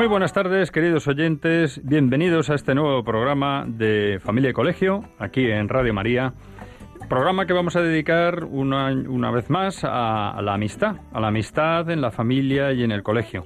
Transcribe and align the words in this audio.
Muy 0.00 0.08
buenas 0.08 0.32
tardes, 0.32 0.70
queridos 0.70 1.06
oyentes. 1.08 1.78
Bienvenidos 1.84 2.48
a 2.48 2.54
este 2.54 2.74
nuevo 2.74 3.04
programa 3.04 3.66
de 3.68 4.18
Familia 4.18 4.48
y 4.48 4.52
Colegio, 4.54 5.04
aquí 5.18 5.44
en 5.44 5.68
Radio 5.68 5.92
María. 5.92 6.32
Programa 7.10 7.44
que 7.44 7.52
vamos 7.52 7.76
a 7.76 7.82
dedicar 7.82 8.44
una, 8.44 8.86
una 8.92 9.30
vez 9.30 9.50
más 9.50 9.84
a, 9.84 10.30
a 10.30 10.40
la 10.40 10.54
amistad, 10.54 10.96
a 11.12 11.20
la 11.20 11.28
amistad 11.28 11.90
en 11.90 12.00
la 12.00 12.10
familia 12.10 12.72
y 12.72 12.82
en 12.82 12.92
el 12.92 13.02
colegio. 13.02 13.44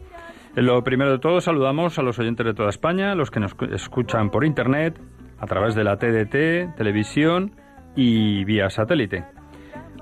En 0.55 0.67
lo 0.67 0.85
primero 0.85 1.11
de 1.11 1.19
todo, 1.19 1.41
saludamos 1.41 1.99
a 1.99 2.03
los 2.03 2.21
oyentes 2.21 2.47
de 2.47 2.55
toda 2.55 2.71
España, 2.71 3.17
los 3.17 3.33
que 3.33 3.41
nos 3.41 3.57
escuchan 3.73 4.31
por 4.31 4.45
internet, 4.45 4.97
a 5.41 5.47
través 5.47 5.75
de 5.75 5.83
la 5.83 5.97
TDT, 5.97 6.77
televisión 6.77 7.51
y 7.97 8.45
vía 8.45 8.71
satélite. 8.71 9.25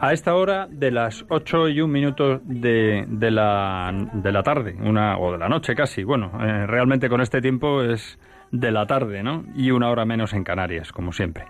A 0.03 0.12
esta 0.12 0.34
hora 0.34 0.67
de 0.69 0.91
las 0.91 1.25
8 1.28 1.69
y 1.69 1.81
un 1.81 1.92
minuto 1.92 2.41
de, 2.42 3.05
de, 3.06 3.31
la, 3.31 3.95
de 4.12 4.33
la 4.33 4.42
tarde, 4.42 4.75
una, 4.83 5.17
o 5.17 5.31
de 5.31 5.39
la 5.39 5.48
noche 5.48 5.77
casi. 5.77 6.03
Bueno, 6.03 6.33
eh, 6.41 6.67
realmente 6.67 7.08
con 7.08 7.20
este 7.20 7.41
tiempo 7.41 7.84
es 7.84 8.19
de 8.50 8.73
la 8.73 8.84
tarde, 8.84 9.23
¿no? 9.23 9.45
Y 9.55 9.70
una 9.70 9.91
hora 9.91 10.05
menos 10.05 10.33
en 10.33 10.42
Canarias, 10.42 10.91
como 10.91 11.12
siempre. 11.12 11.45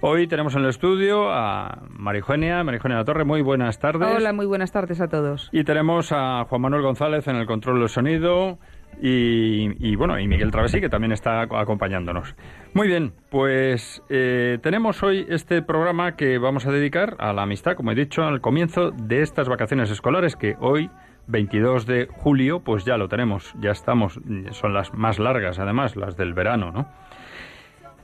Hoy 0.00 0.26
tenemos 0.28 0.54
en 0.54 0.62
el 0.62 0.70
estudio 0.70 1.30
a 1.30 1.82
Marigenia, 1.90 2.64
Marigenia 2.64 2.96
La 2.96 3.04
Torre. 3.04 3.26
Muy 3.26 3.42
buenas 3.42 3.78
tardes. 3.78 4.08
Hola, 4.16 4.32
muy 4.32 4.46
buenas 4.46 4.72
tardes 4.72 5.02
a 5.02 5.08
todos. 5.08 5.50
Y 5.52 5.64
tenemos 5.64 6.10
a 6.10 6.46
Juan 6.48 6.62
Manuel 6.62 6.80
González 6.80 7.28
en 7.28 7.36
el 7.36 7.44
control 7.44 7.80
del 7.80 7.90
sonido 7.90 8.58
y, 9.00 9.90
y 9.90 9.96
bueno, 9.96 10.18
y 10.18 10.28
Miguel 10.28 10.50
Travesí, 10.50 10.80
que 10.80 10.88
también 10.88 11.12
está 11.12 11.42
acompañándonos. 11.42 12.34
Muy 12.74 12.86
bien, 12.86 13.12
pues 13.30 14.02
eh, 14.08 14.58
tenemos 14.62 15.02
hoy 15.02 15.26
este 15.28 15.62
programa 15.62 16.16
que 16.16 16.38
vamos 16.38 16.66
a 16.66 16.70
dedicar 16.70 17.16
a 17.18 17.32
la 17.32 17.42
amistad, 17.42 17.74
como 17.74 17.92
he 17.92 17.94
dicho, 17.94 18.22
al 18.22 18.40
comienzo 18.40 18.90
de 18.90 19.22
estas 19.22 19.48
vacaciones 19.48 19.90
escolares 19.90 20.36
que 20.36 20.56
hoy 20.60 20.90
22 21.26 21.86
de 21.86 22.08
julio, 22.10 22.60
pues 22.60 22.84
ya 22.84 22.96
lo 22.96 23.08
tenemos, 23.08 23.54
ya 23.60 23.70
estamos, 23.70 24.20
son 24.52 24.74
las 24.74 24.94
más 24.94 25.18
largas 25.18 25.58
además, 25.58 25.96
las 25.96 26.16
del 26.16 26.34
verano, 26.34 26.70
¿no? 26.70 26.88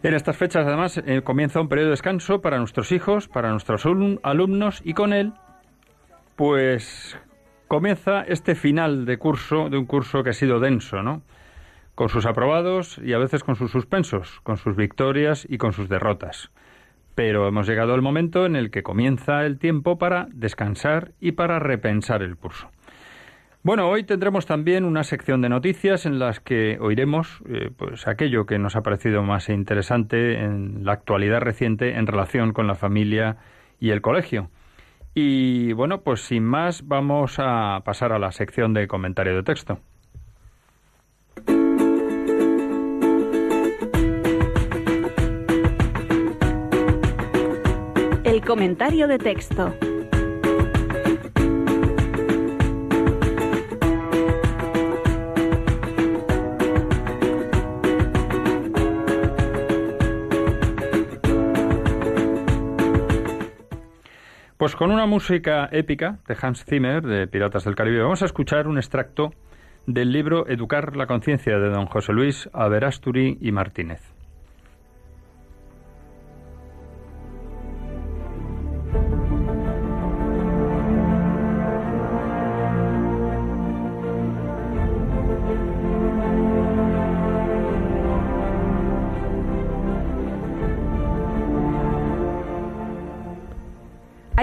En 0.03 0.15
estas 0.15 0.37
fechas 0.37 0.67
además 0.67 0.99
eh, 1.05 1.23
comienza 1.23 1.61
un 1.61 1.69
periodo 1.69 1.89
de 1.89 1.93
descanso 1.93 2.41
para 2.41 2.59
nuestros 2.59 2.93
hijos, 2.93 3.29
para 3.29 3.51
nuestros 3.51 3.87
alum 3.87 4.19
alumnos 4.23 4.81
y 4.85 4.95
con 4.95 5.13
él, 5.13 5.33
pues 6.37 7.19
comienza 7.69 8.22
este 8.22 8.54
final 8.54 9.04
de 9.04 9.19
curso, 9.19 9.69
de 9.69 9.78
un 9.78 9.87
curso 9.87 10.22
que 10.22 10.31
ha 10.31 10.34
sido 10.34 10.60
denso, 10.60 11.03
¿no? 11.03 11.22
Con 11.94 12.09
sus 12.09 12.27
aprobados 12.27 12.99
y 12.99 13.12
a 13.12 13.19
veces 13.19 13.43
con 13.43 13.56
sus 13.56 13.71
suspensos, 13.71 14.41
con 14.43 14.56
sus 14.56 14.77
victorias 14.77 15.47
y 15.49 15.59
con 15.59 15.72
sus 15.72 15.88
derrotas. 15.88 16.50
Pero 17.15 17.49
hemos 17.49 17.66
llegado 17.66 17.94
al 17.94 18.03
momento 18.03 18.44
en 18.44 18.56
el 18.56 18.71
que 18.71 18.82
comienza 18.82 19.47
el 19.47 19.59
tiempo 19.59 19.99
para 19.99 20.28
descansar 20.32 21.12
y 21.21 21.32
para 21.32 21.59
repensar 21.59 22.22
el 22.22 22.37
curso. 22.37 22.71
Bueno, 23.66 23.88
hoy 23.88 24.04
tendremos 24.04 24.47
también 24.47 24.84
una 24.84 25.03
sección 25.03 25.41
de 25.41 25.48
noticias 25.48 26.06
en 26.06 26.21
las 26.21 26.38
que 26.38 26.78
oiremos 26.81 27.41
eh, 27.48 27.71
pues 27.77 28.06
aquello 28.06 28.47
que 28.47 28.60
nos 28.60 28.77
ha 28.77 28.83
parecido 28.83 29.25
más 29.25 29.48
interesante 29.48 30.38
en 30.38 30.84
la 30.84 30.93
actualidad 30.93 31.41
reciente 31.41 31.97
en 31.97 32.06
relación 32.06 32.53
con 32.53 32.69
la 32.69 32.77
familia 32.77 33.38
y 33.81 33.91
el 33.91 34.03
colegio. 34.03 34.50
Y 35.19 35.72
bueno, 35.72 36.03
pues 36.03 36.21
sin 36.21 36.44
más 36.44 36.87
vamos 36.87 37.37
a 37.38 37.81
pasar 37.87 38.12
a 38.12 38.19
la 38.19 38.32
sección 38.32 38.75
de 38.75 38.87
comentario 38.87 39.34
de 39.34 39.43
texto. 39.43 39.78
El 48.25 48.44
comentario 48.44 49.09
de 49.09 49.16
texto. 49.16 49.75
Pues 64.56 64.75
con 64.75 64.91
una 64.91 65.05
música 65.05 65.69
épica 65.71 66.19
de 66.27 66.37
Hans 66.41 66.65
Zimmer, 66.65 67.03
de 67.03 67.27
Piratas 67.27 67.65
del 67.65 67.75
Caribe, 67.75 68.00
vamos 68.00 68.22
a 68.22 68.25
escuchar 68.25 68.69
un 68.69 68.78
extracto 68.78 69.34
del 69.87 70.12
libro 70.12 70.49
Educar 70.49 70.97
la 70.97 71.06
conciencia 71.06 71.59
de 71.59 71.69
don 71.69 71.84
José 71.84 72.15
Luis 72.15 72.49
Averasturi 72.55 73.37
y 73.43 73.53
Martínez. 73.53 74.16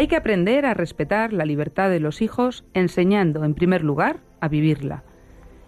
Hay 0.03 0.09
que 0.09 0.17
aprender 0.17 0.65
a 0.65 0.73
respetar 0.73 1.31
la 1.31 1.45
libertad 1.45 1.89
de 1.89 2.01
los 2.01 2.21
hijos 2.21 2.65
enseñando, 2.73 3.45
en 3.45 3.53
primer 3.53 3.85
lugar, 3.85 4.19
a 4.41 4.49
vivirla. 4.49 5.05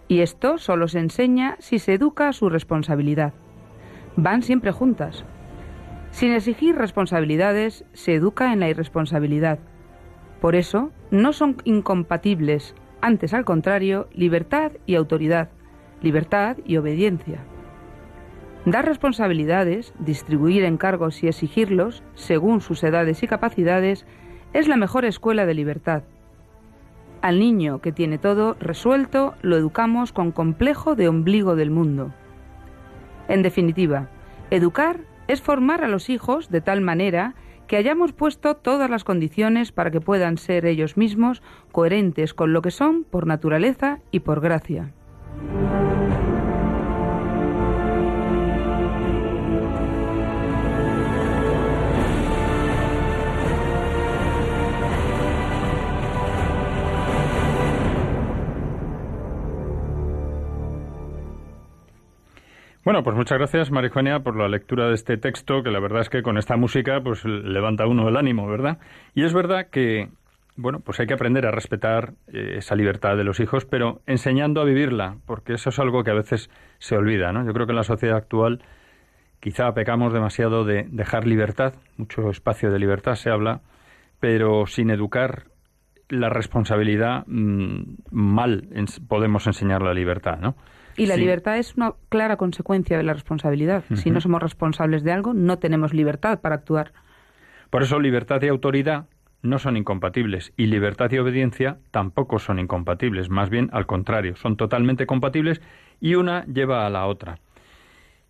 Y 0.08 0.20
esto 0.20 0.58
solo 0.58 0.88
se 0.88 0.98
enseña 0.98 1.56
si 1.58 1.78
se 1.78 1.94
educa 1.94 2.28
a 2.28 2.34
su 2.34 2.50
responsabilidad. 2.50 3.32
Van 4.14 4.42
siempre 4.42 4.72
juntas. 4.72 5.24
Sin 6.10 6.32
exigir 6.32 6.76
responsabilidades, 6.76 7.86
se 7.94 8.12
educa 8.12 8.52
en 8.52 8.60
la 8.60 8.68
irresponsabilidad. 8.68 9.58
Por 10.42 10.54
eso, 10.54 10.92
no 11.10 11.32
son 11.32 11.56
incompatibles, 11.64 12.74
antes 13.00 13.32
al 13.32 13.46
contrario, 13.46 14.06
libertad 14.12 14.72
y 14.84 14.96
autoridad, 14.96 15.48
libertad 16.02 16.58
y 16.66 16.76
obediencia. 16.76 17.38
Dar 18.66 18.84
responsabilidades, 18.84 19.94
distribuir 19.98 20.64
encargos 20.64 21.22
y 21.22 21.28
exigirlos, 21.28 22.02
según 22.16 22.60
sus 22.60 22.84
edades 22.84 23.22
y 23.22 23.28
capacidades, 23.28 24.04
es 24.52 24.68
la 24.68 24.76
mejor 24.76 25.04
escuela 25.04 25.46
de 25.46 25.54
libertad. 25.54 26.02
Al 27.22 27.38
niño 27.38 27.80
que 27.80 27.92
tiene 27.92 28.18
todo 28.18 28.56
resuelto 28.60 29.34
lo 29.42 29.56
educamos 29.56 30.12
con 30.12 30.32
complejo 30.32 30.94
de 30.94 31.08
ombligo 31.08 31.56
del 31.56 31.70
mundo. 31.70 32.12
En 33.28 33.42
definitiva, 33.42 34.08
educar 34.50 35.00
es 35.28 35.42
formar 35.42 35.82
a 35.82 35.88
los 35.88 36.08
hijos 36.08 36.50
de 36.50 36.60
tal 36.60 36.80
manera 36.80 37.34
que 37.66 37.76
hayamos 37.76 38.12
puesto 38.12 38.54
todas 38.56 38.88
las 38.88 39.04
condiciones 39.04 39.72
para 39.72 39.90
que 39.90 40.00
puedan 40.00 40.38
ser 40.38 40.66
ellos 40.66 40.96
mismos 40.96 41.42
coherentes 41.72 42.32
con 42.32 42.52
lo 42.52 42.62
que 42.62 42.70
son 42.70 43.04
por 43.04 43.26
naturaleza 43.26 43.98
y 44.10 44.20
por 44.20 44.40
gracia. 44.40 44.92
Bueno, 62.86 63.02
pues 63.02 63.16
muchas 63.16 63.38
gracias, 63.38 63.72
Marijuania, 63.72 64.20
por 64.20 64.36
la 64.36 64.46
lectura 64.46 64.86
de 64.86 64.94
este 64.94 65.16
texto, 65.16 65.64
que 65.64 65.72
la 65.72 65.80
verdad 65.80 66.02
es 66.02 66.08
que 66.08 66.22
con 66.22 66.38
esta 66.38 66.56
música 66.56 67.00
pues 67.02 67.24
levanta 67.24 67.84
uno 67.84 68.08
el 68.08 68.16
ánimo, 68.16 68.46
¿verdad? 68.46 68.78
Y 69.12 69.24
es 69.24 69.34
verdad 69.34 69.70
que 69.72 70.08
bueno, 70.54 70.78
pues 70.78 71.00
hay 71.00 71.08
que 71.08 71.14
aprender 71.14 71.46
a 71.46 71.50
respetar 71.50 72.12
eh, 72.32 72.58
esa 72.58 72.76
libertad 72.76 73.16
de 73.16 73.24
los 73.24 73.40
hijos, 73.40 73.64
pero 73.64 74.02
enseñando 74.06 74.60
a 74.60 74.64
vivirla, 74.64 75.16
porque 75.26 75.54
eso 75.54 75.70
es 75.70 75.80
algo 75.80 76.04
que 76.04 76.12
a 76.12 76.14
veces 76.14 76.48
se 76.78 76.96
olvida, 76.96 77.32
¿no? 77.32 77.44
Yo 77.44 77.52
creo 77.52 77.66
que 77.66 77.72
en 77.72 77.76
la 77.76 77.82
sociedad 77.82 78.18
actual 78.18 78.62
quizá 79.40 79.74
pecamos 79.74 80.12
demasiado 80.12 80.64
de 80.64 80.86
dejar 80.88 81.26
libertad, 81.26 81.74
mucho 81.96 82.30
espacio 82.30 82.70
de 82.70 82.78
libertad 82.78 83.16
se 83.16 83.30
habla, 83.30 83.62
pero 84.20 84.64
sin 84.68 84.90
educar 84.90 85.46
la 86.08 86.28
responsabilidad 86.28 87.24
mm, 87.26 87.82
mal 88.10 88.68
podemos 89.08 89.46
enseñar 89.46 89.82
la 89.82 89.94
libertad, 89.94 90.38
¿no? 90.38 90.56
Y 90.96 91.06
la 91.06 91.16
libertad 91.16 91.58
es 91.58 91.76
una 91.76 91.92
clara 92.08 92.36
consecuencia 92.36 92.96
de 92.96 93.02
la 93.02 93.12
responsabilidad. 93.12 93.84
Si 93.94 94.10
no 94.10 94.20
somos 94.22 94.42
responsables 94.42 95.04
de 95.04 95.12
algo, 95.12 95.34
no 95.34 95.58
tenemos 95.58 95.92
libertad 95.92 96.40
para 96.40 96.54
actuar. 96.54 96.92
Por 97.68 97.82
eso 97.82 98.00
libertad 98.00 98.40
y 98.42 98.48
autoridad 98.48 99.06
no 99.42 99.58
son 99.58 99.76
incompatibles 99.76 100.52
y 100.56 100.66
libertad 100.66 101.10
y 101.12 101.18
obediencia 101.18 101.78
tampoco 101.90 102.38
son 102.38 102.58
incompatibles, 102.58 103.28
más 103.28 103.50
bien 103.50 103.68
al 103.72 103.86
contrario, 103.86 104.36
son 104.36 104.56
totalmente 104.56 105.06
compatibles 105.06 105.60
y 106.00 106.14
una 106.14 106.44
lleva 106.46 106.86
a 106.86 106.90
la 106.90 107.06
otra. 107.06 107.38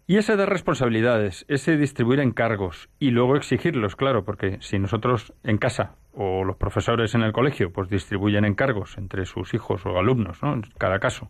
Y 0.08 0.18
ese 0.18 0.36
de 0.36 0.46
responsabilidades, 0.46 1.44
ese 1.48 1.76
distribuir 1.76 2.20
encargos 2.20 2.88
y 3.00 3.10
luego 3.10 3.34
exigirlos, 3.34 3.96
claro, 3.96 4.24
porque 4.24 4.58
si 4.60 4.78
nosotros 4.78 5.32
en 5.42 5.58
casa 5.58 5.96
o 6.12 6.44
los 6.44 6.56
profesores 6.56 7.14
en 7.16 7.22
el 7.22 7.32
colegio 7.32 7.72
pues 7.72 7.90
distribuyen 7.90 8.44
encargos 8.44 8.96
entre 8.98 9.26
sus 9.26 9.52
hijos 9.52 9.84
o 9.84 9.98
alumnos, 9.98 10.42
¿no? 10.44 10.54
En 10.54 10.62
cada 10.78 11.00
caso. 11.00 11.28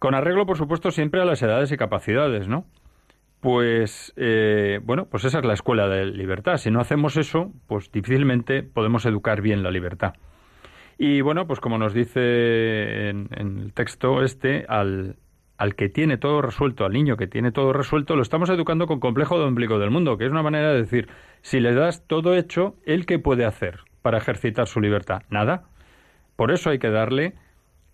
Con 0.00 0.14
arreglo, 0.14 0.46
por 0.46 0.58
supuesto, 0.58 0.90
siempre 0.90 1.22
a 1.22 1.24
las 1.24 1.40
edades 1.42 1.70
y 1.70 1.76
capacidades, 1.76 2.48
¿no? 2.48 2.66
Pues, 3.40 4.12
eh, 4.16 4.80
bueno, 4.82 5.06
pues 5.06 5.24
esa 5.24 5.38
es 5.38 5.44
la 5.44 5.54
escuela 5.54 5.88
de 5.88 6.06
libertad. 6.06 6.56
Si 6.56 6.72
no 6.72 6.80
hacemos 6.80 7.16
eso, 7.16 7.52
pues 7.68 7.92
difícilmente 7.92 8.64
podemos 8.64 9.06
educar 9.06 9.40
bien 9.40 9.62
la 9.62 9.70
libertad. 9.70 10.14
Y 10.98 11.20
bueno, 11.20 11.46
pues 11.46 11.60
como 11.60 11.78
nos 11.78 11.94
dice 11.94 13.10
en, 13.10 13.28
el 13.30 13.72
texto 13.74 14.22
este, 14.22 14.64
al, 14.68 15.16
al 15.58 15.74
que 15.74 15.88
tiene 15.88 16.18
todo 16.18 16.42
resuelto, 16.42 16.84
al 16.84 16.92
niño 16.92 17.16
que 17.16 17.26
tiene 17.26 17.52
todo 17.52 17.72
resuelto, 17.72 18.16
lo 18.16 18.22
estamos 18.22 18.50
educando 18.50 18.86
con 18.86 19.00
complejo 19.00 19.38
de 19.38 19.44
ombligo 19.44 19.78
del 19.78 19.90
mundo, 19.90 20.18
que 20.18 20.26
es 20.26 20.30
una 20.30 20.42
manera 20.42 20.72
de 20.72 20.82
decir, 20.82 21.08
si 21.42 21.60
le 21.60 21.74
das 21.74 22.06
todo 22.06 22.34
hecho, 22.34 22.76
¿él 22.84 23.06
qué 23.06 23.18
puede 23.18 23.44
hacer 23.44 23.80
para 24.02 24.18
ejercitar 24.18 24.66
su 24.66 24.80
libertad? 24.80 25.22
Nada. 25.30 25.64
Por 26.36 26.50
eso 26.50 26.70
hay 26.70 26.78
que 26.78 26.90
darle 26.90 27.34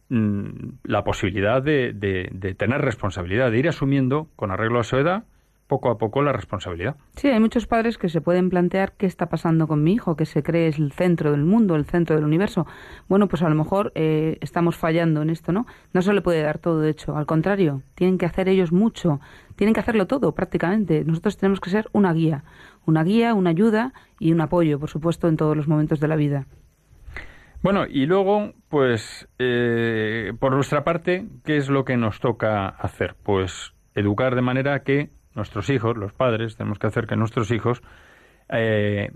mm, 0.09 0.49
la 0.85 1.05
posibilidad 1.05 1.62
de, 1.62 1.93
de, 1.93 2.29
de, 2.32 2.55
tener 2.55 2.81
responsabilidad, 2.81 3.50
de 3.50 3.59
ir 3.59 3.69
asumiendo, 3.69 4.29
con 4.35 4.50
arreglo 4.50 4.81
a 4.81 4.85
su 4.85 4.97
edad, 4.97 5.25
poco 5.73 5.89
a 5.89 5.97
poco 5.97 6.21
la 6.21 6.35
responsabilidad. 6.35 6.97
Sí, 7.17 7.29
hay 7.29 7.41
muchos 7.41 7.67
padres 7.67 7.97
que 7.97 8.11
se 8.11 8.21
pueden 8.21 8.51
plantear 8.51 8.93
qué 8.93 9.07
está 9.07 9.31
pasando 9.31 9.67
con 9.67 9.83
mi 9.83 9.95
hijo, 9.95 10.17
que 10.17 10.27
se 10.27 10.43
cree 10.43 10.69
es 10.69 10.79
el 10.79 10.93
centro 10.93 11.31
del 11.31 11.45
mundo, 11.45 11.77
el 11.77 11.87
centro 11.87 12.15
del 12.15 12.27
universo. 12.27 12.67
Bueno, 13.09 13.27
pues 13.27 13.41
a 13.41 13.49
lo 13.49 13.55
mejor 13.55 13.91
eh, 13.95 14.37
estamos 14.43 14.77
fallando 14.77 15.23
en 15.23 15.31
esto, 15.31 15.51
¿no? 15.51 15.65
No 15.95 16.03
se 16.03 16.13
le 16.13 16.21
puede 16.21 16.43
dar 16.43 16.59
todo 16.59 16.85
hecho, 16.85 17.17
al 17.17 17.25
contrario, 17.25 17.81
tienen 17.95 18.19
que 18.19 18.27
hacer 18.27 18.51
ellos 18.51 18.71
mucho, 18.71 19.19
tienen 19.57 19.73
que 19.73 19.81
hacerlo 19.81 20.07
todo 20.07 20.35
prácticamente. 20.35 21.05
Nosotros 21.07 21.39
tenemos 21.39 21.59
que 21.59 21.71
ser 21.71 21.89
una 21.93 22.13
guía, 22.13 22.45
una 22.85 23.03
guía, 23.03 23.33
una 23.33 23.49
ayuda 23.49 23.95
y 24.19 24.33
un 24.33 24.43
apoyo, 24.43 24.79
por 24.79 24.91
supuesto, 24.91 25.27
en 25.27 25.39
todos 25.39 25.57
los 25.57 25.69
momentos 25.69 26.01
de 26.01 26.09
la 26.09 26.17
vida. 26.17 26.47
Bueno, 27.63 27.87
y 27.89 28.05
luego, 28.05 28.53
pues, 28.69 29.27
eh, 29.39 30.35
por 30.39 30.53
nuestra 30.53 30.85
parte, 30.85 31.29
¿qué 31.47 31.57
es 31.57 31.71
lo 31.71 31.87
que 31.87 31.97
nos 31.97 32.21
toca 32.21 32.69
hacer? 32.69 33.15
Pues 33.23 33.73
educar 33.95 34.35
de 34.35 34.43
manera 34.43 34.83
que 34.83 35.11
nuestros 35.34 35.70
hijos, 35.70 35.96
los 35.96 36.12
padres, 36.12 36.56
tenemos 36.56 36.79
que 36.79 36.87
hacer 36.87 37.06
que 37.06 37.17
nuestros 37.17 37.50
hijos 37.50 37.82
eh, 38.49 39.11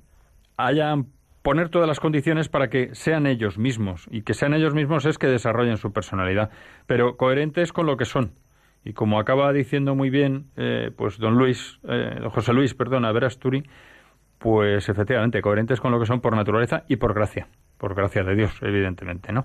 hayan 0.56 1.06
poner 1.42 1.68
todas 1.68 1.86
las 1.86 2.00
condiciones 2.00 2.48
para 2.48 2.68
que 2.68 2.94
sean 2.94 3.26
ellos 3.26 3.56
mismos 3.56 4.08
y 4.10 4.22
que 4.22 4.34
sean 4.34 4.52
ellos 4.52 4.74
mismos 4.74 5.06
es 5.06 5.16
que 5.16 5.28
desarrollen 5.28 5.76
su 5.76 5.92
personalidad, 5.92 6.50
pero 6.86 7.16
coherentes 7.16 7.72
con 7.72 7.86
lo 7.86 7.96
que 7.96 8.04
son. 8.04 8.32
Y 8.84 8.94
como 8.94 9.20
acaba 9.20 9.52
diciendo 9.52 9.94
muy 9.94 10.10
bien, 10.10 10.46
eh, 10.56 10.90
pues 10.96 11.18
don 11.18 11.36
Luis, 11.36 11.78
eh, 11.88 12.20
José 12.32 12.52
Luis, 12.52 12.74
perdón, 12.74 13.02
Verasturi, 13.02 13.62
pues 14.38 14.88
efectivamente 14.88 15.40
coherentes 15.40 15.80
con 15.80 15.92
lo 15.92 16.00
que 16.00 16.06
son 16.06 16.20
por 16.20 16.34
naturaleza 16.34 16.82
y 16.88 16.96
por 16.96 17.14
gracia, 17.14 17.48
por 17.78 17.94
gracia 17.94 18.24
de 18.24 18.34
Dios, 18.34 18.58
evidentemente, 18.62 19.32
¿no? 19.32 19.44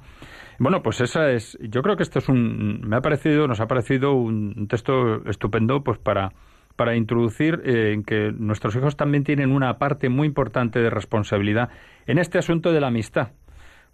Bueno, 0.57 0.81
pues 0.81 1.01
esa 1.01 1.31
es, 1.31 1.57
yo 1.61 1.81
creo 1.81 1.97
que 1.97 2.03
esto 2.03 2.19
es 2.19 2.29
un, 2.29 2.81
me 2.81 2.95
ha 2.95 3.01
parecido, 3.01 3.47
nos 3.47 3.59
ha 3.61 3.67
parecido 3.67 4.13
un 4.13 4.67
texto 4.67 5.23
estupendo, 5.27 5.83
pues 5.83 5.99
para 5.99 6.33
para 6.81 6.95
introducir 6.95 7.61
eh, 7.63 7.93
en 7.93 8.03
que 8.03 8.31
nuestros 8.35 8.75
hijos 8.75 8.97
también 8.97 9.23
tienen 9.23 9.51
una 9.51 9.77
parte 9.77 10.09
muy 10.09 10.25
importante 10.25 10.79
de 10.79 10.89
responsabilidad 10.89 11.69
en 12.07 12.17
este 12.17 12.39
asunto 12.39 12.71
de 12.71 12.81
la 12.81 12.87
amistad, 12.87 13.33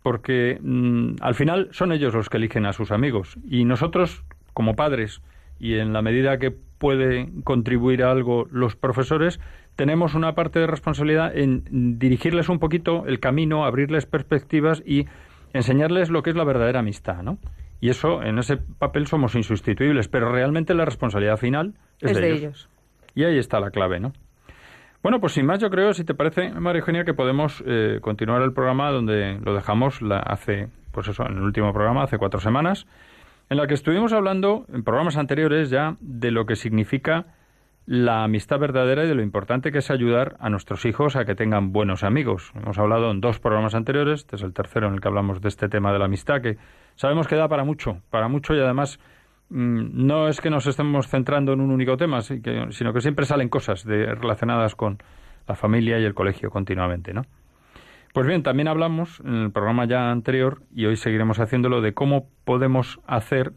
porque 0.03 0.57
mm, 0.61 1.15
al 1.19 1.35
final 1.35 1.67
son 1.71 1.91
ellos 1.91 2.13
los 2.13 2.29
que 2.29 2.37
eligen 2.37 2.65
a 2.65 2.71
sus 2.71 2.91
amigos 2.91 3.37
y 3.45 3.65
nosotros 3.65 4.23
como 4.53 4.77
padres 4.77 5.21
y 5.59 5.73
en 5.73 5.91
la 5.91 6.01
medida 6.01 6.37
que 6.37 6.51
pueden 6.51 7.41
contribuir 7.41 8.03
a 8.03 8.11
algo 8.11 8.47
los 8.51 8.77
profesores, 8.77 9.41
tenemos 9.75 10.15
una 10.15 10.33
parte 10.33 10.59
de 10.59 10.67
responsabilidad 10.67 11.37
en 11.37 11.99
dirigirles 11.99 12.47
un 12.47 12.59
poquito 12.59 13.05
el 13.05 13.19
camino, 13.19 13.65
abrirles 13.65 14.05
perspectivas 14.05 14.81
y 14.85 15.07
enseñarles 15.51 16.09
lo 16.09 16.23
que 16.23 16.29
es 16.29 16.37
la 16.37 16.45
verdadera 16.45 16.79
amistad, 16.79 17.21
¿no? 17.21 17.37
Y 17.81 17.89
eso, 17.89 18.23
en 18.23 18.39
ese 18.39 18.55
papel 18.55 19.07
somos 19.07 19.35
insustituibles, 19.35 20.07
pero 20.07 20.31
realmente 20.31 20.73
la 20.73 20.85
responsabilidad 20.85 21.35
final 21.35 21.73
es, 21.99 22.15
de, 22.15 22.31
ellos. 22.31 22.69
Y 23.17 23.23
ahí 23.23 23.39
está 23.39 23.59
la 23.59 23.71
clave, 23.71 23.99
¿no? 23.99 24.13
Bueno, 25.01 25.19
pues 25.19 25.33
sin 25.33 25.47
más, 25.47 25.59
yo 25.59 25.71
creo, 25.71 25.91
si 25.95 26.03
te 26.03 26.13
parece, 26.13 26.51
María 26.51 26.81
Eugenia, 26.81 27.03
que 27.03 27.15
podemos 27.15 27.63
eh, 27.65 27.97
continuar 27.99 28.43
el 28.43 28.53
programa 28.53 28.91
donde 28.91 29.39
lo 29.43 29.55
dejamos 29.55 30.03
la, 30.03 30.19
hace, 30.19 30.67
pues 30.91 31.07
eso, 31.07 31.25
en 31.25 31.37
el 31.37 31.41
último 31.41 31.73
programa, 31.73 32.03
hace 32.03 32.19
cuatro 32.19 32.39
semanas, 32.39 32.85
en 33.49 33.57
la 33.57 33.65
que 33.65 33.73
estuvimos 33.73 34.13
hablando, 34.13 34.67
en 34.71 34.83
programas 34.83 35.17
anteriores 35.17 35.71
ya, 35.71 35.95
de 35.99 36.29
lo 36.29 36.45
que 36.45 36.55
significa 36.55 37.25
la 37.87 38.23
amistad 38.23 38.59
verdadera 38.59 39.03
y 39.03 39.07
de 39.07 39.15
lo 39.15 39.23
importante 39.23 39.71
que 39.71 39.79
es 39.79 39.89
ayudar 39.89 40.37
a 40.39 40.51
nuestros 40.51 40.85
hijos 40.85 41.15
a 41.15 41.25
que 41.25 41.33
tengan 41.33 41.71
buenos 41.71 42.03
amigos. 42.03 42.51
Hemos 42.53 42.77
hablado 42.77 43.09
en 43.09 43.19
dos 43.19 43.39
programas 43.39 43.73
anteriores, 43.73 44.19
este 44.19 44.35
es 44.35 44.43
el 44.43 44.53
tercero 44.53 44.89
en 44.89 44.93
el 44.93 45.01
que 45.01 45.07
hablamos 45.07 45.41
de 45.41 45.47
este 45.47 45.69
tema 45.69 45.91
de 45.91 45.97
la 45.97 46.05
amistad, 46.05 46.39
que 46.39 46.57
sabemos 46.93 47.27
que 47.27 47.35
da 47.35 47.47
para 47.47 47.63
mucho, 47.63 48.03
para 48.11 48.27
mucho 48.27 48.53
y 48.53 48.59
además 48.59 48.99
no 49.49 50.27
es 50.27 50.41
que 50.41 50.49
nos 50.49 50.67
estemos 50.67 51.07
centrando 51.07 51.53
en 51.53 51.61
un 51.61 51.71
único 51.71 51.97
tema, 51.97 52.21
sino 52.21 52.93
que 52.93 53.01
siempre 53.01 53.25
salen 53.25 53.49
cosas 53.49 53.85
relacionadas 53.85 54.75
con 54.75 54.97
la 55.47 55.55
familia 55.55 55.99
y 55.99 56.03
el 56.03 56.13
colegio 56.13 56.49
continuamente, 56.49 57.13
¿no? 57.13 57.23
Pues 58.13 58.25
bien, 58.27 58.43
también 58.43 58.67
hablamos 58.67 59.19
en 59.21 59.35
el 59.35 59.51
programa 59.51 59.85
ya 59.85 60.11
anterior 60.11 60.61
y 60.73 60.85
hoy 60.85 60.95
seguiremos 60.95 61.39
haciéndolo 61.39 61.81
de 61.81 61.93
cómo 61.93 62.27
podemos 62.45 62.99
hacer 63.05 63.53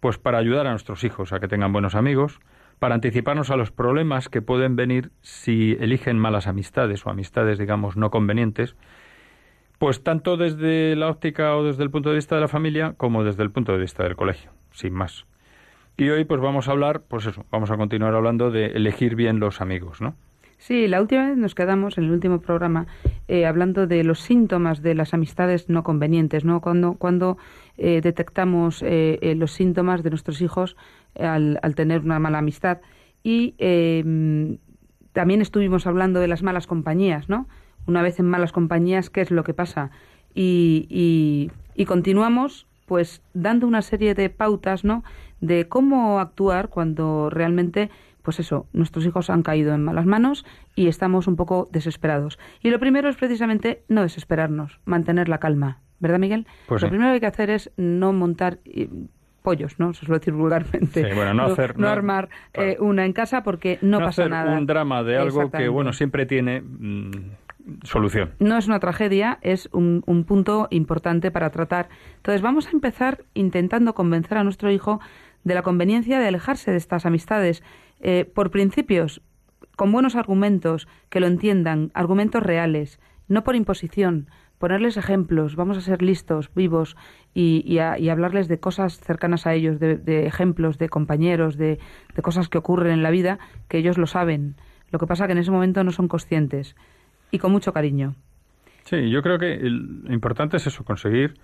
pues 0.00 0.18
para 0.18 0.38
ayudar 0.38 0.66
a 0.66 0.70
nuestros 0.70 1.04
hijos 1.04 1.32
a 1.32 1.40
que 1.40 1.48
tengan 1.48 1.72
buenos 1.72 1.94
amigos, 1.94 2.40
para 2.78 2.94
anticiparnos 2.94 3.50
a 3.50 3.56
los 3.56 3.70
problemas 3.70 4.28
que 4.28 4.42
pueden 4.42 4.76
venir 4.76 5.12
si 5.22 5.76
eligen 5.80 6.18
malas 6.18 6.46
amistades 6.46 7.06
o 7.06 7.10
amistades, 7.10 7.58
digamos, 7.58 7.96
no 7.96 8.10
convenientes 8.10 8.76
pues 9.82 10.04
tanto 10.04 10.36
desde 10.36 10.94
la 10.94 11.08
óptica 11.08 11.56
o 11.56 11.64
desde 11.64 11.82
el 11.82 11.90
punto 11.90 12.10
de 12.10 12.14
vista 12.14 12.36
de 12.36 12.40
la 12.40 12.46
familia 12.46 12.94
como 12.96 13.24
desde 13.24 13.42
el 13.42 13.50
punto 13.50 13.72
de 13.72 13.78
vista 13.78 14.04
del 14.04 14.14
colegio, 14.14 14.52
sin 14.70 14.92
más. 14.92 15.26
Y 16.02 16.10
hoy 16.10 16.24
pues 16.24 16.40
vamos 16.40 16.66
a 16.66 16.72
hablar, 16.72 17.02
pues 17.06 17.26
eso, 17.26 17.46
vamos 17.52 17.70
a 17.70 17.76
continuar 17.76 18.12
hablando 18.12 18.50
de 18.50 18.66
elegir 18.66 19.14
bien 19.14 19.38
los 19.38 19.60
amigos, 19.60 20.00
¿no? 20.00 20.16
Sí, 20.58 20.88
la 20.88 21.00
última 21.00 21.28
vez 21.28 21.36
nos 21.36 21.54
quedamos 21.54 21.96
en 21.96 22.02
el 22.02 22.10
último 22.10 22.40
programa 22.40 22.88
eh, 23.28 23.46
hablando 23.46 23.86
de 23.86 24.02
los 24.02 24.18
síntomas 24.18 24.82
de 24.82 24.96
las 24.96 25.14
amistades 25.14 25.68
no 25.68 25.84
convenientes, 25.84 26.44
¿no? 26.44 26.60
Cuando, 26.60 26.94
cuando 26.94 27.38
eh, 27.78 28.00
detectamos 28.02 28.82
eh, 28.84 29.34
los 29.36 29.52
síntomas 29.52 30.02
de 30.02 30.10
nuestros 30.10 30.40
hijos 30.40 30.76
al, 31.16 31.60
al, 31.62 31.76
tener 31.76 32.00
una 32.00 32.18
mala 32.18 32.38
amistad. 32.38 32.80
Y 33.22 33.54
también 35.12 35.40
estuvimos 35.40 35.86
hablando 35.86 36.18
de 36.18 36.26
las 36.26 36.42
malas 36.42 36.66
compañías, 36.66 37.28
¿no? 37.28 37.46
una 37.86 38.02
vez 38.02 38.18
en 38.18 38.26
malas 38.26 38.50
compañías, 38.50 39.08
qué 39.08 39.20
es 39.20 39.30
lo 39.30 39.44
que 39.44 39.54
pasa. 39.54 39.92
Y, 40.34 41.50
y, 41.76 41.84
continuamos 41.84 42.66
pues 42.92 43.22
dando 43.32 43.66
una 43.66 43.80
serie 43.80 44.14
de 44.14 44.28
pautas, 44.28 44.84
¿no? 44.84 45.02
De 45.40 45.66
cómo 45.66 46.20
actuar 46.20 46.68
cuando 46.68 47.30
realmente, 47.30 47.88
pues 48.20 48.38
eso, 48.38 48.66
nuestros 48.74 49.06
hijos 49.06 49.30
han 49.30 49.42
caído 49.42 49.72
en 49.72 49.82
malas 49.82 50.04
manos 50.04 50.44
y 50.74 50.88
estamos 50.88 51.26
un 51.26 51.36
poco 51.36 51.70
desesperados. 51.72 52.38
Y 52.62 52.68
lo 52.68 52.78
primero 52.78 53.08
es 53.08 53.16
precisamente 53.16 53.82
no 53.88 54.02
desesperarnos, 54.02 54.78
mantener 54.84 55.30
la 55.30 55.38
calma, 55.38 55.78
¿verdad, 56.00 56.18
Miguel? 56.18 56.46
Pues 56.66 56.82
lo 56.82 56.90
primero 56.90 57.08
que 57.08 57.14
hay 57.14 57.20
que 57.20 57.26
hacer 57.28 57.48
es 57.48 57.70
no 57.78 58.12
montar 58.12 58.58
eh, 58.66 58.90
pollos, 59.40 59.78
¿no? 59.78 59.94
Se 59.94 60.04
suele 60.04 60.18
decir 60.18 60.34
vulgarmente. 60.34 61.08
Sí, 61.08 61.14
bueno, 61.14 61.32
no, 61.32 61.44
hacer, 61.44 61.78
no, 61.78 61.88
armar 61.88 62.28
eh, 62.52 62.76
una 62.78 63.06
en 63.06 63.14
casa 63.14 63.42
porque 63.42 63.78
no, 63.80 64.00
pasa 64.00 64.24
hacer 64.24 64.30
nada. 64.32 64.58
un 64.58 64.66
drama 64.66 65.02
de 65.02 65.16
algo 65.16 65.50
que, 65.50 65.66
bueno, 65.68 65.94
siempre 65.94 66.26
tiene 66.26 66.60
mm, 66.60 67.10
No 68.38 68.56
es 68.58 68.66
una 68.66 68.80
tragedia, 68.80 69.38
es 69.42 69.68
un, 69.72 70.02
punto 70.26 70.68
importante 70.70 71.30
para 71.30 71.50
tratar. 71.50 71.88
Entonces 72.16 72.42
vamos 72.42 72.66
a 72.66 72.70
empezar 72.70 73.24
intentando 73.34 73.94
convencer 73.94 74.38
a 74.38 74.44
nuestro 74.44 74.70
hijo 74.70 75.00
de 75.44 75.54
la 75.54 75.62
conveniencia 75.62 76.18
de 76.18 76.26
alejarse 76.26 76.70
de 76.70 76.76
estas 76.76 77.06
amistades 77.06 77.62
eh, 78.00 78.24
por 78.24 78.50
principios, 78.50 79.22
con 79.76 79.92
buenos 79.92 80.16
argumentos, 80.16 80.88
que 81.08 81.20
lo 81.20 81.26
entiendan, 81.26 81.90
argumentos 81.94 82.42
reales, 82.42 83.00
no 83.28 83.44
por 83.44 83.56
imposición, 83.56 84.28
ponerles 84.58 84.96
ejemplos, 84.96 85.56
vamos 85.56 85.76
a 85.76 85.80
ser 85.80 86.02
listos, 86.02 86.50
vivos 86.54 86.96
y, 87.34 87.64
y, 87.66 87.78
a, 87.78 87.98
y 87.98 88.10
hablarles 88.10 88.46
de 88.46 88.60
cosas 88.60 89.00
cercanas 89.00 89.46
a 89.46 89.54
ellos, 89.54 89.80
de, 89.80 89.96
de 89.96 90.26
ejemplos, 90.26 90.78
de 90.78 90.88
compañeros, 90.88 91.56
de, 91.56 91.80
de, 92.14 92.22
cosas 92.22 92.48
que 92.48 92.58
ocurren 92.58 92.92
en 92.92 93.02
la 93.02 93.10
vida, 93.10 93.38
que 93.68 93.78
ellos 93.78 93.98
lo 93.98 94.06
saben. 94.06 94.54
Lo 94.90 94.98
que 94.98 95.06
pasa 95.06 95.26
que 95.26 95.32
en 95.32 95.38
ese 95.38 95.50
momento 95.50 95.82
no 95.82 95.90
son 95.90 96.06
conscientes 96.06 96.76
y 97.32 97.38
con 97.38 97.50
mucho 97.50 97.72
cariño. 97.72 98.14
Sí, 98.84 99.10
yo 99.10 99.22
creo 99.22 99.38
que 99.38 99.58
lo 99.60 100.12
importante 100.12 100.56
es 100.58 100.66
eso, 100.68 100.84
conseguir 100.84 101.34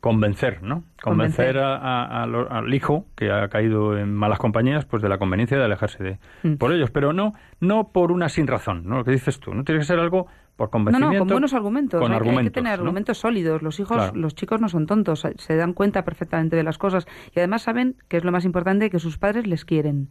convencer, 0.00 0.62
¿no? 0.62 0.84
Convencer, 1.02 1.58
A, 1.58 1.74
a, 1.76 2.22
a 2.22 2.26
lo, 2.26 2.50
al 2.52 2.72
hijo 2.72 3.06
que 3.16 3.32
ha 3.32 3.48
caído 3.48 3.98
en 3.98 4.14
malas 4.14 4.38
compañías, 4.38 4.84
pues 4.84 5.02
de 5.02 5.08
la 5.08 5.18
conveniencia 5.18 5.58
de 5.58 5.64
alejarse 5.64 6.04
de 6.04 6.18
mm. 6.44 6.54
por 6.54 6.72
ellos, 6.72 6.90
pero 6.92 7.12
no 7.12 7.32
no 7.60 7.88
por 7.88 8.12
una 8.12 8.28
sin 8.28 8.46
razón, 8.46 8.84
¿no? 8.86 8.98
Lo 8.98 9.04
que 9.04 9.10
dices 9.10 9.40
tú, 9.40 9.54
no 9.54 9.64
tiene 9.64 9.80
que 9.80 9.86
ser 9.86 9.98
algo 9.98 10.28
por 10.54 10.70
convencimiento. 10.70 11.12
No, 11.12 11.18
no, 11.18 11.18
con 11.20 11.28
buenos 11.28 11.54
argumentos. 11.54 12.00
Con 12.00 12.12
hay, 12.12 12.16
argumentos, 12.16 12.40
hay 12.40 12.50
que 12.50 12.54
tener 12.54 12.78
¿no? 12.78 12.82
argumentos 12.84 13.18
sólidos. 13.18 13.62
Los 13.62 13.80
hijos, 13.80 13.96
Claro. 13.96 14.16
los 14.16 14.34
chicos 14.34 14.60
no 14.60 14.68
son 14.68 14.86
tontos, 14.86 15.26
se 15.36 15.56
dan 15.56 15.72
cuenta 15.72 16.04
perfectamente 16.04 16.56
de 16.56 16.62
las 16.62 16.78
cosas 16.78 17.06
y 17.34 17.38
además 17.40 17.62
saben 17.62 17.96
que 18.08 18.18
es 18.18 18.24
lo 18.24 18.32
más 18.32 18.44
importante 18.44 18.90
que 18.90 18.98
sus 18.98 19.18
padres 19.18 19.46
les 19.46 19.64
quieren 19.64 20.08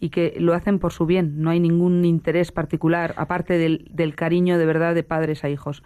y 0.00 0.08
que 0.08 0.34
lo 0.38 0.54
hacen 0.54 0.78
por 0.78 0.92
su 0.92 1.06
bien. 1.06 1.42
No 1.42 1.50
hay 1.50 1.60
ningún 1.60 2.04
interés 2.04 2.50
particular 2.50 3.14
aparte 3.16 3.58
del, 3.58 3.88
del 3.92 4.14
cariño 4.14 4.58
de 4.58 4.66
verdad 4.66 4.94
de 4.94 5.02
padres 5.02 5.44
a 5.44 5.50
hijos. 5.50 5.82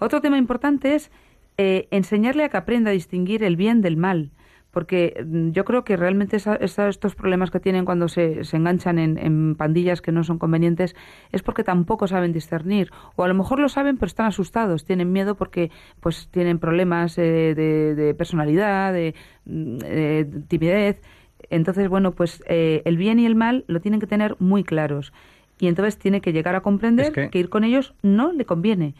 Otro 0.00 0.20
tema 0.20 0.38
importante 0.38 0.94
es 0.94 1.12
eh, 1.58 1.88
enseñarle 1.90 2.44
a 2.44 2.48
que 2.48 2.56
aprenda 2.56 2.90
a 2.90 2.94
distinguir 2.94 3.44
el 3.44 3.56
bien 3.56 3.82
del 3.82 3.98
mal. 3.98 4.30
Porque 4.70 5.22
mm, 5.26 5.50
yo 5.50 5.64
creo 5.64 5.84
que 5.84 5.96
realmente 5.96 6.36
esa, 6.36 6.54
esa, 6.54 6.88
estos 6.88 7.14
problemas 7.14 7.50
que 7.50 7.60
tienen 7.60 7.84
cuando 7.84 8.08
se, 8.08 8.44
se 8.44 8.56
enganchan 8.56 8.98
en, 8.98 9.18
en, 9.18 9.56
pandillas 9.56 10.00
que 10.00 10.12
no 10.12 10.24
son 10.24 10.38
convenientes 10.38 10.96
es 11.32 11.42
porque 11.42 11.64
tampoco 11.64 12.06
saben 12.06 12.32
discernir. 12.32 12.90
O 13.16 13.24
a 13.24 13.28
lo 13.28 13.34
mejor 13.34 13.58
lo 13.58 13.68
saben, 13.68 13.96
pero 13.96 14.06
están 14.06 14.26
asustados, 14.26 14.86
tienen 14.86 15.12
miedo 15.12 15.34
porque 15.34 15.70
pues 16.00 16.28
tienen 16.30 16.58
problemas 16.58 17.18
eh, 17.18 17.54
de, 17.54 17.94
de, 17.94 18.14
personalidad, 18.14 18.92
de 18.94 19.14
eh, 19.46 20.26
timidez. 20.48 21.02
Entonces, 21.50 21.88
bueno, 21.88 22.12
pues 22.12 22.42
eh, 22.46 22.82
el 22.84 22.96
bien 22.96 23.18
y 23.18 23.26
el 23.26 23.34
mal 23.34 23.64
lo 23.66 23.80
tienen 23.80 24.00
que 24.00 24.06
tener 24.06 24.36
muy 24.38 24.64
claros. 24.64 25.12
Y 25.58 25.66
entonces 25.66 25.98
tiene 25.98 26.20
que 26.22 26.32
llegar 26.32 26.54
a 26.54 26.60
comprender 26.62 27.06
Es 27.06 27.12
que- 27.12 27.28
que 27.30 27.38
ir 27.38 27.48
con 27.50 27.64
ellos 27.64 27.94
no 28.02 28.32
le 28.32 28.44
conviene 28.46 28.94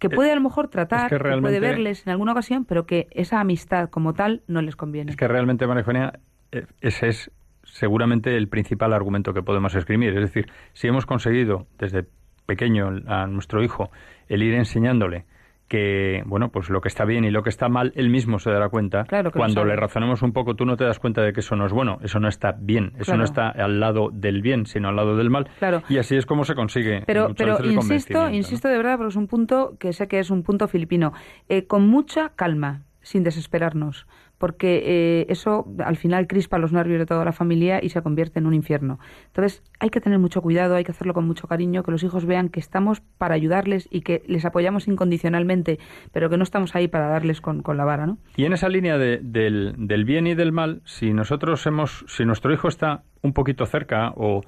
que 0.00 0.10
puede 0.10 0.32
a 0.32 0.34
lo 0.34 0.42
mejor 0.42 0.68
tratar, 0.68 1.10
es 1.10 1.18
que 1.18 1.28
que 1.30 1.40
puede 1.40 1.60
verles 1.60 2.06
en 2.06 2.10
alguna 2.10 2.32
ocasión, 2.32 2.66
pero 2.66 2.84
que 2.84 3.06
esa 3.12 3.40
amistad 3.40 3.88
como 3.88 4.12
tal 4.12 4.42
no 4.48 4.60
les 4.60 4.76
conviene. 4.76 5.10
Es 5.10 5.16
que 5.16 5.26
realmente, 5.28 5.66
María 5.66 5.80
Eugenia, 5.80 6.18
eh, 6.52 6.66
ese 6.82 7.08
es 7.08 7.30
seguramente 7.62 8.36
el 8.36 8.48
principal 8.48 8.92
argumento 8.92 9.32
que 9.32 9.42
podemos 9.42 9.74
escribir. 9.74 10.10
Es 10.10 10.20
decir, 10.20 10.50
si 10.74 10.88
hemos 10.88 11.06
conseguido 11.06 11.66
desde 11.78 12.04
pequeño 12.44 13.00
a 13.06 13.26
nuestro 13.26 13.62
hijo 13.64 13.90
el 14.28 14.42
ir 14.42 14.52
enseñándole 14.54 15.24
que, 15.68 16.22
bueno, 16.26 16.50
pues 16.50 16.68
lo 16.70 16.80
que 16.80 16.88
está 16.88 17.04
bien 17.04 17.24
y 17.24 17.30
lo 17.30 17.42
que 17.42 17.48
está 17.48 17.68
mal, 17.68 17.92
él 17.96 18.10
mismo 18.10 18.38
se 18.38 18.50
dará 18.50 18.68
cuenta. 18.68 19.04
Claro 19.04 19.32
Cuando 19.32 19.64
le 19.64 19.76
razonemos 19.76 20.22
un 20.22 20.32
poco, 20.32 20.54
tú 20.54 20.66
no 20.66 20.76
te 20.76 20.84
das 20.84 20.98
cuenta 20.98 21.22
de 21.22 21.32
que 21.32 21.40
eso 21.40 21.56
no 21.56 21.66
es 21.66 21.72
bueno, 21.72 21.98
eso 22.02 22.20
no 22.20 22.28
está 22.28 22.52
bien, 22.58 22.92
eso 22.96 23.06
Claro. 23.06 23.18
no 23.18 23.24
está 23.24 23.48
al 23.48 23.80
lado 23.80 24.10
del 24.12 24.42
bien, 24.42 24.66
sino 24.66 24.88
al 24.88 24.96
lado 24.96 25.16
del 25.16 25.30
mal. 25.30 25.48
Claro. 25.58 25.82
Y 25.88 25.98
así 25.98 26.16
es 26.16 26.26
como 26.26 26.44
se 26.44 26.54
consigue. 26.54 27.02
Pero, 27.06 27.34
pero 27.36 27.64
insisto, 27.64 28.28
insisto 28.30 28.68
de 28.68 28.76
verdad, 28.76 28.96
porque 28.98 29.10
es 29.10 29.16
un 29.16 29.26
punto 29.26 29.76
que 29.78 29.92
sé 29.92 30.08
que 30.08 30.18
es 30.18 30.30
un 30.30 30.42
punto 30.42 30.68
filipino, 30.68 31.12
eh, 31.48 31.66
con 31.66 31.86
mucha 31.86 32.30
calma, 32.36 32.82
sin 33.00 33.22
desesperarnos, 33.22 34.06
porque 34.38 34.82
eh, 34.84 35.26
eso 35.28 35.66
al 35.84 35.96
final 35.96 36.26
crispa 36.26 36.58
los 36.58 36.72
nervios 36.72 36.98
de 36.98 37.06
toda 37.06 37.24
la 37.24 37.32
familia 37.32 37.80
y 37.82 37.88
se 37.90 38.02
convierte 38.02 38.38
en 38.38 38.46
un 38.46 38.54
infierno. 38.54 38.98
Entonces 39.26 39.62
hay 39.80 39.90
que 39.90 40.00
tener 40.00 40.18
mucho 40.18 40.42
cuidado, 40.42 40.74
hay 40.74 40.84
que 40.84 40.92
hacerlo 40.92 41.14
con 41.14 41.26
mucho 41.26 41.46
cariño, 41.46 41.82
que 41.82 41.90
los 41.90 42.02
hijos 42.02 42.26
vean 42.26 42.48
que 42.48 42.60
estamos 42.60 43.00
para 43.18 43.34
ayudarles 43.34 43.88
y 43.90 44.00
que 44.02 44.22
les 44.26 44.44
apoyamos 44.44 44.88
incondicionalmente, 44.88 45.78
pero 46.12 46.28
que 46.28 46.36
no 46.36 46.42
estamos 46.42 46.74
ahí 46.74 46.88
para 46.88 47.08
darles 47.08 47.40
con, 47.40 47.62
con 47.62 47.76
la 47.76 47.84
vara, 47.84 48.06
¿no? 48.06 48.18
Y 48.36 48.44
en 48.44 48.52
esa 48.52 48.68
línea 48.68 48.98
de- 48.98 49.20
del, 49.22 49.74
del 49.78 50.04
bien 50.04 50.26
y 50.26 50.34
del 50.34 50.52
mal, 50.52 50.82
si 50.84 51.12
nosotros 51.12 51.66
hemos, 51.66 52.04
si 52.08 52.24
nuestro 52.24 52.52
hijo 52.52 52.68
está 52.68 53.02
un 53.22 53.32
poquito 53.32 53.64
cerca 53.66 54.10
o 54.16 54.40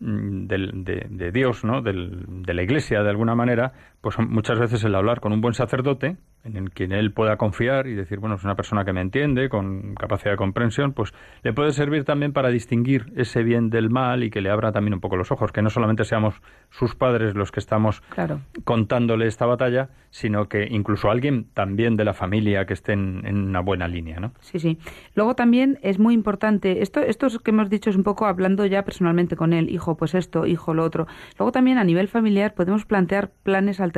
mm, 0.00 0.46
del- 0.46 0.84
de, 0.84 1.06
de 1.10 1.32
Dios, 1.32 1.64
¿no? 1.64 1.82
Del- 1.82 2.24
de 2.42 2.54
la 2.54 2.62
Iglesia, 2.62 3.02
de 3.02 3.10
alguna 3.10 3.34
manera, 3.34 3.72
pues 4.00 4.18
muchas 4.18 4.58
veces 4.58 4.82
el 4.84 4.94
hablar 4.94 5.20
con 5.20 5.32
un 5.32 5.40
buen 5.40 5.54
sacerdote, 5.54 6.16
en 6.42 6.56
el 6.56 6.70
quien 6.70 6.92
él 6.92 7.12
pueda 7.12 7.36
confiar 7.36 7.86
y 7.86 7.94
decir, 7.94 8.18
bueno, 8.18 8.36
es 8.36 8.44
una 8.44 8.54
persona 8.54 8.82
que 8.86 8.94
me 8.94 9.02
entiende, 9.02 9.50
con 9.50 9.94
capacidad 9.94 10.30
de 10.30 10.36
comprensión, 10.38 10.94
pues 10.94 11.12
le 11.42 11.52
puede 11.52 11.72
servir 11.72 12.04
también 12.04 12.32
para 12.32 12.48
distinguir 12.48 13.12
ese 13.14 13.42
bien 13.42 13.68
del 13.68 13.90
mal 13.90 14.24
y 14.24 14.30
que 14.30 14.40
le 14.40 14.48
abra 14.48 14.72
también 14.72 14.94
un 14.94 15.00
poco 15.00 15.16
los 15.18 15.30
ojos, 15.32 15.52
que 15.52 15.60
no 15.60 15.68
solamente 15.68 16.04
seamos 16.04 16.40
sus 16.70 16.94
padres 16.94 17.34
los 17.34 17.52
que 17.52 17.60
estamos 17.60 18.00
Claro. 18.08 18.40
contándole 18.64 19.26
esta 19.26 19.44
batalla, 19.44 19.90
sino 20.08 20.48
que 20.48 20.66
incluso 20.70 21.10
alguien 21.10 21.46
también 21.52 21.98
de 21.98 22.06
la 22.06 22.14
familia 22.14 22.64
que 22.64 22.72
esté 22.72 22.94
en, 22.94 23.20
en 23.26 23.36
una 23.48 23.60
buena 23.60 23.86
línea, 23.86 24.18
¿no? 24.18 24.32
Sí, 24.40 24.58
sí. 24.58 24.78
Luego 25.14 25.34
también 25.34 25.78
es 25.82 25.98
muy 25.98 26.14
importante, 26.14 26.80
esto, 26.80 27.00
esto 27.00 27.26
es 27.26 27.38
que 27.38 27.50
hemos 27.50 27.68
dicho 27.68 27.90
es 27.90 27.96
un 27.96 28.02
poco 28.02 28.24
hablando 28.24 28.64
ya 28.64 28.82
personalmente 28.82 29.36
con 29.36 29.52
él, 29.52 29.68
hijo, 29.68 29.98
pues 29.98 30.14
esto, 30.14 30.46
hijo, 30.46 30.72
lo 30.72 30.84
otro. 30.84 31.06
Luego 31.38 31.52
también 31.52 31.76
a 31.76 31.84
nivel 31.84 32.08
familiar 32.08 32.54
podemos 32.54 32.86
plantear 32.86 33.30
planes 33.42 33.78
alternativos 33.78 33.89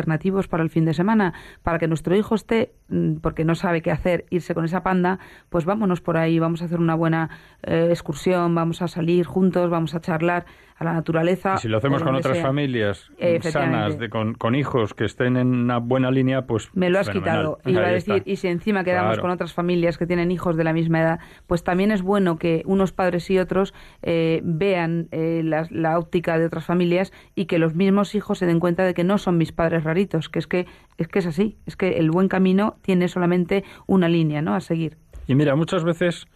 para 0.49 0.62
el 0.62 0.70
fin 0.70 0.84
de 0.84 0.94
semana, 0.94 1.34
para 1.62 1.78
que 1.78 1.88
nuestro 1.88 2.16
hijo 2.16 2.34
esté, 2.34 2.72
mm, 2.88 3.16
porque 3.16 3.44
no 3.44 3.54
sabe 3.54 3.82
qué 3.82 3.90
hacer, 3.90 4.26
irse 4.30 4.54
con 4.54 4.64
esa 4.64 4.82
panda, 4.82 5.18
pues 5.49 5.64
vámonos 5.64 6.00
por 6.00 6.16
ahí, 6.16 6.38
vamos 6.38 6.62
a 6.62 6.66
hacer 6.66 6.78
una 6.78 6.94
buena 6.94 7.30
eh, 7.62 7.88
excursión, 7.90 8.54
vamos 8.54 8.82
a 8.82 8.88
salir 8.88 9.26
juntos, 9.26 9.70
vamos 9.70 9.94
a 9.94 10.00
charlar 10.00 10.46
a 10.82 10.84
la 10.84 10.92
naturaleza. 10.92 11.54
Y 11.56 11.58
si 11.62 11.68
lo 11.68 11.78
hacemos 11.78 12.02
con 12.02 12.14
otras 12.14 12.36
sea. 12.36 12.46
familias 12.46 13.10
sanas, 13.40 13.98
de, 13.98 14.08
con, 14.08 14.34
con 14.34 14.54
hijos 14.54 14.94
que 14.94 15.04
estén 15.04 15.36
en 15.36 15.48
una 15.54 15.78
buena 15.78 16.10
línea, 16.10 16.42
pues 16.46 16.68
Me 16.74 16.90
lo 16.90 16.98
has 16.98 17.06
fenomenal. 17.06 17.56
quitado. 17.56 17.58
Iba 17.70 17.86
a 17.86 17.90
decir, 17.92 18.14
está. 18.16 18.30
y 18.30 18.36
si 18.36 18.48
encima 18.48 18.84
quedamos 18.84 19.12
Claro. 19.12 19.22
con 19.22 19.30
otras 19.30 19.52
familias 19.52 19.98
que 19.98 20.06
tienen 20.06 20.30
hijos 20.30 20.56
de 20.56 20.64
la 20.64 20.72
misma 20.72 21.00
edad, 21.00 21.20
pues 21.46 21.64
también 21.64 21.90
es 21.90 22.02
bueno 22.02 22.36
que 22.38 22.62
unos 22.66 22.92
padres 22.92 23.30
y 23.30 23.38
otros 23.38 23.74
eh, 24.02 24.40
vean 24.44 25.08
eh, 25.12 25.42
la, 25.44 25.66
la 25.70 25.98
óptica 25.98 26.38
de 26.38 26.46
otras 26.46 26.64
familias 26.64 27.12
y 27.34 27.46
que 27.46 27.58
los 27.58 27.74
mismos 27.74 28.14
hijos 28.14 28.38
se 28.38 28.46
den 28.46 28.60
cuenta 28.60 28.84
de 28.84 28.94
que 28.94 29.04
no 29.04 29.18
son 29.18 29.38
mis 29.38 29.52
padres 29.52 29.84
raritos, 29.84 30.28
que 30.28 30.38
es 30.38 30.46
que 30.46 30.66
es 30.98 31.08
que 31.08 31.18
es 31.20 31.26
así, 31.26 31.56
es 31.66 31.76
que 31.76 31.98
el 31.98 32.10
buen 32.10 32.28
camino 32.28 32.76
tiene 32.82 33.08
solamente 33.08 33.64
una 33.86 34.08
línea, 34.08 34.42
¿no? 34.42 34.54
A 34.54 34.60
seguir. 34.60 34.98
Y 35.26 35.34
mira, 35.34 35.54
muchas 35.56 35.84
veces 35.84 36.26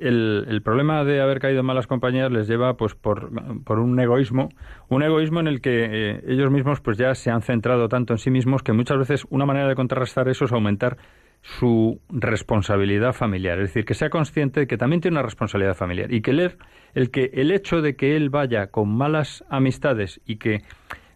el, 0.00 0.46
el 0.48 0.62
problema 0.62 1.04
de 1.04 1.20
haber 1.20 1.38
caído 1.38 1.60
en 1.60 1.66
malas 1.66 1.86
compañías 1.86 2.30
les 2.30 2.48
lleva 2.48 2.74
pues 2.76 2.94
por, 2.94 3.30
por 3.64 3.78
un 3.78 3.98
egoísmo, 4.00 4.48
un 4.88 5.02
egoísmo 5.02 5.40
en 5.40 5.46
el 5.48 5.60
que 5.60 5.84
eh, 5.84 6.20
ellos 6.26 6.50
mismos 6.50 6.80
pues 6.80 6.96
ya 6.98 7.14
se 7.14 7.30
han 7.30 7.42
centrado 7.42 7.88
tanto 7.88 8.14
en 8.14 8.18
sí 8.18 8.30
mismos 8.30 8.62
que 8.62 8.72
muchas 8.72 8.98
veces 8.98 9.26
una 9.30 9.46
manera 9.46 9.68
de 9.68 9.74
contrarrestar 9.74 10.28
eso 10.28 10.44
es 10.46 10.52
aumentar 10.52 10.96
su 11.42 12.00
responsabilidad 12.10 13.12
familiar, 13.14 13.58
es 13.60 13.68
decir, 13.68 13.84
que 13.84 13.94
sea 13.94 14.10
consciente 14.10 14.60
de 14.60 14.66
que 14.66 14.76
también 14.76 15.00
tiene 15.00 15.16
una 15.16 15.22
responsabilidad 15.22 15.74
familiar 15.74 16.12
y 16.12 16.20
que 16.20 16.32
leer 16.32 16.58
el 16.94 17.10
que 17.10 17.30
el 17.32 17.50
hecho 17.50 17.80
de 17.80 17.96
que 17.96 18.16
él 18.16 18.30
vaya 18.30 18.66
con 18.66 18.94
malas 18.94 19.44
amistades 19.48 20.20
y 20.26 20.36
que 20.36 20.58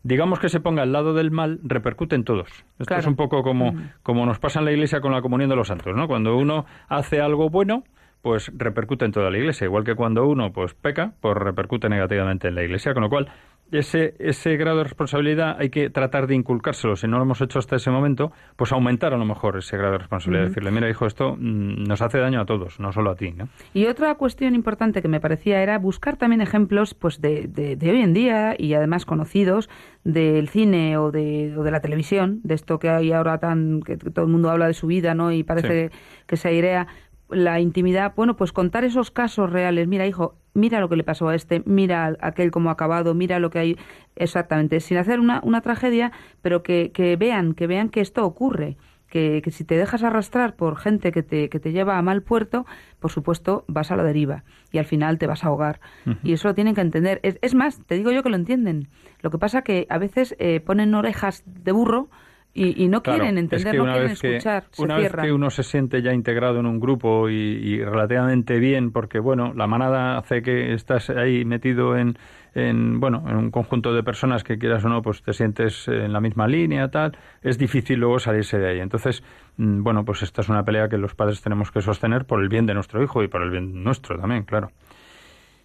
digamos 0.03 0.39
que 0.39 0.49
se 0.49 0.61
ponga 0.61 0.83
al 0.83 0.93
lado 0.93 1.15
del 1.15 1.31
mal 1.31 1.61
repercute 1.63 2.15
en 2.15 2.25
todos. 2.25 2.49
Esto 2.79 2.85
Claro. 2.87 3.01
es 3.01 3.07
un 3.07 3.17
poco 3.17 3.43
como, 3.43 3.75
como 4.03 4.25
nos 4.27 4.39
pasa 4.39 4.61
en 4.61 4.67
la 4.67 4.73
iglesia 4.73 5.01
con 5.01 5.13
la 5.13 5.21
comunión 5.23 5.51
de 5.51 5.57
los 5.57 5.69
santos, 5.69 5.95
¿no? 5.97 6.07
Cuando 6.07 6.37
uno 6.37 6.67
hace 6.89 7.21
algo 7.21 7.49
bueno, 7.51 7.85
pues 8.25 8.51
repercute 8.57 9.05
en 9.05 9.13
toda 9.13 9.31
la 9.31 9.37
iglesia, 9.37 9.67
igual 9.67 9.85
que 9.85 9.95
cuando 9.95 10.27
uno 10.27 10.51
pues 10.51 10.73
peca, 10.73 11.13
pues 11.21 11.37
repercute 11.37 11.91
negativamente 11.91 12.49
en 12.49 12.55
la 12.55 12.63
iglesia, 12.63 12.95
con 12.95 13.03
lo 13.03 13.11
cual 13.11 13.29
ese, 13.71 14.15
ese 14.19 14.57
grado 14.57 14.79
de 14.79 14.85
responsabilidad 14.85 15.57
hay 15.59 15.69
que 15.69 15.91
tratar 15.91 16.27
de 16.27 16.35
inculcárselo, 16.35 16.97
si 16.97 17.07
no 17.07 17.19
lo 17.19 17.25
hemos 17.25 17.43
hecho 17.43 17.59
hasta 17.59 17.77
ese 17.77 17.91
momento, 17.91 18.33
pues 18.57 18.73
aumentar 18.73 19.13
a 19.13 19.19
lo 19.19 19.27
mejor 19.27 19.59
ese 19.59 19.77
grado 19.77 19.93
de 19.93 19.99
responsabilidad, 19.99 20.47
decirle, 20.47 20.71
mira 20.71 20.89
hijo, 20.89 21.05
esto 21.05 21.37
mm, 21.39 21.85
nos 21.85 22.01
hace 22.01 22.19
daño 22.19 22.41
a 22.41 22.47
todos, 22.47 22.81
no 22.81 22.93
solo 22.93 23.11
a 23.11 23.17
ti, 23.17 23.33
¿no? 23.33 23.49
Y 23.75 23.85
otra 23.87 24.15
cuestión 24.15 24.55
importante 24.55 25.03
que 25.03 25.09
me 25.09 25.21
parecía 25.21 25.63
era 25.63 25.79
buscar 25.79 26.17
también 26.17 26.41
ejemplos 26.41 26.95
pues 26.95 27.21
de, 27.21 27.47
de, 27.47 27.77
de 27.77 27.91
hoy 27.91 28.01
en 28.01 28.15
día 28.15 28.55
y 28.57 28.73
además 28.73 29.05
conocidos 29.05 29.69
del 30.05 30.49
cine 30.49 30.97
o 30.97 31.11
de, 31.11 31.55
o 31.57 31.63
de 31.63 31.71
la 31.71 31.81
televisión, 31.81 32.41
de 32.43 32.55
esto 32.55 32.79
que 32.79 32.89
hay 32.89 33.13
ahora 33.13 33.39
tan 33.39 33.83
que 33.83 33.97
todo 33.97 34.25
el 34.25 34.31
mundo 34.31 34.51
habla 34.51 34.67
de 34.67 34.75
su 34.75 34.87
vida, 34.87 35.15
¿no? 35.15 35.33
Y 35.33 35.43
parece 35.43 35.91
que 36.27 36.37
se 36.37 36.49
airea 36.49 36.87
la 37.31 37.61
intimidad, 37.61 38.15
bueno, 38.17 38.37
pues 38.37 38.53
contar 38.53 38.85
esos 38.85 39.11
casos 39.11 39.51
reales. 39.51 39.89
Mira, 39.89 40.07
hijo, 40.07 40.37
mira 40.53 40.81
lo 40.81 40.89
que 40.89 40.97
le 40.97 41.05
pasó 41.05 41.29
a 41.29 41.35
este, 41.35 41.63
mira 41.67 42.07
a 42.07 42.29
aquel 42.29 42.51
cómo 42.51 42.69
ha 42.69 42.73
acabado, 42.73 43.15
mira 43.15 43.39
lo 43.39 43.51
que 43.51 43.59
hay 43.59 43.79
exactamente, 44.17 44.81
sin 44.81 44.97
hacer 44.97 45.21
una, 45.21 45.41
una 45.43 45.61
tragedia, 45.61 46.13
pero 46.43 46.63
que, 46.63 46.93
que 46.93 47.17
vean, 47.17 47.55
que 47.55 47.67
vean 47.67 47.89
que 47.89 48.01
esto 48.01 48.25
ocurre. 48.25 48.77
Que, 49.07 49.43
que 49.45 49.53
si 49.53 49.63
te 49.63 49.77
dejas 49.77 50.03
arrastrar 50.03 50.57
por 50.57 50.77
gente 50.77 51.13
que 51.13 51.23
te, 51.23 51.49
que 51.49 51.61
te 51.61 51.71
lleva 51.71 51.99
a 51.99 52.03
mal 52.03 52.23
puerto, 52.23 52.67
por 52.99 53.13
supuesto 53.13 53.65
vas 53.69 53.93
a 53.93 53.97
la 53.97 54.03
deriva 54.03 54.43
y 54.73 54.79
al 54.79 54.87
final 54.87 55.19
te 55.19 55.29
vas 55.29 55.45
a 55.45 55.49
ahogar. 55.49 55.79
Y 56.25 56.33
eso 56.33 56.49
lo 56.49 56.55
tienen 56.57 56.75
que 56.75 56.81
entender. 56.81 57.21
Es, 57.23 57.39
es 57.41 57.55
más, 57.55 57.81
te 57.87 57.95
digo 57.95 58.11
yo 58.11 58.25
que 58.25 58.29
lo 58.29 58.35
entienden. 58.35 58.89
Lo 59.21 59.31
que 59.31 59.39
pasa 59.39 59.63
que 59.63 59.87
a 59.89 59.99
veces 59.99 60.35
eh, 60.41 60.59
ponen 60.59 60.93
orejas 60.97 61.45
de 61.47 61.71
burro 61.71 62.09
Y, 62.57 62.87
no 62.87 63.03
quieren 63.03 63.37
entender, 63.37 63.75
no 63.75 63.85
quieren 63.85 64.15
que, 64.15 64.37
escuchar. 64.37 64.65
una 64.79 64.97
vez 64.97 65.13
que 65.13 65.33
uno 65.33 65.51
se 65.51 65.65
siente 65.65 66.03
ya 66.03 66.13
integrado 66.13 66.61
en 66.61 66.67
un 66.67 66.79
grupo 66.79 67.29
y, 67.29 67.83
relativamente 67.83 68.61
bien, 68.61 68.93
porque 68.93 69.19
bueno, 69.19 69.53
la 69.55 69.67
manada 69.67 70.17
hace 70.19 70.41
que 70.41 70.73
estás 70.73 71.11
ahí 71.11 71.45
metido 71.45 71.97
en, 71.97 72.17
en, 72.55 73.01
bueno, 73.01 73.25
en 73.29 73.37
un 73.37 73.51
conjunto 73.51 73.93
de 73.93 74.05
personas 74.05 74.45
que 74.45 74.57
quieras 74.57 74.85
o 74.85 74.89
no, 74.89 75.03
pues 75.03 75.21
te 75.23 75.33
sientes 75.33 75.89
en 75.89 76.13
la 76.13 76.21
misma 76.21 76.47
línea, 76.47 76.89
tal, 76.93 77.19
es 77.43 77.59
difícil 77.59 77.99
luego 77.99 78.21
salirse 78.21 78.57
de 78.59 78.69
ahí. 78.69 78.79
Entonces, 78.79 79.25
mm, 79.57 79.83
bueno, 79.83 80.05
pues 80.05 80.23
esta 80.23 80.41
es 80.41 80.49
una 80.49 80.63
pelea 80.63 80.89
que 80.89 80.97
los 80.97 81.17
padres 81.17 81.43
tenemos 81.43 81.73
que 81.73 81.81
sostener 81.81 82.25
por 82.25 82.41
el 82.41 82.49
bien 82.49 82.67
de 82.67 82.75
nuestro 82.75 83.03
hijo 83.03 83.25
y 83.25 83.29
por 83.29 83.43
el 83.43 83.51
bien 83.51 83.83
nuestro 83.83 84.17
también, 84.17 84.45
claro. 84.45 84.71